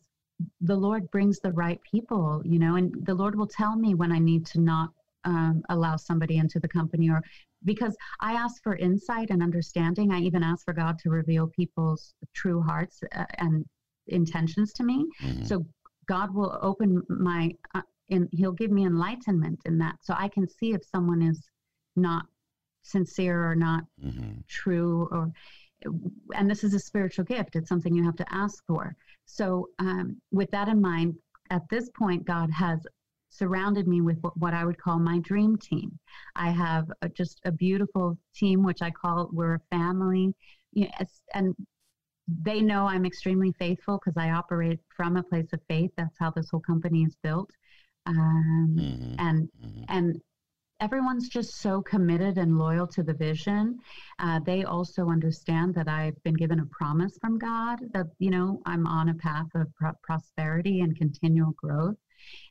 the 0.61 0.75
Lord 0.77 1.09
brings 1.11 1.39
the 1.39 1.53
right 1.53 1.81
people, 1.89 2.43
you 2.45 2.59
know, 2.59 2.75
and 2.77 2.93
the 3.07 3.15
Lord 3.15 3.35
will 3.37 3.47
tell 3.47 3.77
me 3.77 3.95
when 3.95 4.11
I 4.11 4.19
need 4.19 4.45
to 4.47 4.61
not 4.61 4.91
um, 5.25 5.63
allow 5.69 5.97
somebody 5.97 6.39
into 6.39 6.59
the 6.59 6.69
company 6.69 7.09
or 7.09 7.23
because 7.65 7.97
I 8.21 8.33
ask 8.35 8.63
for 8.63 8.77
insight 8.77 9.31
and 9.31 9.43
understanding. 9.43 10.13
I 10.13 10.21
even 10.21 10.43
ask 10.43 10.65
for 10.65 10.75
God 10.75 10.99
to 11.01 11.11
reveal 11.11 11.47
people's 11.49 12.15
true 12.35 12.61
hearts 12.63 13.01
uh, 13.15 13.25
and 13.39 13.65
intentions 14.07 14.73
to 14.75 14.85
me. 14.85 15.07
Mhm. 15.23 15.47
So 15.47 15.67
God 16.07 16.35
will 16.35 16.59
open 16.63 17.03
my, 17.09 17.53
uh, 17.75 17.83
and 18.11 18.29
He'll 18.33 18.59
give 18.63 18.71
me 18.71 18.87
enlightenment 18.87 19.61
in 19.67 19.79
that 19.79 19.97
so 20.03 20.15
I 20.17 20.29
can 20.29 20.49
see 20.49 20.73
if 20.73 20.83
someone 20.85 21.23
is 21.23 21.41
not 21.97 22.27
sincere 22.83 23.51
or 23.51 23.55
not 23.55 23.85
Mhm. 24.03 24.47
true 24.47 25.09
or 25.11 25.33
and 26.35 26.51
this 26.51 26.65
is 26.65 26.75
a 26.75 26.81
spiritual 26.81 27.25
gift. 27.25 27.55
It's 27.55 27.69
something 27.69 27.95
you 27.95 28.05
have 28.05 28.17
to 28.17 28.35
ask 28.35 28.65
for. 28.67 28.97
So, 29.27 29.69
um, 29.79 30.21
with 30.33 30.51
that 30.51 30.69
in 30.69 30.81
mind, 30.81 31.15
at 31.51 31.69
this 31.69 31.89
point, 31.91 32.25
God 32.25 32.51
has 32.51 32.85
surrounded 33.31 33.87
me 33.87 34.01
with 34.01 34.19
what 34.35 34.55
I 34.55 34.65
would 34.65 34.79
call 34.79 34.99
my 34.99 35.19
dream 35.21 35.57
team. 35.57 35.99
I 36.35 36.51
have 36.51 36.91
a, 37.03 37.09
just 37.09 37.41
a 37.45 37.53
beautiful 37.53 38.19
team, 38.35 38.65
which 38.65 38.83
I 38.83 38.91
call 38.91 39.29
we're 39.33 39.55
a 39.55 39.61
family. 39.71 40.35
Yes, 40.73 41.21
and 41.35 41.55
they 42.27 42.61
know 42.61 42.87
I'm 42.87 43.07
extremely 43.07 43.53
faithful 43.53 43.99
because 43.99 44.17
I 44.17 44.31
operate 44.31 44.81
from 44.97 45.17
a 45.17 45.23
place 45.23 45.53
of 45.53 45.61
faith. 45.69 45.91
That's 45.97 46.19
how 46.19 46.31
this 46.31 46.51
whole 46.51 46.61
company 46.61 47.05
is 47.05 47.17
built. 47.23 47.51
Um, 48.07 48.77
mm-hmm. 48.79 49.15
And 49.19 49.49
mm-hmm. 49.63 49.85
and 49.89 50.21
everyone's 50.81 51.29
just 51.29 51.57
so 51.61 51.83
committed 51.83 52.39
and 52.39 52.59
loyal 52.59 52.87
to 52.87 53.03
the 53.03 53.15
vision. 53.15 53.79
Uh, 54.19 54.41
they 54.45 54.65
also 54.65 55.09
understand 55.09 55.75
that 55.75 55.89
I've 55.89 56.23
been 56.23 56.35
given 56.35 56.61
a 56.61 56.67
promise 56.67 57.19
from 57.21 57.39
God 57.39 57.81
that 57.93 58.07
you 58.19 58.31
know 58.31 58.61
I'm 58.67 58.87
on 58.87 59.09
a 59.09 59.15
path 59.15 59.49
of 59.55 59.75
pro- 59.75 59.93
prosperity 60.03 60.81
and 60.81 60.97
continual 60.97 61.53
growth 61.53 61.97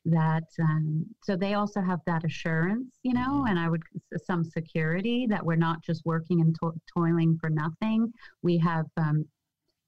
that 0.06 0.46
um, 0.62 1.06
so 1.24 1.36
they 1.36 1.54
also 1.54 1.82
have 1.82 2.00
that 2.06 2.24
assurance 2.24 3.00
you 3.04 3.14
know 3.14 3.20
mm-hmm. 3.20 3.48
and 3.48 3.60
i 3.60 3.68
would 3.68 3.84
some 4.26 4.44
security 4.44 5.28
that 5.28 5.46
we're 5.46 5.56
not 5.56 5.84
just 5.84 6.06
working 6.06 6.42
and 6.42 6.56
to- 6.60 6.80
toiling 6.92 7.38
for 7.40 7.50
nothing 7.50 8.12
we 8.42 8.58
have 8.58 8.86
um, 8.96 9.26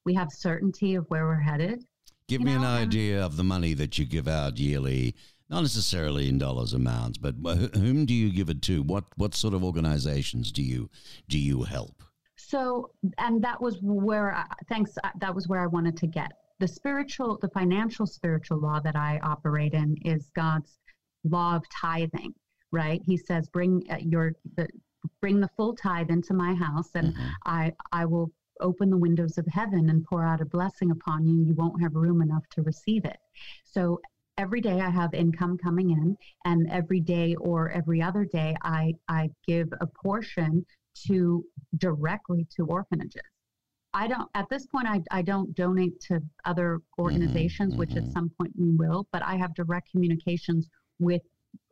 we 0.04 0.14
have 0.14 0.30
certainty 0.30 0.94
of 0.94 1.04
where 1.08 1.24
we're 1.24 1.40
headed 1.40 1.82
give 2.28 2.42
me 2.42 2.52
know? 2.52 2.60
an 2.60 2.64
idea 2.64 3.24
of 3.24 3.36
the 3.36 3.44
money 3.44 3.74
that 3.74 3.98
you 3.98 4.04
give 4.04 4.28
out 4.28 4.58
yearly 4.58 5.14
not 5.50 5.62
necessarily 5.62 6.28
in 6.28 6.38
dollars 6.38 6.72
amounts 6.72 7.18
but 7.18 7.34
whom 7.74 8.06
do 8.06 8.14
you 8.14 8.32
give 8.32 8.48
it 8.48 8.62
to 8.62 8.82
what 8.82 9.04
what 9.16 9.34
sort 9.34 9.54
of 9.54 9.62
organizations 9.64 10.50
do 10.52 10.62
you 10.62 10.88
do 11.28 11.38
you 11.38 11.62
help 11.62 12.02
so 12.36 12.90
and 13.18 13.42
that 13.42 13.60
was 13.60 13.78
where 13.82 14.34
I, 14.34 14.44
thanks 14.68 14.92
that 15.18 15.34
was 15.34 15.48
where 15.48 15.60
i 15.60 15.66
wanted 15.66 15.96
to 15.98 16.06
get 16.06 16.32
the 16.60 16.68
spiritual, 16.68 17.38
the 17.40 17.48
financial 17.48 18.06
spiritual 18.06 18.58
law 18.58 18.78
that 18.80 18.94
I 18.94 19.18
operate 19.22 19.72
in 19.72 19.96
is 20.04 20.30
God's 20.36 20.78
law 21.24 21.56
of 21.56 21.64
tithing, 21.70 22.34
right? 22.70 23.00
He 23.04 23.16
says, 23.16 23.48
bring 23.48 23.82
uh, 23.90 23.96
your, 23.98 24.34
the, 24.56 24.68
bring 25.20 25.40
the 25.40 25.48
full 25.56 25.74
tithe 25.74 26.10
into 26.10 26.34
my 26.34 26.54
house 26.54 26.90
and 26.94 27.14
mm-hmm. 27.14 27.28
I, 27.46 27.72
I 27.92 28.04
will 28.04 28.30
open 28.60 28.90
the 28.90 28.98
windows 28.98 29.38
of 29.38 29.46
heaven 29.46 29.88
and 29.88 30.04
pour 30.04 30.22
out 30.22 30.42
a 30.42 30.44
blessing 30.44 30.90
upon 30.90 31.26
you. 31.26 31.42
You 31.42 31.54
won't 31.54 31.80
have 31.80 31.94
room 31.94 32.20
enough 32.20 32.46
to 32.50 32.62
receive 32.62 33.06
it. 33.06 33.16
So 33.64 33.98
every 34.38 34.60
day 34.60 34.80
I 34.80 34.90
have 34.90 35.14
income 35.14 35.58
coming 35.58 35.90
in, 35.90 36.16
and 36.44 36.70
every 36.70 37.00
day 37.00 37.34
or 37.36 37.70
every 37.70 38.02
other 38.02 38.24
day 38.24 38.56
I 38.62 38.94
I 39.08 39.30
give 39.46 39.68
a 39.80 39.86
portion 39.86 40.64
to 41.06 41.44
directly 41.78 42.46
to 42.56 42.66
orphanages. 42.66 43.22
I 43.92 44.06
don't 44.06 44.28
at 44.34 44.48
this 44.48 44.66
point 44.66 44.86
I, 44.86 45.02
I 45.10 45.22
don't 45.22 45.54
donate 45.54 46.00
to 46.02 46.20
other 46.44 46.80
organizations, 46.98 47.72
mm-hmm, 47.72 47.80
which 47.80 47.90
mm-hmm. 47.90 48.06
at 48.06 48.12
some 48.12 48.30
point 48.38 48.52
we 48.58 48.70
will, 48.70 49.06
but 49.12 49.22
I 49.22 49.36
have 49.36 49.54
direct 49.54 49.90
communications 49.90 50.68
with 50.98 51.22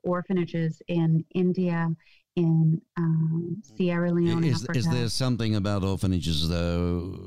orphanages 0.04 0.80
in 0.88 1.24
India, 1.34 1.88
in 2.38 2.80
um, 2.96 3.60
Sierra 3.76 4.12
Leone. 4.12 4.44
Is, 4.44 4.66
is 4.74 4.88
there 4.88 5.08
something 5.08 5.56
about 5.56 5.82
orphanages 5.82 6.48
though 6.48 7.18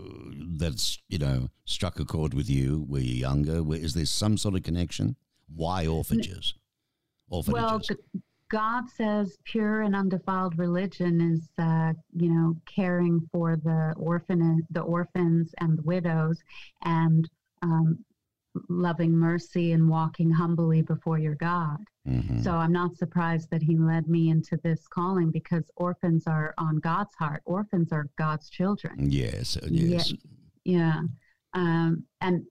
that's 0.58 1.00
you 1.10 1.18
know 1.18 1.50
struck 1.66 2.00
a 2.00 2.06
chord 2.06 2.34
with 2.34 2.50
you? 2.50 2.86
Were 2.88 3.00
you 3.00 3.16
younger? 3.16 3.62
Is 3.76 3.94
there 3.94 4.06
some 4.06 4.38
sort 4.38 4.56
of 4.56 4.64
connection? 4.64 5.18
Why 5.54 5.86
orphanages? 5.86 6.54
Orphanages. 7.30 7.90
Well, 7.90 8.22
God 8.50 8.90
says 8.90 9.38
pure 9.44 9.82
and 9.82 9.96
undefiled 9.96 10.58
religion 10.58 11.22
is, 11.22 11.48
uh, 11.58 11.94
you 12.14 12.30
know, 12.30 12.56
caring 12.66 13.22
for 13.32 13.56
the 13.56 13.94
orphan, 13.98 14.66
the 14.72 14.82
orphans 14.82 15.54
and 15.60 15.78
the 15.78 15.84
widows, 15.84 16.42
and 16.84 17.30
um, 17.62 18.04
loving 18.70 19.12
mercy 19.12 19.72
and 19.72 19.90
walking 19.90 20.32
humbly 20.32 20.82
before 20.82 21.18
your 21.18 21.36
God. 21.36 21.78
Mm-hmm. 22.08 22.42
So 22.42 22.52
I'm 22.52 22.72
not 22.72 22.98
surprised 22.98 23.50
that 23.52 23.62
He 23.62 23.78
led 23.78 24.08
me 24.10 24.30
into 24.30 24.58
this 24.64 24.88
calling 24.88 25.30
because 25.30 25.70
orphans 25.76 26.26
are 26.26 26.54
on 26.58 26.78
God's 26.78 27.14
heart. 27.16 27.44
Orphans 27.46 27.92
are 27.92 28.10
God's 28.18 28.50
children. 28.50 29.12
Yes, 29.12 29.56
uh, 29.58 29.68
yes, 29.70 30.12
yeah, 30.64 30.94
yeah. 30.94 31.02
Um, 31.54 32.06
and 32.22 32.46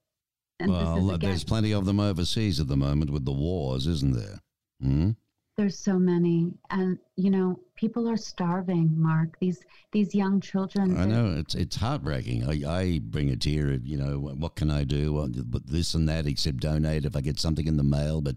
and 0.60 0.70
well, 0.70 1.10
again, 1.10 1.30
there's 1.30 1.44
plenty 1.44 1.72
of 1.72 1.84
them 1.84 1.98
overseas 1.98 2.60
at 2.60 2.68
the 2.68 2.76
moment 2.76 3.10
with 3.10 3.24
the 3.24 3.32
wars, 3.32 3.86
isn't 3.86 4.14
there? 4.14 4.40
Mm-hmm. 4.84 5.10
There's 5.56 5.78
so 5.78 5.98
many, 5.98 6.52
and 6.70 6.98
you 7.16 7.30
know, 7.30 7.60
people 7.74 8.08
are 8.08 8.16
starving. 8.16 8.94
Mark, 8.96 9.36
these 9.40 9.64
these 9.90 10.14
young 10.14 10.40
children. 10.40 10.96
I 10.96 11.06
know 11.06 11.34
it's 11.38 11.54
it's 11.54 11.76
heartbreaking. 11.76 12.48
I, 12.48 12.70
I 12.70 12.98
bring 13.00 13.30
a 13.30 13.36
tear. 13.36 13.72
Of, 13.72 13.84
you 13.84 13.96
know, 13.96 14.18
what 14.18 14.54
can 14.54 14.70
I 14.70 14.84
do? 14.84 15.12
Well, 15.12 15.28
this 15.28 15.94
and 15.94 16.08
that, 16.08 16.26
except 16.26 16.58
donate 16.58 17.04
if 17.04 17.16
I 17.16 17.20
get 17.20 17.40
something 17.40 17.66
in 17.66 17.76
the 17.78 17.82
mail. 17.82 18.20
But 18.20 18.36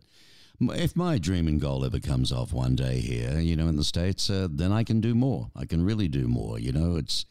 if 0.62 0.96
my 0.96 1.18
dream 1.18 1.48
and 1.48 1.60
goal 1.60 1.86
ever 1.86 2.00
comes 2.00 2.32
off 2.32 2.54
one 2.54 2.76
day 2.76 3.00
here, 3.00 3.40
you 3.40 3.56
know, 3.56 3.68
in 3.68 3.76
the 3.76 3.84
states, 3.84 4.30
uh, 4.30 4.48
then 4.50 4.72
I 4.72 4.84
can 4.84 5.02
do 5.02 5.16
more. 5.16 5.52
I 5.56 5.66
can 5.66 5.84
really 5.84 6.08
do 6.08 6.28
more. 6.28 6.60
You 6.60 6.72
know, 6.72 6.96
it's 6.96 7.26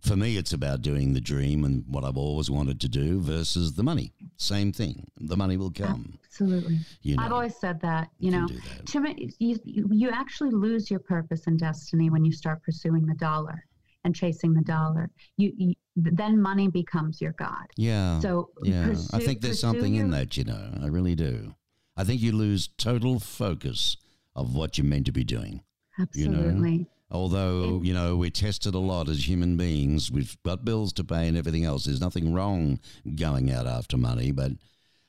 for 0.00 0.16
me, 0.16 0.36
it's 0.36 0.52
about 0.52 0.82
doing 0.82 1.14
the 1.14 1.20
dream 1.20 1.64
and 1.64 1.84
what 1.88 2.04
I've 2.04 2.18
always 2.18 2.50
wanted 2.50 2.80
to 2.82 2.88
do 2.88 3.20
versus 3.20 3.72
the 3.72 3.82
money. 3.82 4.12
Same 4.36 4.70
thing. 4.70 5.06
The 5.18 5.36
money 5.36 5.56
will 5.56 5.70
come. 5.70 6.18
Absolutely. 6.26 6.78
You 7.02 7.16
know, 7.16 7.22
I've 7.22 7.32
always 7.32 7.56
said 7.56 7.80
that. 7.80 8.08
You, 8.18 8.30
you 8.30 8.38
know, 8.38 8.48
to 8.86 9.00
me, 9.00 9.30
you, 9.38 9.58
you 9.64 10.10
actually 10.10 10.50
lose 10.50 10.90
your 10.90 11.00
purpose 11.00 11.46
and 11.46 11.58
destiny 11.58 12.10
when 12.10 12.24
you 12.24 12.32
start 12.32 12.62
pursuing 12.62 13.06
the 13.06 13.14
dollar 13.14 13.64
and 14.04 14.14
chasing 14.14 14.52
the 14.52 14.62
dollar. 14.62 15.10
You, 15.38 15.52
you 15.56 15.74
then 15.96 16.40
money 16.40 16.68
becomes 16.68 17.20
your 17.20 17.32
god. 17.32 17.66
Yeah. 17.76 18.18
So 18.20 18.50
yeah, 18.62 18.88
pursue, 18.88 19.16
I 19.16 19.20
think 19.20 19.40
there's 19.40 19.60
something 19.60 19.94
your, 19.94 20.04
in 20.04 20.10
that. 20.10 20.36
You 20.36 20.44
know, 20.44 20.70
I 20.82 20.86
really 20.88 21.14
do. 21.14 21.54
I 21.96 22.04
think 22.04 22.20
you 22.20 22.32
lose 22.32 22.68
total 22.76 23.20
focus 23.20 23.96
of 24.34 24.54
what 24.54 24.78
you're 24.78 24.86
meant 24.86 25.06
to 25.06 25.12
be 25.12 25.24
doing. 25.24 25.62
Absolutely. 25.98 26.72
You 26.72 26.78
know? 26.78 26.86
Although, 27.10 27.80
you 27.82 27.94
know, 27.94 28.16
we're 28.16 28.30
tested 28.30 28.74
a 28.74 28.78
lot 28.78 29.08
as 29.08 29.28
human 29.28 29.56
beings. 29.56 30.10
We've 30.10 30.36
got 30.42 30.64
bills 30.64 30.92
to 30.94 31.04
pay 31.04 31.28
and 31.28 31.36
everything 31.36 31.64
else. 31.64 31.84
There's 31.84 32.00
nothing 32.00 32.32
wrong 32.32 32.80
going 33.14 33.52
out 33.52 33.68
after 33.68 33.96
money. 33.96 34.32
But 34.32 34.52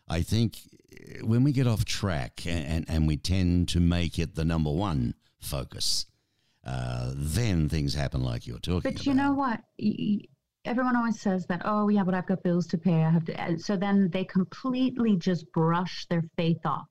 I 0.07 0.21
think 0.21 0.59
eh, 0.91 1.21
when 1.23 1.43
we 1.43 1.51
get 1.51 1.65
off 1.65 1.83
track 1.83 2.45
and, 2.45 2.86
and 2.88 3.07
we 3.07 3.17
tend 3.17 3.69
to 3.69 3.79
make 3.79 4.19
it 4.19 4.36
the 4.36 4.45
number 4.45 4.69
one 4.69 5.15
focus, 5.39 6.05
uh, 6.63 7.11
then 7.15 7.69
things 7.69 7.95
happen 7.95 8.23
like 8.23 8.45
you're 8.45 8.59
talking 8.59 8.91
But 8.93 9.05
you 9.05 9.13
know 9.13 9.33
what? 9.33 9.61
Everyone 10.66 10.95
always 10.95 11.22
says 11.22 11.45
that, 11.47 11.61
oh, 11.66 11.89
yeah, 11.89 12.03
but 12.03 12.13
I've 12.13 12.28
got 12.28 12.43
bills 12.43 12.68
to 12.68 12.78
pay. 12.78 13.03
I 13.03 13.09
have 13.09 13.26
to. 13.26 13.39
And 13.39 13.61
So 13.61 13.78
then 13.78 14.09
they 14.11 14.24
completely 14.26 15.16
just 15.16 15.51
brush 15.51 16.05
their 16.09 16.24
faith 16.36 16.66
off 16.66 16.88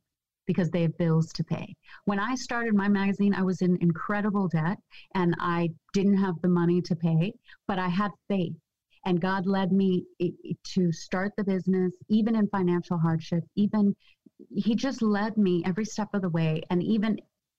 because 0.47 0.71
they 0.71 0.83
have 0.83 0.97
bills 0.99 1.33
to 1.33 1.45
pay. 1.45 1.75
When 2.05 2.19
I 2.19 2.35
started 2.35 2.75
my 2.75 2.89
magazine, 2.89 3.35
I 3.35 3.43
was 3.43 3.63
in 3.63 3.79
incredible 3.81 4.49
debt 4.49 4.79
and 5.15 5.35
I 5.41 5.71
didn't 5.93 6.19
have 6.19 6.35
the 6.43 6.49
money 6.49 6.83
to 6.83 6.97
pay, 6.97 7.33
but 7.67 7.79
I 7.79 7.89
had 7.89 8.11
faith. 8.29 8.55
And 9.07 9.21
God 9.21 9.47
led 9.47 9.73
me 9.73 10.05
to 10.75 10.93
start 10.93 11.33
the 11.37 11.45
business, 11.45 11.93
even 12.09 12.37
in 12.37 12.49
financial 12.49 12.99
hardship, 12.99 13.45
even 13.57 13.95
He 14.55 14.75
just 14.75 15.03
led 15.03 15.37
me 15.37 15.63
every 15.65 15.85
step 15.85 16.09
of 16.15 16.23
the 16.23 16.31
way. 16.31 16.63
And 16.71 16.83
even 16.83 17.19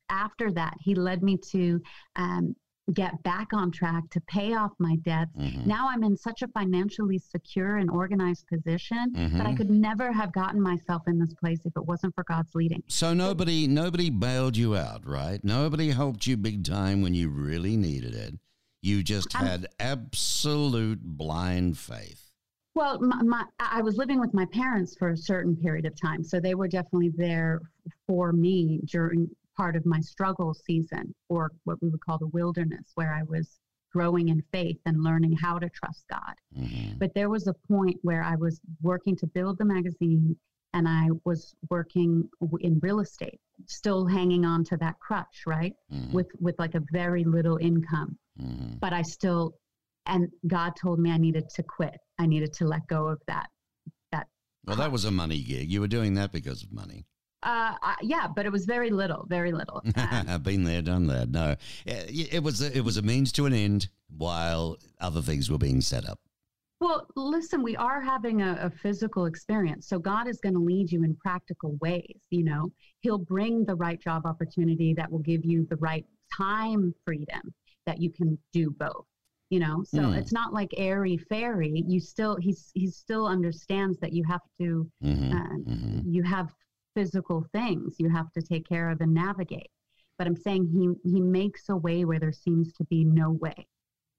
after 0.10 0.52
that, 0.54 0.76
He 0.82 0.96
led 0.96 1.22
me 1.24 1.38
to 1.52 1.82
um, 2.16 2.56
get 2.94 3.22
back 3.24 3.48
on 3.54 3.72
track 3.72 4.04
to 4.12 4.22
pay 4.22 4.54
off 4.54 4.72
my 4.78 4.96
debts. 4.98 5.36
Mm-hmm. 5.38 5.68
Now 5.68 5.90
I'm 5.90 6.04
in 6.04 6.16
such 6.16 6.42
a 6.44 6.48
financially 6.50 7.18
secure 7.18 7.78
and 7.78 7.90
organized 7.90 8.48
position 8.48 9.12
mm-hmm. 9.16 9.38
that 9.38 9.48
I 9.48 9.56
could 9.56 9.70
never 9.70 10.12
have 10.12 10.32
gotten 10.34 10.62
myself 10.62 11.04
in 11.08 11.20
this 11.20 11.34
place 11.34 11.60
if 11.66 11.74
it 11.76 11.86
wasn't 11.86 12.14
for 12.14 12.24
God's 12.24 12.54
leading. 12.54 12.84
So 12.88 13.14
nobody 13.14 13.68
nobody 13.68 14.10
bailed 14.10 14.56
you 14.56 14.76
out, 14.76 15.06
right? 15.06 15.44
Nobody 15.44 15.90
helped 15.90 16.28
you 16.28 16.38
big 16.38 16.64
time 16.64 17.02
when 17.02 17.14
you 17.14 17.30
really 17.30 17.76
needed 17.76 18.14
it. 18.14 18.36
You 18.82 19.02
just 19.02 19.34
had 19.34 19.66
absolute 19.80 21.02
blind 21.02 21.78
faith. 21.78 22.26
Well, 22.76 23.00
my, 23.00 23.24
my, 23.24 23.46
I 23.58 23.82
was 23.82 23.96
living 23.96 24.20
with 24.20 24.34
my 24.34 24.46
parents 24.46 24.96
for 24.98 25.10
a 25.10 25.18
certain 25.18 25.56
period 25.56 25.86
of 25.86 26.00
time, 26.00 26.24
so 26.24 26.40
they 26.40 26.56
were 26.56 26.68
definitely 26.68 27.14
there 27.16 27.62
for 28.06 28.34
me 28.34 28.82
during 28.86 29.30
part 29.56 29.76
of 29.76 29.86
my 29.86 30.00
struggle 30.00 30.54
season, 30.54 31.14
or 31.30 31.52
what 31.64 31.82
we 31.82 31.90
would 31.90 32.02
call 32.02 32.18
the 32.18 32.28
wilderness, 32.28 32.92
where 32.96 33.14
I 33.14 33.24
was 33.24 33.60
growing 33.96 34.28
in 34.28 34.44
faith 34.52 34.78
and 34.86 35.04
learning 35.04 35.32
how 35.32 35.58
to 35.58 35.70
trust 35.70 36.04
God. 36.12 36.36
Mm-hmm. 36.60 36.98
But 36.98 37.14
there 37.16 37.30
was 37.30 37.48
a 37.48 37.54
point 37.68 37.98
where 38.02 38.22
I 38.22 38.36
was 38.36 38.60
working 38.82 39.16
to 39.18 39.28
build 39.28 39.58
the 39.58 39.64
magazine 39.64 40.36
and 40.74 40.86
I 40.86 41.08
was 41.24 41.56
working 41.70 42.28
in 42.60 42.80
real 42.82 43.00
estate, 43.00 43.40
still 43.66 44.06
hanging 44.06 44.44
on 44.44 44.66
to 44.66 44.78
that 44.78 45.00
crutch, 45.00 45.44
right? 45.48 45.74
Mm-hmm. 45.94 46.12
With 46.12 46.28
with 46.42 46.60
like 46.60 46.76
a 46.76 46.84
very 46.92 47.24
little 47.24 47.58
income. 47.58 48.18
Mm-hmm. 48.40 48.80
But 48.82 48.92
I 48.92 49.02
still 49.02 49.56
and 50.06 50.28
God 50.46 50.74
told 50.76 51.00
me 51.00 51.12
I 51.12 51.18
needed 51.18 51.50
to 51.52 51.64
quit. 51.64 51.98
I 52.20 52.26
needed 52.26 52.52
to 52.56 52.66
let 52.66 52.86
go 52.88 53.08
of 53.08 53.22
that 53.28 53.48
that 54.12 54.28
Well, 54.66 54.76
that 54.76 54.92
was 54.92 55.06
a 55.06 55.12
money 55.12 55.42
gig. 55.42 55.72
You 55.72 55.80
were 55.80 55.88
doing 55.88 56.16
that 56.16 56.34
because 56.34 56.64
of 56.64 56.74
money. 56.74 57.06
Uh, 57.46 57.76
yeah, 58.02 58.28
but 58.36 58.46
it 58.46 58.52
was 58.52 58.66
very 58.66 58.90
little, 58.90 59.26
very 59.30 59.52
little. 59.52 59.82
Um, 59.86 59.94
I've 60.28 60.44
been 60.44 60.64
there, 60.64 60.82
done 60.82 61.06
that. 61.08 61.30
No, 61.30 61.56
it, 61.86 62.34
it 62.34 62.44
was 62.44 62.62
a, 62.62 62.76
it 62.76 62.82
was 62.84 62.98
a 62.98 63.02
means 63.04 63.32
to 63.34 63.46
an 63.46 63.54
end 63.54 63.88
while 64.18 64.78
other 65.00 65.22
things 65.22 65.50
were 65.52 65.58
being 65.60 65.80
set 65.82 66.10
up. 66.10 66.20
Well, 66.82 67.08
listen, 67.16 67.64
we 67.64 67.76
are 67.78 68.02
having 68.02 68.42
a, 68.42 68.58
a 68.62 68.70
physical 68.70 69.26
experience. 69.28 69.88
So 69.88 69.98
God 70.00 70.28
is 70.28 70.40
going 70.42 70.56
to 70.56 70.60
lead 70.60 70.92
you 70.92 71.04
in 71.04 71.16
practical 71.16 71.78
ways. 71.82 72.18
You 72.32 72.44
know, 72.44 72.72
He'll 73.02 73.18
bring 73.20 73.64
the 73.64 73.76
right 73.76 74.00
job 74.02 74.26
opportunity 74.26 74.94
that 74.96 75.10
will 75.12 75.20
give 75.20 75.46
you 75.46 75.66
the 75.70 75.78
right 75.78 76.06
time 76.36 76.94
freedom 77.06 77.54
that 77.86 78.02
you 78.02 78.10
can 78.12 78.38
do 78.54 78.72
both. 78.72 79.06
You 79.52 79.60
know, 79.60 79.84
so 79.86 80.00
Mm. 80.00 80.18
it's 80.18 80.34
not 80.34 80.52
like 80.54 80.74
airy 80.76 81.18
fairy. 81.18 81.84
You 81.88 82.00
still, 82.00 82.36
he's, 82.36 82.72
he 82.74 82.88
still 82.88 83.28
understands 83.28 84.00
that 84.00 84.12
you 84.12 84.24
have 84.28 84.42
to, 84.60 84.90
Mhm, 85.04 85.34
uh, 85.34 85.70
mhm. 85.70 86.02
you 86.12 86.24
have 86.24 86.50
physical 86.96 87.46
things 87.52 87.96
you 88.00 88.10
have 88.10 88.32
to 88.32 88.42
take 88.42 88.68
care 88.68 88.90
of 88.90 89.02
and 89.02 89.14
navigate. 89.14 89.70
But 90.18 90.28
I'm 90.28 90.36
saying 90.38 90.70
he, 90.74 91.12
he 91.12 91.20
makes 91.22 91.68
a 91.70 91.76
way 91.76 92.06
where 92.06 92.20
there 92.20 92.32
seems 92.32 92.74
to 92.74 92.84
be 92.86 93.04
no 93.06 93.32
way 93.32 93.68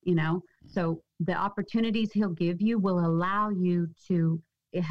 you 0.02 0.14
know 0.14 0.40
so 0.66 1.02
the 1.20 1.34
opportunities 1.34 2.12
he'll 2.12 2.28
give 2.44 2.60
you 2.60 2.78
will 2.78 3.00
allow 3.04 3.48
you 3.48 3.88
to 4.06 4.40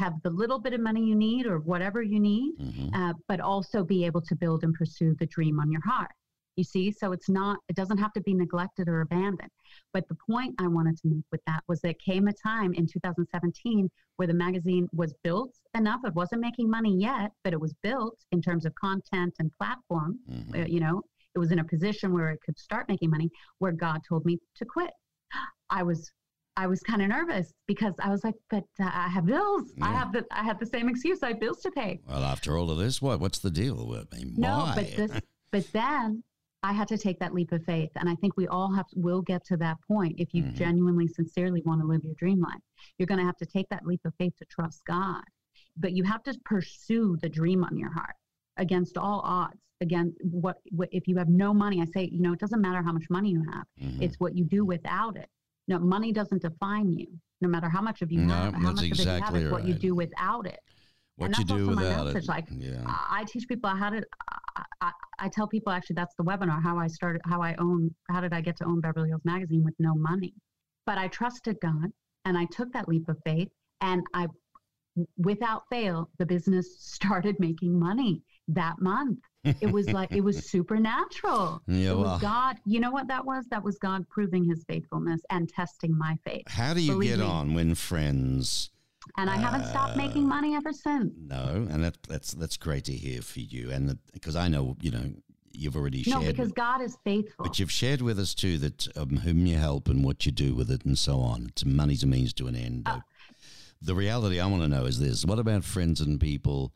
have 0.02 0.12
the 0.24 0.30
little 0.30 0.58
bit 0.58 0.74
of 0.74 0.80
money 0.80 1.02
you 1.10 1.14
need 1.14 1.46
or 1.46 1.60
whatever 1.60 2.02
you 2.02 2.18
need 2.20 2.52
Mhm. 2.58 2.90
uh, 2.94 3.14
but 3.28 3.40
also 3.40 3.82
be 3.84 4.04
able 4.04 4.20
to 4.22 4.34
build 4.36 4.62
and 4.64 4.74
pursue 4.74 5.14
the 5.14 5.26
dream 5.26 5.58
on 5.60 5.70
your 5.70 5.80
heart 5.82 6.10
you 6.56 6.64
see? 6.64 6.90
So 6.90 7.12
it's 7.12 7.28
not 7.28 7.58
it 7.68 7.76
doesn't 7.76 7.98
have 7.98 8.12
to 8.14 8.20
be 8.22 8.34
neglected 8.34 8.88
or 8.88 9.00
abandoned. 9.02 9.50
But 9.92 10.08
the 10.08 10.16
point 10.28 10.54
i 10.58 10.66
wanted 10.66 10.96
to 10.98 11.08
make 11.08 11.24
with 11.32 11.40
that 11.46 11.62
was 11.68 11.80
there 11.80 11.94
came 11.94 12.28
a 12.28 12.32
time 12.32 12.72
in 12.74 12.86
2017 12.86 13.90
where 14.16 14.28
the 14.28 14.34
magazine 14.34 14.88
was 14.92 15.14
built 15.22 15.52
enough 15.74 16.00
it 16.04 16.14
wasn't 16.14 16.40
making 16.40 16.68
money 16.70 16.94
yet 16.98 17.30
but 17.44 17.52
it 17.52 17.60
was 17.60 17.74
built 17.82 18.18
in 18.32 18.40
terms 18.40 18.64
of 18.66 18.74
content 18.74 19.34
and 19.38 19.50
platform 19.58 20.18
Mhm. 20.30 20.62
uh, 20.62 20.66
you 20.66 20.80
know? 20.80 21.02
It 21.34 21.38
was 21.38 21.52
in 21.52 21.58
a 21.58 21.64
position 21.64 22.12
where 22.14 22.30
it 22.30 22.40
could 22.44 22.58
start 22.58 22.88
making 22.88 23.10
money 23.10 23.30
where 23.58 23.72
god 23.72 24.00
told 24.08 24.24
me 24.24 24.38
to 24.56 24.64
quit. 24.64 24.90
I 25.70 25.82
was 25.82 26.10
i 26.58 26.66
was 26.66 26.80
kind 26.80 27.02
of 27.02 27.08
nervous 27.08 27.52
because 27.66 27.92
i 28.00 28.08
was 28.08 28.22
like 28.24 28.34
but 28.48 28.64
uh, 28.80 28.90
i 29.04 29.08
have 29.08 29.26
bills. 29.26 29.72
I 29.82 29.92
have 29.92 30.10
the 30.14 30.24
i 30.30 30.42
have 30.42 30.58
the 30.58 30.64
same 30.74 30.88
excuse 30.88 31.22
i 31.22 31.28
have 31.32 31.40
bills 31.40 31.60
to 31.62 31.70
pay. 31.70 32.00
Well, 32.08 32.24
after 32.24 32.56
all 32.56 32.70
of 32.70 32.78
this, 32.78 33.02
what 33.02 33.20
what's 33.20 33.40
the 33.40 33.50
deal? 33.50 33.76
I 33.94 34.16
mean, 34.16 34.34
no 34.36 34.58
why? 34.60 34.74
but 34.76 34.86
this 34.96 35.12
but 35.52 35.64
then 35.72 36.22
i 36.66 36.72
had 36.72 36.88
to 36.88 36.98
take 36.98 37.18
that 37.20 37.32
leap 37.32 37.52
of 37.52 37.62
faith 37.64 37.90
and 37.96 38.08
i 38.08 38.14
think 38.16 38.36
we 38.36 38.46
all 38.48 38.72
have 38.74 38.86
will 38.96 39.22
get 39.22 39.44
to 39.44 39.56
that 39.56 39.76
point 39.86 40.14
if 40.18 40.34
you 40.34 40.42
Mhm. 40.42 40.54
genuinely 40.54 41.06
sincerely 41.06 41.62
want 41.64 41.80
to 41.80 41.86
live 41.86 42.02
your 42.04 42.14
dream 42.14 42.40
life 42.40 42.64
you're 42.98 43.06
going 43.12 43.20
to 43.24 43.24
have 43.30 43.36
to 43.36 43.46
take 43.46 43.68
that 43.68 43.86
leap 43.86 44.02
of 44.04 44.12
faith 44.16 44.34
to 44.38 44.44
trust 44.56 44.84
god 44.84 45.22
but 45.76 45.92
you 45.92 46.02
have 46.04 46.22
to 46.24 46.32
pursue 46.44 47.16
the 47.22 47.28
dream 47.28 47.62
on 47.64 47.76
your 47.82 47.92
heart 47.92 48.16
against 48.56 48.96
all 48.98 49.20
odds 49.20 49.60
again 49.80 50.14
what, 50.22 50.56
what 50.78 50.88
if 50.92 51.06
you 51.08 51.16
have 51.16 51.28
no 51.28 51.54
money 51.54 51.80
i 51.80 51.86
say 51.96 52.08
you 52.12 52.20
know 52.20 52.32
it 52.32 52.40
doesn't 52.40 52.60
matter 52.60 52.82
how 52.82 52.92
much 52.92 53.08
money 53.10 53.30
you 53.30 53.42
have 53.52 53.66
Mhm. 53.80 54.02
it's 54.02 54.18
what 54.18 54.34
you 54.36 54.44
do 54.44 54.64
without 54.64 55.16
it 55.16 55.28
no 55.68 55.78
money 55.78 56.10
doesn't 56.12 56.42
define 56.42 56.90
you 56.92 57.08
no 57.42 57.48
matter 57.48 57.68
how 57.68 57.82
much 57.88 58.02
of 58.02 58.10
you 58.10 58.20
No, 58.20 58.34
have 58.34 58.54
how 58.54 58.72
much 58.72 58.90
of 58.90 58.98
it 59.00 59.04
you 59.04 59.06
have 59.06 59.18
exactly 59.34 59.42
it's 59.42 59.52
what 59.52 59.64
you 59.68 59.74
do 59.74 59.94
without 59.94 60.46
it 60.46 60.60
what 61.16 61.26
and 61.26 61.38
you 61.38 61.44
do 61.44 61.68
without 61.68 62.08
it? 62.08 62.28
like, 62.28 62.46
yeah. 62.50 62.82
I 62.86 63.20
I 63.20 63.24
teach 63.24 63.48
people 63.48 63.70
how 63.70 63.90
to. 63.90 64.02
I, 64.56 64.62
I, 64.80 64.92
I 65.18 65.28
tell 65.28 65.46
people 65.46 65.72
actually 65.72 65.94
that's 65.94 66.14
the 66.16 66.24
webinar 66.24 66.62
how 66.62 66.78
I 66.78 66.86
started 66.86 67.22
how 67.24 67.42
I 67.42 67.54
own 67.58 67.94
how 68.10 68.20
did 68.20 68.32
I 68.32 68.40
get 68.40 68.56
to 68.58 68.64
own 68.64 68.80
Beverly 68.80 69.08
Hills 69.08 69.22
Magazine 69.24 69.64
with 69.64 69.74
no 69.78 69.94
money, 69.94 70.34
but 70.84 70.98
I 70.98 71.08
trusted 71.08 71.58
God 71.60 71.90
and 72.24 72.36
I 72.36 72.44
took 72.46 72.72
that 72.72 72.88
leap 72.88 73.08
of 73.08 73.16
faith 73.24 73.48
and 73.80 74.02
I, 74.14 74.26
without 75.18 75.62
fail, 75.70 76.10
the 76.18 76.26
business 76.26 76.76
started 76.80 77.36
making 77.38 77.78
money 77.78 78.22
that 78.48 78.80
month. 78.80 79.18
It 79.60 79.70
was 79.70 79.88
like 79.92 80.12
it 80.12 80.22
was 80.22 80.46
supernatural. 80.50 81.62
Yeah, 81.68 81.92
it 81.92 81.96
was 81.96 82.06
well- 82.06 82.18
God. 82.18 82.56
You 82.66 82.80
know 82.80 82.90
what 82.90 83.06
that 83.08 83.24
was? 83.24 83.46
That 83.50 83.62
was 83.62 83.78
God 83.78 84.08
proving 84.08 84.44
His 84.44 84.64
faithfulness 84.68 85.20
and 85.30 85.48
testing 85.48 85.96
my 85.96 86.18
faith. 86.24 86.48
How 86.48 86.74
do 86.74 86.80
you 86.80 86.92
believe 86.92 87.10
get 87.10 87.18
me. 87.20 87.24
on 87.24 87.54
when 87.54 87.74
friends? 87.74 88.70
And 89.16 89.30
I 89.30 89.36
haven't 89.36 89.66
stopped 89.66 89.96
making 89.96 90.24
Uh, 90.24 90.28
money 90.28 90.54
ever 90.54 90.72
since. 90.72 91.12
No, 91.18 91.66
and 91.70 91.82
that, 91.84 91.96
that's 92.08 92.32
that's 92.32 92.56
great 92.56 92.84
to 92.84 92.92
hear 92.92 93.22
for 93.22 93.40
you, 93.40 93.70
and 93.70 93.98
because 94.12 94.36
I 94.36 94.48
know 94.48 94.76
you 94.80 94.90
know 94.90 95.12
you've 95.52 95.76
already 95.76 96.04
No, 96.06 96.20
shared. 96.20 96.36
because 96.36 96.52
God 96.52 96.82
is 96.82 96.98
faithful. 97.02 97.44
But 97.46 97.58
you've 97.58 97.70
shared 97.72 98.02
with 98.02 98.18
us 98.18 98.34
too 98.34 98.58
that 98.58 98.88
um, 98.96 99.16
whom 99.18 99.46
you 99.46 99.56
help 99.56 99.88
and 99.88 100.04
what 100.04 100.26
you 100.26 100.32
do 100.32 100.54
with 100.54 100.70
it 100.70 100.84
and 100.84 100.98
so 100.98 101.20
on. 101.20 101.46
It's 101.48 101.64
money's 101.64 102.02
a 102.02 102.06
means 102.06 102.34
to 102.34 102.46
an 102.46 102.54
end. 102.56 102.82
Uh, 102.86 103.00
the 103.80 103.94
reality 103.94 104.38
I 104.38 104.46
want 104.46 104.62
to 104.62 104.68
know 104.68 104.84
is 104.84 104.98
this: 104.98 105.24
What 105.24 105.38
about 105.38 105.64
friends 105.64 106.00
and 106.00 106.20
people? 106.20 106.72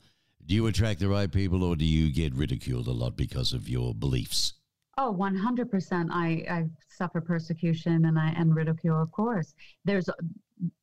Do 0.46 0.54
you 0.54 0.66
attract 0.66 1.00
the 1.00 1.08
right 1.08 1.30
people, 1.30 1.62
or 1.62 1.76
do 1.76 1.84
you 1.84 2.10
get 2.12 2.34
ridiculed 2.34 2.86
a 2.88 2.92
lot 2.92 3.16
because 3.16 3.52
of 3.52 3.68
your 3.68 3.94
beliefs? 3.94 4.54
Oh, 4.98 5.14
100%. 5.14 6.08
I, 6.10 6.44
I 6.50 6.64
suffer 6.88 7.20
persecution 7.20 8.04
and 8.04 8.18
I 8.18 8.30
and 8.30 8.54
ridicule, 8.54 9.00
of 9.00 9.12
course. 9.12 9.54
There's, 9.84 10.10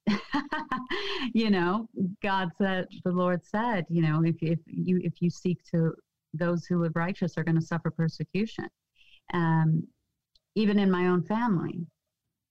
you 1.34 1.50
know, 1.50 1.88
God 2.22 2.50
said, 2.58 2.88
the 3.04 3.12
Lord 3.12 3.46
said, 3.46 3.86
you 3.90 4.02
know, 4.02 4.24
if, 4.24 4.36
if 4.42 4.60
you 4.66 5.00
if 5.04 5.22
you 5.22 5.30
seek 5.30 5.64
to 5.72 5.94
those 6.34 6.66
who 6.66 6.82
live 6.82 6.96
righteous 6.96 7.38
are 7.38 7.44
going 7.44 7.60
to 7.60 7.66
suffer 7.66 7.92
persecution, 7.92 8.68
um, 9.34 9.86
even 10.56 10.80
in 10.80 10.90
my 10.92 11.08
own 11.08 11.24
family, 11.24 11.86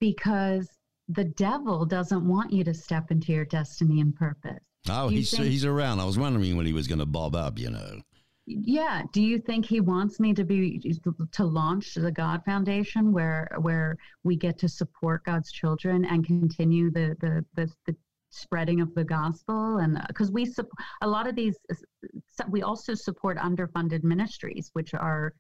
because 0.01 0.69
the 1.09 1.25
devil 1.25 1.85
doesn't 1.85 2.27
want 2.27 2.53
you 2.53 2.65
to 2.65 2.75
step 2.75 3.11
into 3.11 3.33
your 3.33 3.45
destiny 3.45 4.01
and 4.01 4.15
purpose. 4.15 4.59
Oh, 4.89 5.09
you 5.09 5.19
he's 5.19 5.31
think- 5.31 5.45
he's 5.45 5.65
around. 5.65 6.01
I 6.01 6.05
was 6.05 6.19
wondering 6.19 6.57
when 6.57 6.67
he 6.67 6.73
was 6.73 6.87
going 6.87 6.99
to 6.99 7.07
bob 7.07 7.35
up. 7.35 7.59
You 7.59 7.71
know. 7.71 8.01
Yeah. 8.47 9.03
Do 9.13 9.21
you 9.21 9.41
think 9.41 9.67
he 9.67 9.81
wants 9.81 10.21
me 10.21 10.33
to 10.35 10.45
be 10.45 10.81
to 11.33 11.45
launch 11.45 11.95
the 11.95 12.13
God 12.13 12.45
Foundation, 12.45 13.13
where 13.13 13.49
where 13.61 13.97
we 14.23 14.37
get 14.37 14.57
to 14.59 14.69
support 14.69 15.25
God's 15.25 15.51
children 15.51 16.05
and 16.05 16.25
continue 16.25 16.91
the 16.91 17.17
the 17.21 17.45
the, 17.55 17.73
the 17.87 17.97
spreading 18.31 18.81
of 18.81 18.95
the 18.95 19.03
gospel? 19.03 19.79
And 19.79 19.99
uh, 19.99 20.05
because 20.07 20.31
we 20.31 20.45
sup- 20.45 20.69
a 21.03 21.09
lot 21.09 21.27
of 21.27 21.35
these, 21.35 21.57
uh, 21.73 22.45
we 22.49 22.63
also 22.63 22.95
support 22.95 23.37
underfunded 23.39 24.05
ministries, 24.05 24.71
which 24.75 24.95
are 24.95 25.35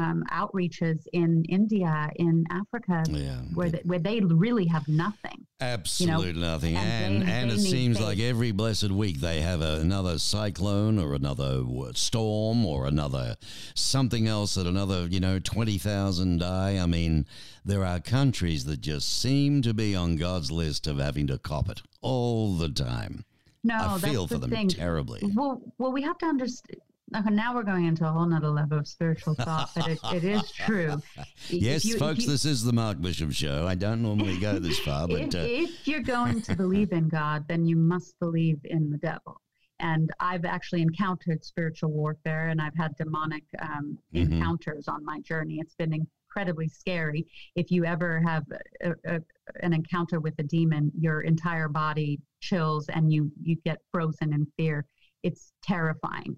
um, 0.00 0.24
outreaches 0.32 1.00
in 1.12 1.44
India, 1.58 2.10
in 2.16 2.44
Africa, 2.50 3.02
Yeah. 3.10 3.40
where 3.54 3.70
they, 3.70 3.82
where 3.84 3.98
they 3.98 4.20
really 4.20 4.66
have 4.66 4.86
nothing. 4.88 5.46
Absolute 5.60 6.36
nothing. 6.36 6.74
and 6.76 7.14
And 7.16 7.22
they- 7.28 7.32
and 7.32 7.50
they 7.50 7.54
it 7.56 7.60
seems 7.60 7.98
faith. 7.98 8.06
like 8.06 8.18
every 8.18 8.50
blessed 8.52 8.90
week 8.90 9.20
they 9.20 9.40
have 9.42 9.60
a, 9.60 9.80
another 9.80 10.18
cyclone 10.18 10.98
or 10.98 11.14
another 11.14 11.62
storm 11.94 12.64
or 12.64 12.86
another 12.86 13.36
something 13.74 14.26
else 14.26 14.54
that 14.54 14.66
another, 14.66 15.06
you 15.06 15.20
know, 15.20 15.38
20,000 15.38 16.38
die. 16.38 16.78
I 16.78 16.86
mean, 16.86 17.26
there 17.64 17.84
are 17.84 18.00
countries 18.00 18.64
that 18.64 18.80
just 18.80 19.06
seem 19.20 19.60
to 19.62 19.74
be 19.74 19.94
on 19.94 20.16
God's 20.16 20.50
list 20.50 20.86
of 20.86 20.98
having 20.98 21.26
to 21.26 21.38
cop 21.38 21.68
it 21.68 21.82
all 22.00 22.54
the 22.56 22.70
time. 22.70 23.24
No, 23.62 23.74
I 23.78 23.98
feel 23.98 24.26
the 24.26 24.36
for 24.36 24.40
them 24.40 24.50
thing. 24.50 24.68
terribly. 24.68 25.20
Well, 25.34 25.60
well, 25.78 25.92
we 25.92 26.00
have 26.02 26.16
to 26.18 26.26
understand. 26.26 26.80
Now 27.12 27.54
we're 27.54 27.62
going 27.64 27.86
into 27.86 28.06
a 28.06 28.10
whole 28.10 28.26
nother 28.26 28.48
level 28.50 28.78
of 28.78 28.86
spiritual 28.86 29.34
thought, 29.34 29.70
but 29.74 29.88
it, 29.88 29.98
it 30.14 30.24
is 30.24 30.50
true. 30.66 31.00
Yes, 31.48 31.84
you- 31.84 31.98
folks, 31.98 32.20
you- 32.24 32.30
this 32.30 32.44
is 32.44 32.62
the 32.64 32.72
Mark 32.72 33.00
Bishop 33.00 33.32
Show. 33.32 33.66
I 33.66 33.74
don't 33.74 34.02
normally 34.02 34.38
go 34.38 34.58
this 34.58 34.78
far, 34.86 35.08
but 35.08 35.20
if, 35.20 35.34
uh, 35.34 35.38
if 35.40 35.88
you're 35.88 36.00
going 36.02 36.40
to 36.42 36.56
believe 36.64 36.92
in 36.92 37.08
God, 37.08 37.46
then 37.48 37.64
you 37.66 37.76
must 37.76 38.18
believe 38.20 38.58
in 38.64 38.90
the 38.90 38.98
devil. 38.98 39.40
And 39.80 40.10
I've 40.20 40.44
actually 40.44 40.82
encountered 40.82 41.42
spiritual 41.44 41.90
warfare, 41.90 42.48
and 42.48 42.60
I've 42.60 42.76
had 42.76 42.94
demonic 42.96 43.44
um, 43.60 43.98
Mhm. 44.14 44.32
encounters 44.32 44.88
on 44.88 45.04
my 45.04 45.20
journey. 45.20 45.58
It's 45.60 45.74
been 45.74 45.94
incredibly 45.94 46.68
scary. 46.68 47.26
If 47.56 47.70
you 47.70 47.84
ever 47.86 48.20
have 48.20 48.44
a, 48.84 48.90
a, 49.06 49.20
an 49.62 49.72
encounter 49.72 50.20
with 50.20 50.34
a 50.38 50.42
demon, 50.42 50.92
your 50.98 51.22
entire 51.22 51.68
body 51.68 52.20
chills 52.40 52.88
and 52.90 53.10
you 53.12 53.32
you 53.42 53.56
get 53.64 53.78
frozen 53.90 54.32
in 54.34 54.46
fear. 54.58 54.84
It's 55.22 55.52
terrifying. 55.62 56.36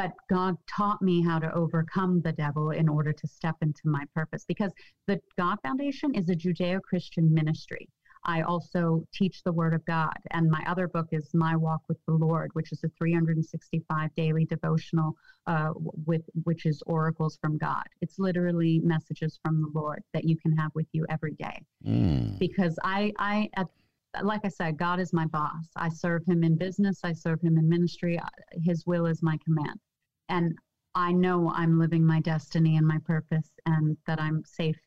But 0.00 0.14
God 0.30 0.56
taught 0.66 1.02
me 1.02 1.20
how 1.22 1.38
to 1.38 1.52
overcome 1.52 2.22
the 2.22 2.32
devil 2.32 2.70
in 2.70 2.88
order 2.88 3.12
to 3.12 3.26
step 3.26 3.56
into 3.60 3.82
my 3.84 4.02
purpose 4.14 4.46
because 4.48 4.72
the 5.06 5.20
God 5.36 5.58
Foundation 5.62 6.14
is 6.14 6.30
a 6.30 6.34
Judeo 6.34 6.80
Christian 6.80 7.30
ministry. 7.34 7.86
I 8.24 8.40
also 8.40 9.04
teach 9.12 9.42
the 9.42 9.52
Word 9.52 9.74
of 9.74 9.84
God, 9.84 10.16
and 10.30 10.50
my 10.50 10.64
other 10.66 10.88
book 10.88 11.08
is 11.12 11.28
My 11.34 11.54
Walk 11.54 11.82
with 11.86 11.98
the 12.06 12.14
Lord, 12.14 12.48
which 12.54 12.72
is 12.72 12.82
a 12.82 12.88
365 12.96 14.14
daily 14.14 14.46
devotional, 14.46 15.12
uh, 15.46 15.72
with 16.06 16.22
which 16.44 16.64
is 16.64 16.82
oracles 16.86 17.38
from 17.42 17.58
God. 17.58 17.84
It's 18.00 18.18
literally 18.18 18.80
messages 18.82 19.38
from 19.44 19.60
the 19.60 19.78
Lord 19.78 20.02
that 20.14 20.24
you 20.24 20.38
can 20.38 20.56
have 20.56 20.70
with 20.74 20.86
you 20.92 21.04
every 21.10 21.32
day 21.32 21.60
mm, 21.86 22.38
because 22.38 22.78
I, 22.82 23.12
I, 23.18 23.50
at, 23.56 23.66
like 24.22 24.46
I 24.46 24.48
said, 24.48 24.78
God 24.78 24.98
is 24.98 25.12
my 25.12 25.26
boss. 25.26 25.68
I 25.76 25.90
serve 25.90 26.24
Him 26.26 26.42
in 26.42 26.56
business. 26.56 27.00
I 27.04 27.12
serve 27.12 27.42
Him 27.42 27.58
in 27.58 27.68
ministry. 27.68 28.18
His 28.64 28.86
will 28.86 29.04
is 29.04 29.22
my 29.22 29.38
command, 29.44 29.78
and 30.30 30.56
I 30.94 31.12
know 31.12 31.52
I'm 31.54 31.78
living 31.78 32.04
my 32.04 32.20
destiny 32.20 32.76
and 32.76 32.86
my 32.86 32.98
purpose, 33.04 33.50
and 33.66 33.96
that 34.06 34.20
I'm 34.20 34.42
safe 34.44 34.78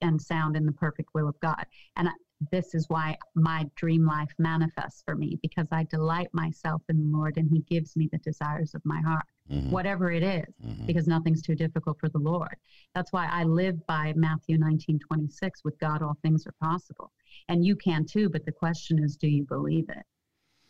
and 0.00 0.20
sound 0.20 0.56
in 0.56 0.64
the 0.64 0.72
perfect 0.72 1.10
will 1.14 1.28
of 1.28 1.38
God. 1.40 1.64
And 1.96 2.08
I, 2.08 2.12
this 2.50 2.74
is 2.74 2.88
why 2.88 3.16
my 3.34 3.68
dream 3.76 4.04
life 4.06 4.32
manifests 4.38 5.02
for 5.04 5.14
me 5.14 5.38
because 5.42 5.68
I 5.70 5.84
delight 5.84 6.28
myself 6.32 6.82
in 6.88 6.96
the 6.98 7.16
Lord, 7.16 7.36
and 7.36 7.48
He 7.50 7.60
gives 7.60 7.96
me 7.96 8.08
the 8.10 8.18
desires 8.18 8.74
of 8.74 8.82
my 8.84 9.00
heart. 9.02 9.26
mm-hmm. 9.50 9.70
whatever 9.70 10.10
it 10.10 10.22
is, 10.22 10.54
mm-hmm. 10.64 10.86
because 10.86 11.06
nothing's 11.06 11.42
too 11.42 11.54
difficult 11.54 11.98
for 11.98 12.08
the 12.08 12.18
Lord. 12.18 12.56
That's 12.94 13.12
why 13.12 13.28
I 13.30 13.44
live 13.44 13.84
by 13.86 14.12
Matthew 14.16 14.58
19 14.58 14.98
26. 14.98 15.64
With 15.64 15.78
God, 15.78 16.02
all 16.02 16.16
things 16.22 16.46
are 16.46 16.54
possible. 16.60 17.12
And 17.48 17.64
you 17.64 17.76
can 17.76 18.04
too, 18.04 18.28
but 18.28 18.44
the 18.44 18.52
question 18.52 19.02
is, 19.02 19.16
do 19.16 19.28
you 19.28 19.44
believe 19.44 19.88
it? 19.88 20.04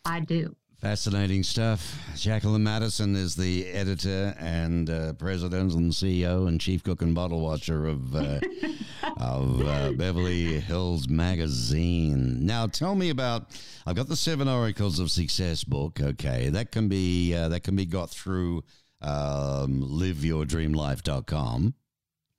I 0.05 0.19
do. 0.19 0.55
Fascinating 0.83 1.43
stuff. 1.43 1.97
Jacqueline 2.17 2.65
Maddison 2.65 3.15
is 3.15 3.37
the 3.37 3.67
editor 3.67 4.35
and 4.37 4.89
uh, 4.89 5.13
president 5.13 5.71
and 5.71 5.93
CEO 5.93 6.45
and 6.49 6.59
chief 6.59 6.83
cook 6.83 7.01
and 7.01 7.15
bottle 7.15 7.39
watcher 7.39 7.87
of 7.87 8.13
uh, 8.13 8.41
of 9.17 9.65
uh, 9.65 9.93
Beverly 9.93 10.59
Hills 10.59 11.07
Magazine. 11.07 12.45
Now, 12.45 12.67
tell 12.67 12.95
me 12.95 13.11
about. 13.11 13.51
I've 13.85 13.95
got 13.95 14.09
the 14.09 14.17
Seven 14.17 14.49
Oracles 14.49 14.99
of 14.99 15.09
Success 15.09 15.63
book. 15.63 16.01
Okay, 16.01 16.49
that 16.49 16.71
can 16.73 16.89
be 16.89 17.33
uh, 17.33 17.47
that 17.47 17.63
can 17.63 17.77
be 17.77 17.85
got 17.85 18.09
through 18.09 18.65
um, 19.01 19.87
liveyourdreamlife.com. 19.89 21.75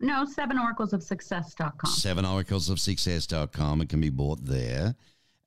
No, 0.01 0.27
seven 0.27 0.59
oracles 0.59 0.93
of 0.93 1.03
success.com. 1.03 1.91
Seven 1.91 2.27
oracles 2.27 2.69
of 2.69 2.79
success.com. 2.79 3.81
It 3.81 3.89
can 3.89 4.03
be 4.03 4.11
bought 4.11 4.45
there. 4.45 4.97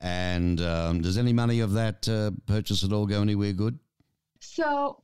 And 0.01 0.61
um, 0.61 1.01
does 1.01 1.17
any 1.17 1.33
money 1.33 1.59
of 1.59 1.73
that 1.73 2.07
uh, 2.07 2.31
purchase 2.45 2.83
at 2.83 2.93
all 2.93 3.05
go 3.05 3.21
anywhere 3.21 3.53
good? 3.53 3.79
So, 4.41 5.01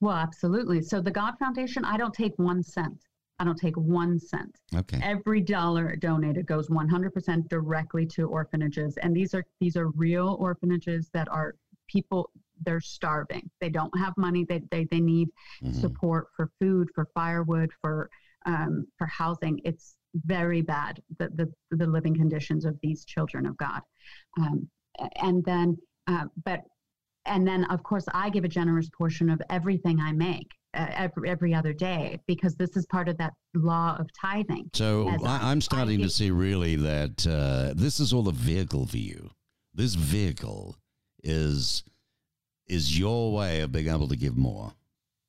well, 0.00 0.16
absolutely. 0.16 0.80
So, 0.82 1.00
the 1.00 1.10
God 1.10 1.34
Foundation, 1.38 1.84
I 1.84 1.98
don't 1.98 2.14
take 2.14 2.38
one 2.38 2.62
cent. 2.62 3.04
I 3.38 3.44
don't 3.44 3.58
take 3.58 3.76
one 3.76 4.18
cent. 4.18 4.60
Okay. 4.74 5.00
Every 5.02 5.40
dollar 5.40 5.96
donated 5.96 6.46
goes 6.46 6.68
100% 6.68 7.48
directly 7.48 8.04
to 8.06 8.28
orphanages, 8.28 8.98
and 8.98 9.16
these 9.16 9.34
are 9.34 9.44
these 9.60 9.76
are 9.76 9.88
real 9.88 10.36
orphanages 10.38 11.08
that 11.14 11.26
are 11.30 11.54
people. 11.88 12.30
They're 12.62 12.82
starving. 12.82 13.48
They 13.58 13.70
don't 13.70 13.96
have 13.98 14.12
money. 14.18 14.44
They 14.46 14.60
they, 14.70 14.84
they 14.84 15.00
need 15.00 15.28
mm-hmm. 15.62 15.80
support 15.80 16.28
for 16.36 16.50
food, 16.60 16.88
for 16.94 17.08
firewood, 17.14 17.70
for 17.80 18.10
um, 18.44 18.86
for 18.98 19.06
housing. 19.06 19.58
It's 19.64 19.96
very 20.14 20.62
bad 20.62 21.00
the, 21.18 21.28
the, 21.34 21.76
the 21.76 21.86
living 21.86 22.14
conditions 22.14 22.64
of 22.64 22.76
these 22.82 23.04
children 23.04 23.46
of 23.46 23.56
God. 23.56 23.80
Um, 24.38 24.68
and 25.16 25.44
then, 25.44 25.76
uh, 26.06 26.24
but, 26.44 26.62
and 27.26 27.46
then 27.46 27.64
of 27.64 27.82
course 27.82 28.04
I 28.12 28.30
give 28.30 28.44
a 28.44 28.48
generous 28.48 28.88
portion 28.90 29.30
of 29.30 29.40
everything 29.50 30.00
I 30.00 30.12
make. 30.12 30.48
Uh, 30.72 30.86
every, 30.92 31.28
every 31.28 31.52
other 31.52 31.72
day 31.72 32.16
because 32.28 32.54
this 32.54 32.76
is 32.76 32.86
part 32.86 33.08
of 33.08 33.18
that 33.18 33.32
law 33.54 33.96
of 33.98 34.06
tithing. 34.12 34.70
So 34.72 35.08
I, 35.26 35.50
am 35.50 35.60
starting 35.60 35.98
give, 35.98 36.06
to 36.06 36.14
see 36.14 36.30
really 36.30 36.76
that 36.76 37.26
uh, 37.26 37.74
this 37.74 37.98
is 37.98 38.12
all 38.12 38.28
a 38.28 38.32
vehicle 38.32 38.86
for 38.86 38.98
you. 38.98 39.30
This 39.74 39.96
vehicle 39.96 40.76
is 41.24 41.82
is 42.68 42.96
your 42.96 43.32
way 43.34 43.62
of 43.62 43.72
being 43.72 43.88
able 43.88 44.06
to 44.06 44.16
give 44.16 44.36
more. 44.36 44.72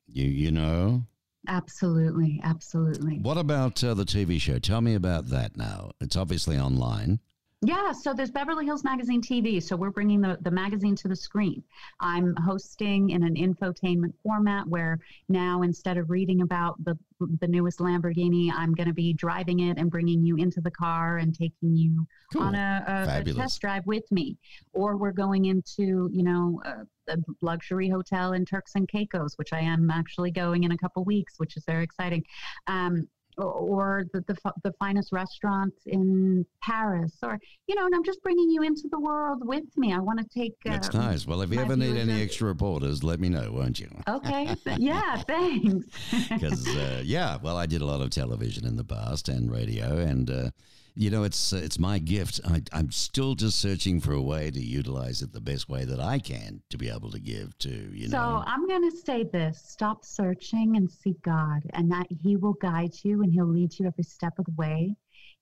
You 0.06 0.26
you 0.26 0.52
know. 0.52 1.06
Absolutely, 1.48 2.40
absolutely. 2.44 3.18
What 3.18 3.38
about 3.38 3.82
uh, 3.82 3.94
the 3.94 4.04
TV 4.04 4.40
show? 4.40 4.58
Tell 4.58 4.80
me 4.80 4.94
about 4.94 5.28
that 5.28 5.56
now. 5.56 5.90
It's 6.00 6.16
obviously 6.16 6.58
online. 6.58 7.20
Yeah, 7.64 7.92
so 7.92 8.12
there's 8.12 8.32
Beverly 8.32 8.66
Hills 8.66 8.82
Magazine 8.82 9.22
TV. 9.22 9.62
So 9.62 9.76
we're 9.76 9.90
bringing 9.90 10.20
the, 10.20 10.36
the 10.40 10.50
magazine 10.50 10.96
to 10.96 11.06
the 11.06 11.14
screen. 11.14 11.62
I'm 12.00 12.34
hosting 12.44 13.10
in 13.10 13.22
an 13.22 13.36
infotainment 13.36 14.14
format 14.24 14.66
where 14.66 14.98
now 15.28 15.62
instead 15.62 15.96
of 15.96 16.10
reading 16.10 16.42
about 16.42 16.82
the 16.84 16.98
the 17.38 17.46
newest 17.46 17.78
Lamborghini, 17.78 18.50
I'm 18.52 18.74
going 18.74 18.88
to 18.88 18.94
be 18.94 19.12
driving 19.12 19.60
it 19.60 19.78
and 19.78 19.88
bringing 19.90 20.24
you 20.24 20.36
into 20.36 20.60
the 20.60 20.72
car 20.72 21.18
and 21.18 21.32
taking 21.32 21.76
you 21.76 22.04
cool. 22.32 22.42
on 22.42 22.56
a, 22.56 22.84
a, 23.08 23.20
a, 23.20 23.34
test 23.34 23.60
drive 23.60 23.86
with 23.86 24.10
me. 24.10 24.36
Or 24.72 24.96
we're 24.96 25.12
going 25.12 25.44
into, 25.44 26.10
you 26.12 26.24
know, 26.24 26.60
a, 26.64 27.12
a, 27.12 27.16
luxury 27.40 27.88
hotel 27.88 28.32
in 28.32 28.44
Turks 28.44 28.72
and 28.74 28.88
Caicos, 28.88 29.34
which 29.38 29.52
I 29.52 29.60
am 29.60 29.88
actually 29.88 30.32
going 30.32 30.64
in 30.64 30.72
a 30.72 30.78
couple 30.78 31.04
weeks, 31.04 31.34
which 31.36 31.56
is 31.56 31.64
very 31.64 31.84
exciting. 31.84 32.24
Um, 32.66 33.06
or 33.38 34.04
the, 34.12 34.20
the, 34.22 34.36
the 34.62 34.72
finest 34.78 35.12
restaurant 35.12 35.72
in 35.86 36.44
Paris, 36.62 37.16
or 37.22 37.38
you 37.66 37.74
know, 37.74 37.86
and 37.86 37.94
I'm 37.94 38.04
just 38.04 38.22
bringing 38.22 38.50
you 38.50 38.62
into 38.62 38.88
the 38.90 39.00
world 39.00 39.46
with 39.46 39.64
me. 39.76 39.92
I 39.92 39.98
want 39.98 40.18
to 40.18 40.26
take. 40.26 40.54
Uh, 40.66 40.72
That's 40.72 40.92
nice. 40.92 41.26
Well, 41.26 41.40
if 41.42 41.52
you 41.52 41.60
ever 41.60 41.76
need 41.76 41.96
any 41.96 42.22
extra 42.22 42.48
reporters, 42.48 43.02
let 43.02 43.20
me 43.20 43.28
know, 43.28 43.50
won't 43.52 43.80
you? 43.80 43.90
Okay. 44.08 44.54
yeah. 44.78 45.16
Thanks. 45.22 45.86
Because 46.32 46.66
uh, 46.68 47.02
yeah, 47.04 47.38
well, 47.42 47.56
I 47.56 47.66
did 47.66 47.82
a 47.82 47.86
lot 47.86 48.00
of 48.00 48.10
television 48.10 48.66
in 48.66 48.76
the 48.76 48.84
past 48.84 49.28
and 49.28 49.50
radio, 49.50 49.98
and 49.98 50.30
uh, 50.30 50.50
you 50.94 51.10
know, 51.10 51.24
it's 51.24 51.52
uh, 51.52 51.60
it's 51.62 51.78
my 51.78 51.98
gift. 51.98 52.40
I, 52.44 52.62
I'm 52.72 52.90
still 52.90 53.34
just 53.34 53.58
searching 53.58 54.00
for 54.00 54.12
a 54.12 54.22
way 54.22 54.50
to 54.50 54.60
utilize 54.60 55.22
it 55.22 55.32
the 55.32 55.40
best 55.40 55.68
way 55.68 55.84
that 55.84 56.00
I 56.00 56.18
can 56.18 56.62
to 56.70 56.78
be 56.78 56.88
able 56.88 57.10
to 57.10 57.20
give 57.20 57.56
to 57.58 57.68
you 57.68 58.08
so 58.08 58.16
know. 58.16 58.42
So 58.44 58.50
I'm 58.50 58.66
going 58.66 58.90
to 58.90 58.96
say 58.96 59.24
this: 59.24 59.62
stop 59.64 60.04
searching 60.04 60.76
and 60.76 60.90
seek 60.90 61.20
God, 61.22 61.62
and 61.72 61.90
that 61.90 62.06
He 62.22 62.36
will 62.36 62.54
guide 62.54 62.92
you 63.02 63.22
and 63.22 63.32
He'll 63.32 63.46
lead 63.46 63.78
you 63.78 63.86
every 63.86 64.04
step 64.04 64.38
of 64.38 64.46
the 64.46 64.54
way. 64.56 64.94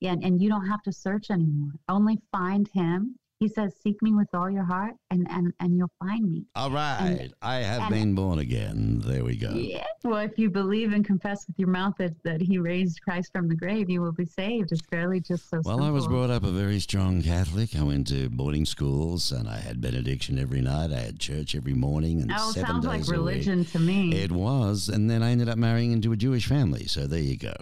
And, 0.03 0.25
and 0.25 0.41
you 0.41 0.49
don't 0.49 0.67
have 0.67 0.83
to 0.85 0.93
search 0.93 1.31
anymore. 1.31 1.73
Only 1.89 2.19
find 2.33 2.67
Him 2.73 3.17
he 3.41 3.49
says, 3.49 3.75
Seek 3.83 4.01
me 4.03 4.13
with 4.13 4.29
all 4.35 4.51
your 4.51 4.65
heart 4.65 4.95
and, 5.11 5.27
and, 5.31 5.53
and 5.61 5.77
you'll 5.77 5.91
find 5.99 6.31
me. 6.31 6.45
All 6.55 6.71
right. 6.71 7.19
And, 7.21 7.35
I 7.43 7.57
have 7.57 7.83
and, 7.83 7.91
been 7.91 8.15
born 8.15 8.39
again. 8.39 9.03
There 9.05 9.25
we 9.25 9.37
go. 9.37 9.51
Yeah. 9.51 9.85
Well, 10.05 10.19
if 10.19 10.39
you 10.39 10.51
believe 10.51 10.93
and 10.93 11.05
confess 11.05 11.47
with 11.47 11.59
your 11.59 11.69
mouth 11.69 11.95
that, 11.99 12.15
that 12.25 12.41
he 12.41 12.59
raised 12.59 13.01
Christ 13.03 13.31
from 13.33 13.49
the 13.49 13.57
grave, 13.57 13.91
you 13.91 14.01
will 14.01 14.13
be 14.13 14.25
saved. 14.25 14.73
It's 14.73 14.83
fairly 14.83 15.21
just 15.21 15.51
so 15.51 15.61
Well, 15.65 15.77
simple. 15.77 15.87
I 15.87 15.91
was 15.91 16.07
brought 16.07 16.31
up 16.31 16.45
a 16.45 16.51
very 16.51 16.81
strong 16.81 17.23
Catholic. 17.23 17.77
I 17.77 17.83
went 17.83 18.07
to 18.09 18.29
boarding 18.31 18.65
schools 18.65 19.33
and 19.33 19.49
I 19.49 19.59
had 19.59 19.81
benediction 19.81 20.39
every 20.39 20.61
night. 20.61 20.93
I 20.93 21.01
had 21.01 21.19
church 21.19 21.55
every 21.55 21.75
morning 21.75 22.23
and 22.23 22.33
oh, 22.35 22.53
seven 22.53 22.69
sounds 22.69 22.87
days 22.87 23.09
like 23.09 23.17
religion 23.17 23.61
week. 23.61 23.73
to 23.73 23.79
me. 23.79 24.15
It 24.15 24.33
was. 24.33 24.89
And 24.89 25.11
then 25.11 25.23
I 25.23 25.31
ended 25.31 25.49
up 25.49 25.59
marrying 25.59 25.93
into 25.93 26.13
a 26.13 26.17
Jewish 26.17 26.47
family. 26.47 26.87
So 26.87 27.07
there 27.07 27.21
you 27.21 27.37
go. 27.37 27.55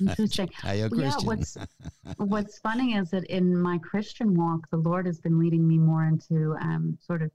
Interesting. 0.00 0.50
yeah, 0.64 0.88
what's 1.22 1.56
what's 2.18 2.58
funny 2.58 2.94
is 2.94 3.10
that 3.10 3.24
in 3.24 3.56
my 3.56 3.78
Christian 3.78 4.34
walk, 4.34 4.68
the 4.70 4.76
Lord 4.76 5.06
has 5.06 5.20
been 5.20 5.38
leading 5.38 5.66
me 5.66 5.78
more 5.78 6.04
into 6.04 6.55
um, 6.60 6.98
sort 7.00 7.22
of 7.22 7.30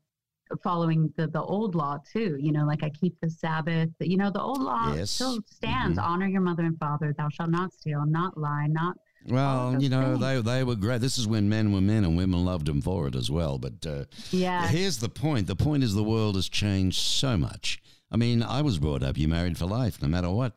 following 0.64 1.12
the 1.18 1.28
the 1.28 1.42
old 1.42 1.76
law 1.76 1.98
too. 2.12 2.38
You 2.40 2.52
know, 2.52 2.66
like 2.66 2.84
I 2.84 2.90
keep 2.90 3.20
the 3.22 3.30
Sabbath. 3.30 3.90
You 4.00 4.18
know, 4.18 4.32
the 4.32 4.42
old 4.42 4.62
law 4.62 4.94
yes. 4.94 5.12
still 5.12 5.40
stands: 5.50 5.98
mm-hmm. 5.98 6.12
honor 6.12 6.28
your 6.28 6.42
mother 6.42 6.64
and 6.64 6.78
father. 6.78 7.14
Thou 7.18 7.30
shalt 7.30 7.50
not 7.50 7.74
steal, 7.74 8.06
not 8.06 8.38
lie, 8.38 8.68
not. 8.68 8.98
Well, 9.28 9.82
you 9.82 9.90
know, 9.90 10.18
things. 10.18 10.20
they 10.20 10.42
they 10.42 10.64
were 10.64 10.76
great. 10.76 11.02
This 11.02 11.18
is 11.18 11.28
when 11.28 11.48
men 11.48 11.72
were 11.72 11.82
men 11.82 12.04
and 12.04 12.18
women 12.18 12.44
loved 12.44 12.66
them 12.66 12.82
for 12.82 13.08
it 13.08 13.16
as 13.16 13.30
well. 13.30 13.58
But 13.58 13.86
uh, 13.86 14.06
yeah, 14.32 14.68
here's 14.68 14.98
the 14.98 15.10
point. 15.10 15.48
The 15.48 15.56
point 15.56 15.84
is 15.84 15.94
the 15.94 16.04
world 16.04 16.36
has 16.36 16.50
changed 16.50 17.00
so 17.00 17.38
much. 17.38 17.82
I 18.12 18.18
mean, 18.18 18.44
I 18.44 18.62
was 18.62 18.80
brought 18.80 19.04
up 19.04 19.18
you 19.18 19.28
married 19.28 19.58
for 19.58 19.66
life, 19.66 20.02
no 20.02 20.08
matter 20.08 20.30
what. 20.30 20.54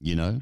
You 0.00 0.16
know. 0.16 0.40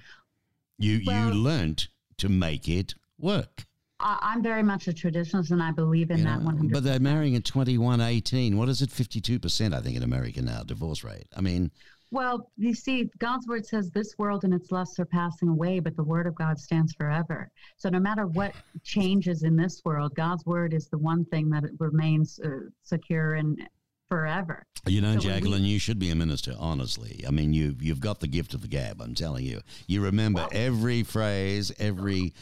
You 0.79 1.01
well, 1.07 1.29
you 1.29 1.35
learned 1.35 1.89
to 2.19 2.29
make 2.29 2.69
it 2.69 2.95
work. 3.19 3.67
I'm 4.03 4.43
very 4.43 4.63
much 4.63 4.89
a 4.89 4.93
traditionalist, 4.93 5.51
and 5.51 5.63
I 5.63 5.71
believe 5.71 6.11
in 6.11 6.19
you 6.19 6.25
that 6.25 6.43
100. 6.43 6.73
But 6.73 6.85
they're 6.85 7.01
marrying 7.01 7.37
at 7.37 7.45
21, 7.45 8.01
18. 8.01 8.57
What 8.57 8.69
is 8.69 8.83
it? 8.83 8.91
52 8.91 9.39
percent, 9.39 9.75
I 9.75 9.81
think, 9.81 9.97
in 9.97 10.03
America 10.03 10.43
now 10.43 10.63
divorce 10.63 11.05
rate. 11.05 11.27
I 11.37 11.41
mean. 11.41 11.71
Well, 12.11 12.51
you 12.59 12.75
see, 12.75 13.09
God's 13.19 13.47
word 13.47 13.65
says 13.65 13.91
this 13.91 14.19
world 14.19 14.45
and 14.45 14.53
its 14.53 14.71
lusts 14.71 14.99
are 14.99 15.07
passing 15.07 15.49
away, 15.49 15.81
but 15.81 15.97
the 15.97 16.03
word 16.03 16.27
of 16.27 16.35
God 16.35 16.61
stands 16.61 16.93
forever. 16.93 17.51
So 17.79 17.89
no 17.89 17.99
matter 17.99 18.27
what 18.27 18.53
changes 18.83 19.45
in 19.45 19.57
this 19.57 19.81
world, 19.83 20.15
God's 20.15 20.45
word 20.45 20.75
is 20.75 20.89
the 20.89 20.99
one 20.99 21.25
thing 21.27 21.49
that 21.51 21.65
remains 21.79 22.39
uh, 22.45 22.69
secure 22.83 23.35
and 23.35 23.67
forever. 24.13 24.67
You 24.87 25.01
know, 25.01 25.15
so 25.15 25.21
Jacqueline, 25.21 25.63
we, 25.63 25.69
you 25.69 25.79
should 25.79 25.99
be 25.99 26.11
a 26.11 26.15
minister. 26.15 26.55
Honestly, 26.59 27.25
I 27.27 27.31
mean, 27.31 27.55
you 27.55 27.77
you've 27.81 28.01
got 28.01 28.21
the 28.21 28.27
gift 28.27 28.53
of 28.53 28.61
the 28.61 28.69
gab. 28.69 29.01
I'm 29.01 29.15
telling 29.15 29.47
you. 29.47 29.63
You 29.87 30.03
remember 30.03 30.41
well, 30.41 30.49
every 30.53 31.03
phrase, 31.03 31.73
every 31.79 32.35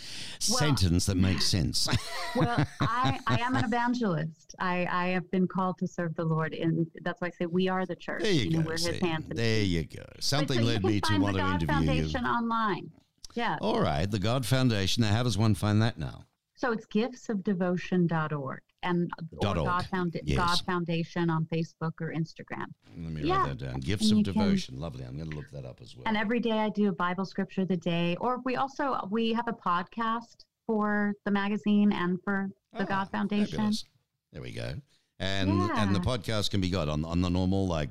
well, 0.49 0.59
sentence 0.59 1.07
that 1.07 1.17
makes 1.17 1.47
sense. 1.47 1.87
well, 2.35 2.67
I, 2.81 3.21
I 3.29 3.41
am 3.41 3.55
an 3.55 3.65
evangelist. 3.65 4.57
I, 4.59 4.85
I 4.91 5.09
have 5.09 5.31
been 5.31 5.47
called 5.47 5.79
to 5.79 5.87
serve 5.87 6.17
the 6.17 6.25
Lord, 6.25 6.55
and 6.55 6.89
that's 7.03 7.21
why 7.21 7.29
I 7.29 7.31
say 7.31 7.47
we 7.47 7.69
are 7.69 7.87
the 7.87 7.95
church. 7.95 8.23
There 8.23 8.33
you, 8.33 8.45
you 8.45 8.51
go. 8.51 8.59
Know, 8.61 8.67
we're 8.67 8.77
See, 8.77 8.93
His 8.93 9.01
hands. 9.01 9.27
There 9.29 9.63
you 9.63 9.85
go. 9.85 10.07
Something 10.19 10.59
so 10.59 10.65
led 10.65 10.85
me 10.85 11.01
to 11.03 11.19
want 11.19 11.37
to 11.37 11.45
interview 11.45 11.69
Foundation 11.69 12.25
you. 12.25 12.31
online. 12.31 12.91
Yeah. 13.35 13.59
All 13.61 13.81
right, 13.81 14.11
the 14.11 14.19
God 14.19 14.45
Foundation. 14.45 15.03
Now, 15.03 15.13
how 15.13 15.23
does 15.23 15.39
one 15.39 15.55
find 15.55 15.81
that 15.83 15.99
now? 15.99 16.25
So 16.57 16.73
it's 16.73 16.87
giftsofdevotion.org 16.87 18.61
and 18.83 19.11
or 19.43 19.55
God, 19.55 19.87
Found- 19.87 20.19
yes. 20.25 20.37
God 20.37 20.61
Foundation 20.67 21.31
on 21.31 21.47
Facebook 21.47 21.93
or 22.01 22.13
Instagram. 22.13 22.67
Let 22.97 23.13
me 23.13 23.23
yeah. 23.23 23.39
write 23.39 23.59
that 23.59 23.67
down. 23.67 23.81
Gifts 23.81 24.11
and 24.11 24.27
of 24.27 24.35
Devotion. 24.35 24.75
Can, 24.75 24.83
Lovely. 24.83 25.05
I'm 25.05 25.17
going 25.17 25.31
to 25.31 25.37
look 25.37 25.51
that 25.53 25.65
up 25.65 25.81
as 25.83 25.97
well. 25.97 26.05
And 26.07 26.17
every 26.17 26.41
day 26.41 26.53
I 26.53 26.71
do 26.71 26.89
a 26.89 26.93
Bible 26.93 27.25
scripture 27.25 27.63
of 27.63 27.69
the 27.69 27.77
day, 27.77 28.17
or 28.21 28.41
we 28.45 28.57
also 28.57 28.97
we 29.11 29.33
have 29.33 29.49
a 29.49 29.53
podcast 29.53 30.45
for 30.67 31.15
the 31.25 31.31
magazine 31.31 31.93
and 31.93 32.19
for 32.23 32.49
the 32.75 32.83
ah, 32.83 32.87
God 32.87 33.11
Foundation. 33.11 33.59
Fabulous. 33.59 33.85
There 34.33 34.43
we 34.43 34.53
go. 34.53 34.75
And 35.19 35.51
yeah. 35.51 35.83
and 35.83 35.95
the 35.95 36.01
podcast 36.01 36.51
can 36.51 36.63
be 36.63 36.71
got 36.71 36.89
on 36.89 37.05
on 37.05 37.21
the 37.21 37.29
normal 37.29 37.67
like 37.69 37.91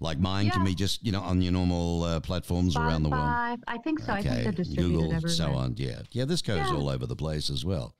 like 0.00 0.18
mine 0.18 0.46
yeah. 0.46 0.52
can 0.52 0.64
be 0.64 0.74
just 0.74 1.04
you 1.06 1.12
know 1.12 1.20
on 1.20 1.40
your 1.40 1.52
normal 1.52 2.02
uh, 2.02 2.18
platforms 2.18 2.74
Spotify, 2.74 2.86
around 2.88 3.02
the 3.04 3.10
world. 3.10 3.60
I 3.68 3.78
think 3.84 4.00
so. 4.00 4.12
Okay. 4.14 4.18
I 4.18 4.22
think 4.22 4.42
they're 4.42 4.52
distributed 4.52 4.96
Google, 4.96 5.12
everywhere. 5.12 5.28
so 5.28 5.52
on. 5.52 5.74
Yeah, 5.76 6.00
yeah. 6.10 6.24
This 6.24 6.42
goes 6.42 6.68
all 6.70 6.88
over 6.88 7.06
the 7.06 7.14
place 7.14 7.48
as 7.48 7.64
well. 7.64 7.94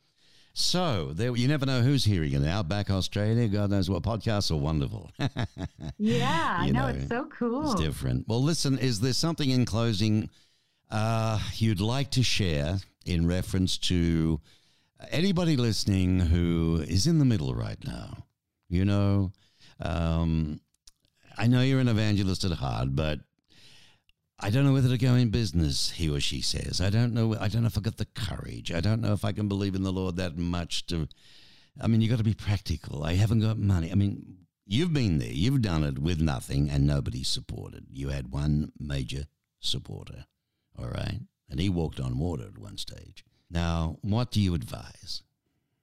So 0.57 1.11
there, 1.12 1.34
you 1.36 1.48
never 1.48 1.66
know 1.66 1.82
who's 1.82 2.05
hearing 2.05 2.32
it 2.32 2.38
now. 2.38 2.62
Back 2.62 2.88
Australia, 2.88 3.48
God 3.48 3.70
knows 3.70 3.90
what 3.90 4.05
podcasts 4.05 4.52
are 4.52 4.57
wonderful. 4.57 5.11
yeah, 5.98 6.57
I 6.61 6.66
You 6.66 6.72
know, 6.72 6.82
know, 6.82 6.94
it's 6.96 7.09
so 7.09 7.26
cool. 7.36 7.72
It's 7.72 7.80
different. 7.80 8.28
Well, 8.28 8.40
listen, 8.40 8.78
is 8.78 9.00
there 9.00 9.12
something 9.12 9.50
in 9.50 9.64
closing 9.64 10.30
uh, 10.92 11.40
you'd 11.55 11.80
like 11.80 12.12
to 12.12 12.22
share 12.22 12.78
in 13.05 13.26
reference 13.26 13.76
to 13.78 14.40
anybody 15.11 15.57
listening 15.57 16.20
who 16.20 16.84
is 16.86 17.09
in 17.09 17.18
the 17.18 17.24
middle 17.24 17.52
right 17.52 17.84
now? 17.84 18.24
You 18.68 18.84
know, 18.84 19.32
um, 19.80 20.61
I 21.36 21.48
know 21.48 21.62
you're 21.62 21.80
an 21.80 21.88
evangelist 21.88 22.44
at 22.44 22.52
heart, 22.52 22.94
but 22.94 23.18
I 24.45 24.51
don't 24.51 24.66
know 24.66 24.74
whether 24.74 24.90
to 24.90 24.99
go 24.99 25.14
in 25.14 25.30
business, 25.30 25.92
he 25.92 26.11
or 26.11 26.20
she 26.20 26.42
says. 26.42 26.78
I 26.78 26.90
don't 26.90 27.14
know. 27.14 27.34
I 27.40 27.49
don't 27.49 27.62
know 27.62 27.68
if 27.68 27.78
I 27.78 27.80
got 27.80 27.97
the 27.97 28.05
courage. 28.05 28.70
I 28.70 28.80
don't 28.80 29.01
know 29.01 29.14
if 29.14 29.24
I 29.24 29.32
can 29.32 29.49
believe 29.49 29.74
in 29.74 29.84
the 29.84 29.90
Lord 29.90 30.16
that 30.16 30.36
much 30.36 30.84
to. 30.88 31.09
I 31.80 31.86
mean, 31.86 32.03
you 32.03 32.11
got 32.11 32.18
to 32.18 32.24
be 32.24 32.34
practical. 32.34 33.05
I 33.05 33.14
haven't 33.14 33.40
got 33.40 33.57
money. 33.57 33.90
I 33.90 33.95
mean, 33.95 34.36
you've 34.66 34.92
been 34.92 35.16
there. 35.16 35.32
You've 35.32 35.62
done 35.62 35.82
it 35.82 35.99
with 35.99 36.20
nothing 36.20 36.68
and 36.68 36.86
nobody 36.86 37.24
supported. 37.24 37.86
You 37.90 38.11
had 38.11 38.32
one 38.32 38.72
major 38.78 39.28
supporter, 39.61 40.26
all 40.78 40.88
right? 40.88 41.20
And 41.49 41.59
he 41.59 41.70
walked 41.70 41.99
on 41.99 42.18
water 42.18 42.45
at 42.45 42.59
one 42.59 42.76
stage. 42.76 43.24
Now, 43.51 43.97
what 44.03 44.30
do 44.30 44.42
you 44.42 44.55
advise? 44.55 45.22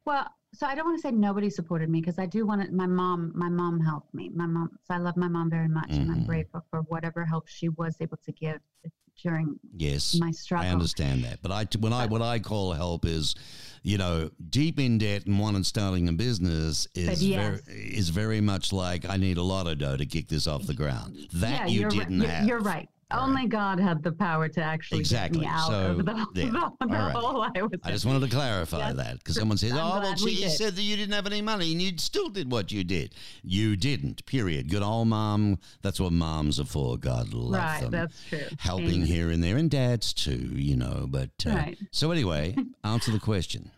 Well, 0.05 0.27
so 0.53 0.67
I 0.67 0.75
don't 0.75 0.85
want 0.85 0.97
to 0.97 1.01
say 1.01 1.11
nobody 1.11 1.49
supported 1.49 1.89
me 1.89 2.01
because 2.01 2.19
I 2.19 2.25
do 2.25 2.45
want 2.45 2.65
to. 2.65 2.71
My 2.71 2.87
mom, 2.87 3.31
my 3.35 3.49
mom 3.49 3.79
helped 3.79 4.13
me. 4.13 4.29
My 4.29 4.45
mom, 4.45 4.69
so 4.85 4.93
I 4.93 4.97
love 4.97 5.17
my 5.17 5.27
mom 5.27 5.49
very 5.49 5.67
much, 5.69 5.91
and 5.91 6.11
I'm 6.11 6.21
Mhm. 6.21 6.27
grateful 6.27 6.61
for 6.69 6.81
whatever 6.81 7.25
help 7.25 7.47
she 7.47 7.69
was 7.69 7.95
able 8.01 8.17
to 8.25 8.31
give 8.31 8.59
during 9.21 9.59
Yes, 9.75 10.17
my 10.19 10.31
struggle. 10.31 10.67
I 10.67 10.71
understand 10.71 11.23
that, 11.23 11.41
but 11.41 11.51
I 11.51 11.65
when 11.79 11.93
I 11.93 12.05
what 12.07 12.21
I 12.21 12.39
call 12.39 12.73
help 12.73 13.05
is, 13.05 13.35
you 13.83 13.97
know, 13.97 14.29
deep 14.49 14.79
in 14.79 14.97
debt 14.97 15.25
and 15.25 15.39
and 15.41 15.65
starting 15.65 16.07
a 16.09 16.13
business 16.13 16.87
is 16.95 17.23
yes. 17.23 17.61
very 17.65 17.77
is 17.77 18.09
very 18.09 18.41
much 18.41 18.73
like 18.73 19.07
I 19.07 19.17
need 19.17 19.37
a 19.37 19.43
lot 19.43 19.67
of 19.67 19.77
dough 19.77 19.97
to 19.97 20.05
kick 20.05 20.27
this 20.27 20.47
off 20.47 20.65
the 20.65 20.73
ground. 20.73 21.17
That 21.33 21.69
yeah, 21.69 21.83
you 21.83 21.89
didn't 21.89 22.19
right. 22.19 22.29
have. 22.29 22.47
You're, 22.47 22.57
you're 22.57 22.65
right. 22.65 22.89
Only 23.13 23.47
God 23.47 23.79
had 23.79 24.03
the 24.03 24.11
power 24.11 24.47
to 24.49 24.61
actually 24.61 24.99
Exactly. 24.99 25.41
get 25.41 25.45
me 25.47 25.51
out 25.51 25.67
So, 25.67 25.91
of 25.91 26.05
the, 26.05 26.13
yeah. 26.35 26.69
the, 26.79 26.87
right. 26.87 27.11
hole 27.15 27.41
I 27.43 27.61
was 27.61 27.71
I 27.83 27.89
in. 27.89 27.93
just 27.93 28.05
wanted 28.05 28.29
to 28.29 28.35
clarify 28.35 28.77
Yes. 28.79 28.95
that 28.97 29.17
because 29.19 29.35
someone 29.35 29.57
says, 29.57 29.71
I'm 29.73 29.77
"Oh, 29.77 29.89
well, 29.91 30.01
glad 30.01 30.19
we 30.21 30.31
you 30.31 30.37
did. 30.41 30.51
said 30.51 30.75
that 30.75 30.81
you 30.81 30.95
didn't 30.95 31.13
have 31.13 31.25
any 31.27 31.41
money 31.41 31.71
and 31.71 31.81
you 31.81 31.91
still 31.97 32.29
did 32.29 32.51
what 32.51 32.71
you 32.71 32.83
did. 32.83 33.13
You 33.43 33.75
didn't. 33.75 34.25
Period. 34.25 34.69
Good 34.69 34.83
old 34.83 35.07
mom. 35.07 35.59
That's 35.81 35.99
what 35.99 36.13
moms 36.13 36.59
are 36.59 36.65
for. 36.65 36.97
God 36.97 37.33
love 37.33 37.53
right, 37.61 37.81
them. 37.81 37.91
that's 37.91 38.23
true. 38.29 38.39
Helping 38.59 38.87
Amen. 39.03 39.07
here 39.07 39.29
and 39.31 39.43
there, 39.43 39.57
and 39.57 39.69
dads 39.69 40.13
too. 40.13 40.51
You 40.53 40.75
know. 40.77 41.05
But 41.09 41.31
uh, 41.45 41.51
Right. 41.51 41.77
so 41.91 42.11
anyway, 42.11 42.55
answer 42.83 43.11
the 43.11 43.19
question. 43.19 43.71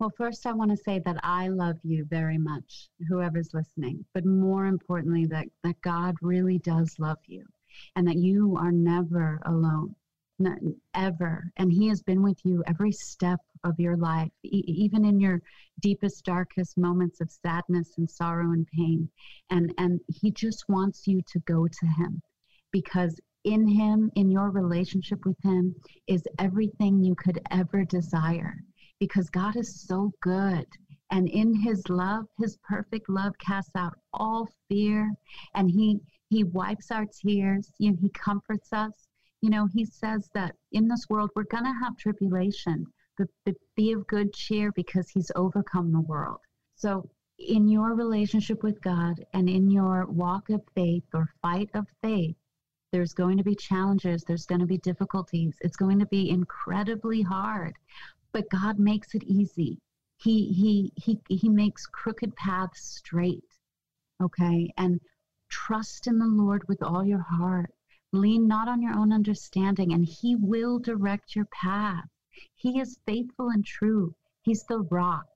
Well, 0.00 0.12
first, 0.18 0.44
I 0.44 0.52
want 0.52 0.72
to 0.72 0.76
say 0.76 1.00
that 1.06 1.16
I 1.22 1.48
love 1.48 1.76
you 1.84 2.04
very 2.10 2.36
much, 2.36 2.88
whoever's 3.08 3.50
listening. 3.54 4.04
But 4.12 4.26
more 4.26 4.66
importantly, 4.66 5.24
that, 5.26 5.46
that 5.62 5.80
God 5.82 6.16
really 6.20 6.58
does 6.58 6.96
love 6.98 7.18
you 7.26 7.44
and 7.96 8.06
that 8.06 8.16
you 8.16 8.56
are 8.58 8.72
never 8.72 9.40
alone, 9.46 9.94
not, 10.38 10.58
ever. 10.94 11.50
And 11.56 11.72
He 11.72 11.88
has 11.88 12.02
been 12.02 12.22
with 12.22 12.38
you 12.44 12.62
every 12.66 12.92
step 12.92 13.40
of 13.64 13.78
your 13.78 13.96
life, 13.96 14.30
e- 14.42 14.64
even 14.66 15.04
in 15.04 15.20
your 15.20 15.40
deepest, 15.80 16.24
darkest 16.24 16.76
moments 16.76 17.20
of 17.20 17.30
sadness 17.30 17.94
and 17.98 18.10
sorrow 18.10 18.52
and 18.52 18.66
pain. 18.66 19.08
And, 19.50 19.72
and 19.78 20.00
He 20.08 20.30
just 20.30 20.64
wants 20.68 21.06
you 21.06 21.20
to 21.28 21.38
go 21.40 21.66
to 21.66 21.86
Him 21.86 22.22
because 22.72 23.18
in 23.44 23.66
Him, 23.66 24.10
in 24.16 24.30
your 24.30 24.50
relationship 24.50 25.24
with 25.24 25.36
Him, 25.42 25.74
is 26.06 26.22
everything 26.38 27.02
you 27.02 27.14
could 27.14 27.40
ever 27.50 27.84
desire 27.84 28.56
because 29.00 29.28
God 29.30 29.56
is 29.56 29.82
so 29.86 30.12
good. 30.20 30.66
And 31.10 31.28
in 31.28 31.54
his 31.54 31.88
love, 31.88 32.24
his 32.38 32.56
perfect 32.64 33.08
love 33.08 33.36
casts 33.38 33.76
out 33.76 33.94
all 34.12 34.48
fear 34.68 35.12
and 35.54 35.70
he 35.70 36.00
he 36.34 36.44
wipes 36.44 36.90
our 36.90 37.06
tears, 37.06 37.70
you 37.78 37.90
know, 37.90 37.98
he 38.00 38.10
comforts 38.10 38.72
us. 38.72 39.06
You 39.40 39.50
know, 39.50 39.66
he 39.74 39.84
says 39.84 40.30
that 40.34 40.54
in 40.72 40.88
this 40.88 41.06
world 41.08 41.30
we're 41.34 41.44
going 41.44 41.64
to 41.64 41.78
have 41.82 41.96
tribulation, 41.96 42.86
but, 43.18 43.28
but 43.44 43.54
be 43.76 43.92
of 43.92 44.06
good 44.06 44.32
cheer 44.32 44.72
because 44.72 45.10
he's 45.10 45.30
overcome 45.36 45.92
the 45.92 46.00
world. 46.00 46.40
So 46.76 47.08
in 47.38 47.68
your 47.68 47.94
relationship 47.94 48.62
with 48.62 48.80
God 48.80 49.22
and 49.34 49.48
in 49.48 49.70
your 49.70 50.06
walk 50.06 50.48
of 50.50 50.62
faith 50.74 51.04
or 51.12 51.28
fight 51.42 51.68
of 51.74 51.86
faith, 52.00 52.36
there's 52.90 53.12
going 53.12 53.36
to 53.38 53.44
be 53.44 53.56
challenges, 53.56 54.22
there's 54.22 54.46
going 54.46 54.60
to 54.60 54.66
be 54.66 54.78
difficulties. 54.78 55.56
It's 55.60 55.76
going 55.76 55.98
to 55.98 56.06
be 56.06 56.30
incredibly 56.30 57.22
hard 57.22 57.74
but 58.34 58.50
God 58.50 58.78
makes 58.78 59.14
it 59.14 59.22
easy. 59.22 59.78
He 60.18 60.52
he 60.52 60.92
he 60.96 61.18
he 61.28 61.48
makes 61.48 61.86
crooked 61.86 62.34
paths 62.36 62.82
straight. 62.82 63.44
Okay? 64.20 64.68
And 64.76 65.00
trust 65.54 66.08
in 66.08 66.18
the 66.18 66.26
Lord 66.26 66.66
with 66.66 66.82
all 66.82 67.04
your 67.04 67.22
heart. 67.22 67.70
Lean 68.12 68.48
not 68.48 68.68
on 68.68 68.82
your 68.82 68.94
own 68.94 69.12
understanding 69.12 69.92
and 69.92 70.04
he 70.04 70.34
will 70.34 70.78
direct 70.80 71.36
your 71.36 71.46
path. 71.46 72.08
He 72.54 72.80
is 72.80 72.98
faithful 73.06 73.50
and 73.50 73.64
true. 73.64 74.14
He's 74.42 74.64
the 74.64 74.80
rock. 74.90 75.26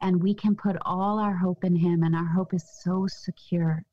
And 0.00 0.22
we 0.22 0.34
can 0.34 0.56
put 0.56 0.76
all 0.82 1.18
our 1.18 1.36
hope 1.36 1.64
in 1.64 1.76
him 1.76 2.02
and 2.02 2.14
our 2.14 2.26
hope 2.26 2.52
is 2.52 2.64
so 2.82 3.06
secure 3.06 3.84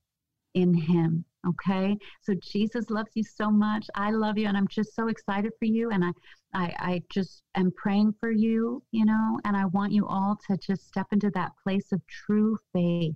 in 0.56 0.74
him. 0.74 1.26
Okay? 1.48 1.98
So 2.22 2.34
Jesus 2.36 2.90
loves 2.90 3.12
you 3.14 3.24
so 3.24 3.52
much. 3.52 3.88
I 3.94 4.12
love 4.12 4.38
you 4.38 4.48
and 4.48 4.58
I'm 4.58 4.68
just 4.68 4.96
so 4.96 5.08
excited 5.10 5.52
for 5.60 5.66
you 5.66 5.92
and 5.92 6.04
I 6.04 6.12
I, 6.56 6.74
I 6.80 7.02
just 7.12 7.44
am 7.56 7.72
praying 7.72 8.14
for 8.22 8.32
you, 8.32 8.82
you 8.92 9.04
know, 9.04 9.40
and 9.44 9.58
I 9.58 9.66
want 9.66 9.92
you 9.92 10.08
all 10.08 10.40
to 10.48 10.56
just 10.58 10.88
step 10.88 11.08
into 11.12 11.30
that 11.32 11.52
place 11.62 11.92
of 11.92 12.02
true 12.08 12.58
faith 12.72 13.16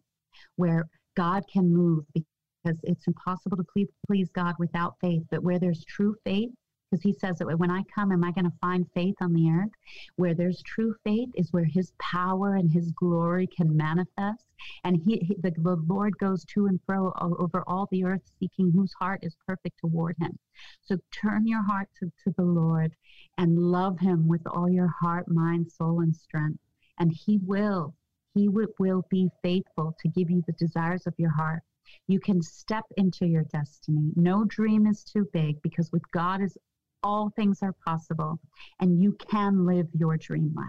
where 0.58 0.90
God 1.20 1.44
can 1.52 1.74
move 1.74 2.06
because 2.14 2.80
it's 2.84 3.06
impossible 3.06 3.58
to 3.58 3.64
please, 3.74 3.90
please 4.08 4.30
God 4.30 4.56
without 4.58 4.96
faith. 5.02 5.24
But 5.30 5.44
where 5.44 5.60
there's 5.60 5.84
true 5.84 6.16
faith, 6.24 6.50
because 6.90 7.04
he 7.04 7.12
says 7.12 7.40
that 7.40 7.60
when 7.60 7.70
I 7.70 7.84
come, 7.94 8.14
am 8.14 8.24
I 8.24 8.32
going 8.32 8.46
to 8.46 8.58
find 8.62 8.88
faith 8.94 9.16
on 9.20 9.34
the 9.34 9.52
earth? 9.52 9.72
Where 10.16 10.34
there's 10.34 10.64
true 10.64 10.96
faith 11.04 11.28
is 11.36 11.52
where 11.52 11.66
his 11.66 11.92
power 12.00 12.56
and 12.56 12.72
his 12.72 12.94
glory 12.94 13.48
can 13.48 13.76
manifest. 13.76 14.46
And 14.86 14.96
he, 15.06 15.18
he 15.18 15.36
the, 15.44 15.52
the 15.58 15.76
Lord 15.90 16.18
goes 16.20 16.46
to 16.54 16.68
and 16.68 16.80
fro 16.86 17.12
over 17.20 17.66
all 17.68 17.90
the 17.92 18.06
earth, 18.06 18.22
seeking 18.40 18.72
whose 18.72 18.94
heart 18.94 19.20
is 19.22 19.36
perfect 19.46 19.78
toward 19.80 20.16
him. 20.22 20.40
So 20.82 20.96
turn 21.12 21.48
your 21.48 21.64
heart 21.64 21.90
to, 22.00 22.10
to 22.24 22.34
the 22.38 22.46
Lord 22.46 22.94
and 23.38 23.60
love 23.60 24.00
him 24.00 24.26
with 24.26 24.48
all 24.48 24.70
your 24.70 24.94
heart, 25.02 25.28
mind, 25.28 25.70
soul, 25.70 26.00
and 26.00 26.16
strength. 26.16 26.60
And 26.98 27.12
he 27.12 27.40
will, 27.40 27.94
he 28.34 28.46
wi- 28.46 28.68
will 28.80 29.06
be 29.10 29.30
faithful 29.44 29.96
to 30.00 30.08
give 30.10 30.30
you 30.30 30.44
the 30.48 30.54
desires 30.54 31.08
of 31.08 31.14
your 31.18 31.32
heart. 31.32 31.62
You 32.08 32.20
can 32.20 32.42
step 32.42 32.84
into 32.98 33.26
your 33.26 33.46
destiny. 33.46 34.12
No 34.16 34.46
dream 34.46 34.86
is 34.86 35.04
too 35.04 35.28
big 35.34 35.62
because 35.62 35.92
with 35.92 36.04
God 36.12 36.42
is 36.42 36.58
all 37.02 37.32
things 37.36 37.60
are 37.62 37.76
possible 37.86 38.40
and 38.80 39.02
you 39.02 39.16
can 39.30 39.66
live 39.66 39.88
your 39.98 40.18
dream 40.18 40.54
life. 40.56 40.68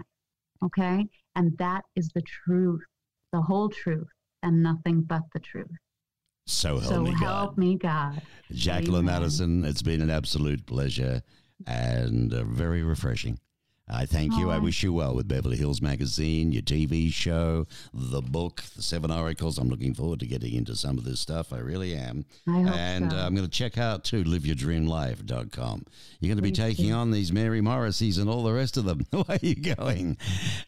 Okay? 0.63 1.05
And 1.35 1.57
that 1.57 1.83
is 1.95 2.09
the 2.09 2.21
truth, 2.21 2.81
the 3.31 3.41
whole 3.41 3.69
truth, 3.69 4.07
and 4.43 4.63
nothing 4.63 5.01
but 5.01 5.21
the 5.33 5.39
truth. 5.39 5.67
So 6.47 6.79
help 6.79 6.93
so 6.93 7.01
me 7.03 7.11
help 7.11 7.49
God. 7.49 7.57
me 7.57 7.77
God. 7.77 8.21
Jacqueline 8.51 9.05
Amen. 9.07 9.21
Maddison, 9.21 9.65
it's 9.65 9.81
been 9.81 10.01
an 10.01 10.09
absolute 10.09 10.65
pleasure 10.65 11.21
and 11.67 12.33
uh, 12.33 12.43
very 12.43 12.83
refreshing. 12.83 13.39
I 13.91 14.05
thank 14.05 14.35
you. 14.37 14.49
I 14.49 14.57
wish 14.57 14.83
you 14.83 14.93
well 14.93 15.13
with 15.13 15.27
Beverly 15.27 15.57
Hills 15.57 15.81
Magazine, 15.81 16.51
your 16.51 16.61
TV 16.61 17.11
show, 17.11 17.67
the 17.93 18.21
book, 18.21 18.63
the 18.75 18.81
Seven 18.81 19.11
Oracles. 19.11 19.57
I'm 19.57 19.69
looking 19.69 19.93
forward 19.93 20.19
to 20.21 20.25
getting 20.25 20.53
into 20.53 20.75
some 20.75 20.97
of 20.97 21.03
this 21.03 21.19
stuff. 21.19 21.51
I 21.51 21.57
really 21.57 21.93
am. 21.95 22.25
I 22.47 22.61
hope 22.61 22.75
and 22.75 23.11
so. 23.11 23.17
uh, 23.17 23.25
I'm 23.25 23.35
going 23.35 23.45
to 23.45 23.51
check 23.51 23.77
out 23.77 24.03
too 24.03 24.23
liveyourdreamlife.com. 24.23 25.85
You're 26.19 26.29
going 26.29 26.37
to 26.37 26.41
be 26.41 26.51
taking 26.51 26.93
on 26.93 27.11
these 27.11 27.31
Mary 27.33 27.61
Morrisseys 27.61 28.17
and 28.17 28.29
all 28.29 28.43
the 28.43 28.53
rest 28.53 28.77
of 28.77 28.85
them. 28.85 29.05
Where 29.11 29.25
are 29.27 29.39
you 29.41 29.55
going? 29.55 30.17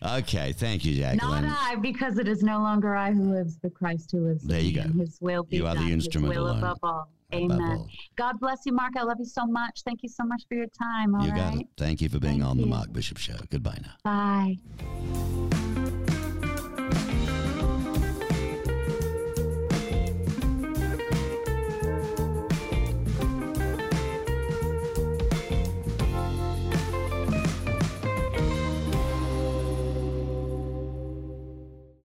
Okay. 0.01 0.51
Thank 0.51 0.83
you, 0.83 0.95
Jacqueline. 0.95 1.45
Not 1.45 1.57
I, 1.59 1.75
because 1.75 2.17
it 2.17 2.27
is 2.27 2.43
no 2.43 2.59
longer 2.59 2.95
I 2.95 3.13
who 3.13 3.33
lives, 3.33 3.57
but 3.57 3.73
Christ 3.73 4.11
who 4.11 4.27
lives. 4.27 4.43
There 4.43 4.59
you 4.59 4.81
go. 4.81 4.89
His 4.97 5.17
will 5.21 5.43
be 5.43 5.57
You 5.57 5.67
are 5.67 5.75
the 5.75 5.91
instrument 5.91 6.35
alone. 6.35 6.75
Above 7.33 7.51
all. 7.51 7.65
Above 7.65 7.75
Amen. 7.79 7.87
God 8.15 8.39
bless 8.39 8.59
you, 8.65 8.73
Mark. 8.73 8.93
I 8.97 9.03
love 9.03 9.17
you 9.19 9.25
so 9.25 9.45
much. 9.45 9.81
Thank 9.85 10.03
you 10.03 10.09
so 10.09 10.23
much 10.23 10.43
for 10.47 10.55
your 10.55 10.67
time. 10.67 11.15
All 11.15 11.25
You 11.25 11.31
right. 11.31 11.37
got 11.53 11.55
it. 11.61 11.67
Thank 11.77 12.01
you 12.01 12.09
for 12.09 12.19
being 12.19 12.39
Thank 12.39 12.45
on 12.49 12.57
the. 12.57 12.65
Mark 12.65 12.91
Bishop 12.93 13.17
Show. 13.17 13.35
Goodbye 13.49 13.79
now. 13.81 13.95
Bye. 14.03 15.72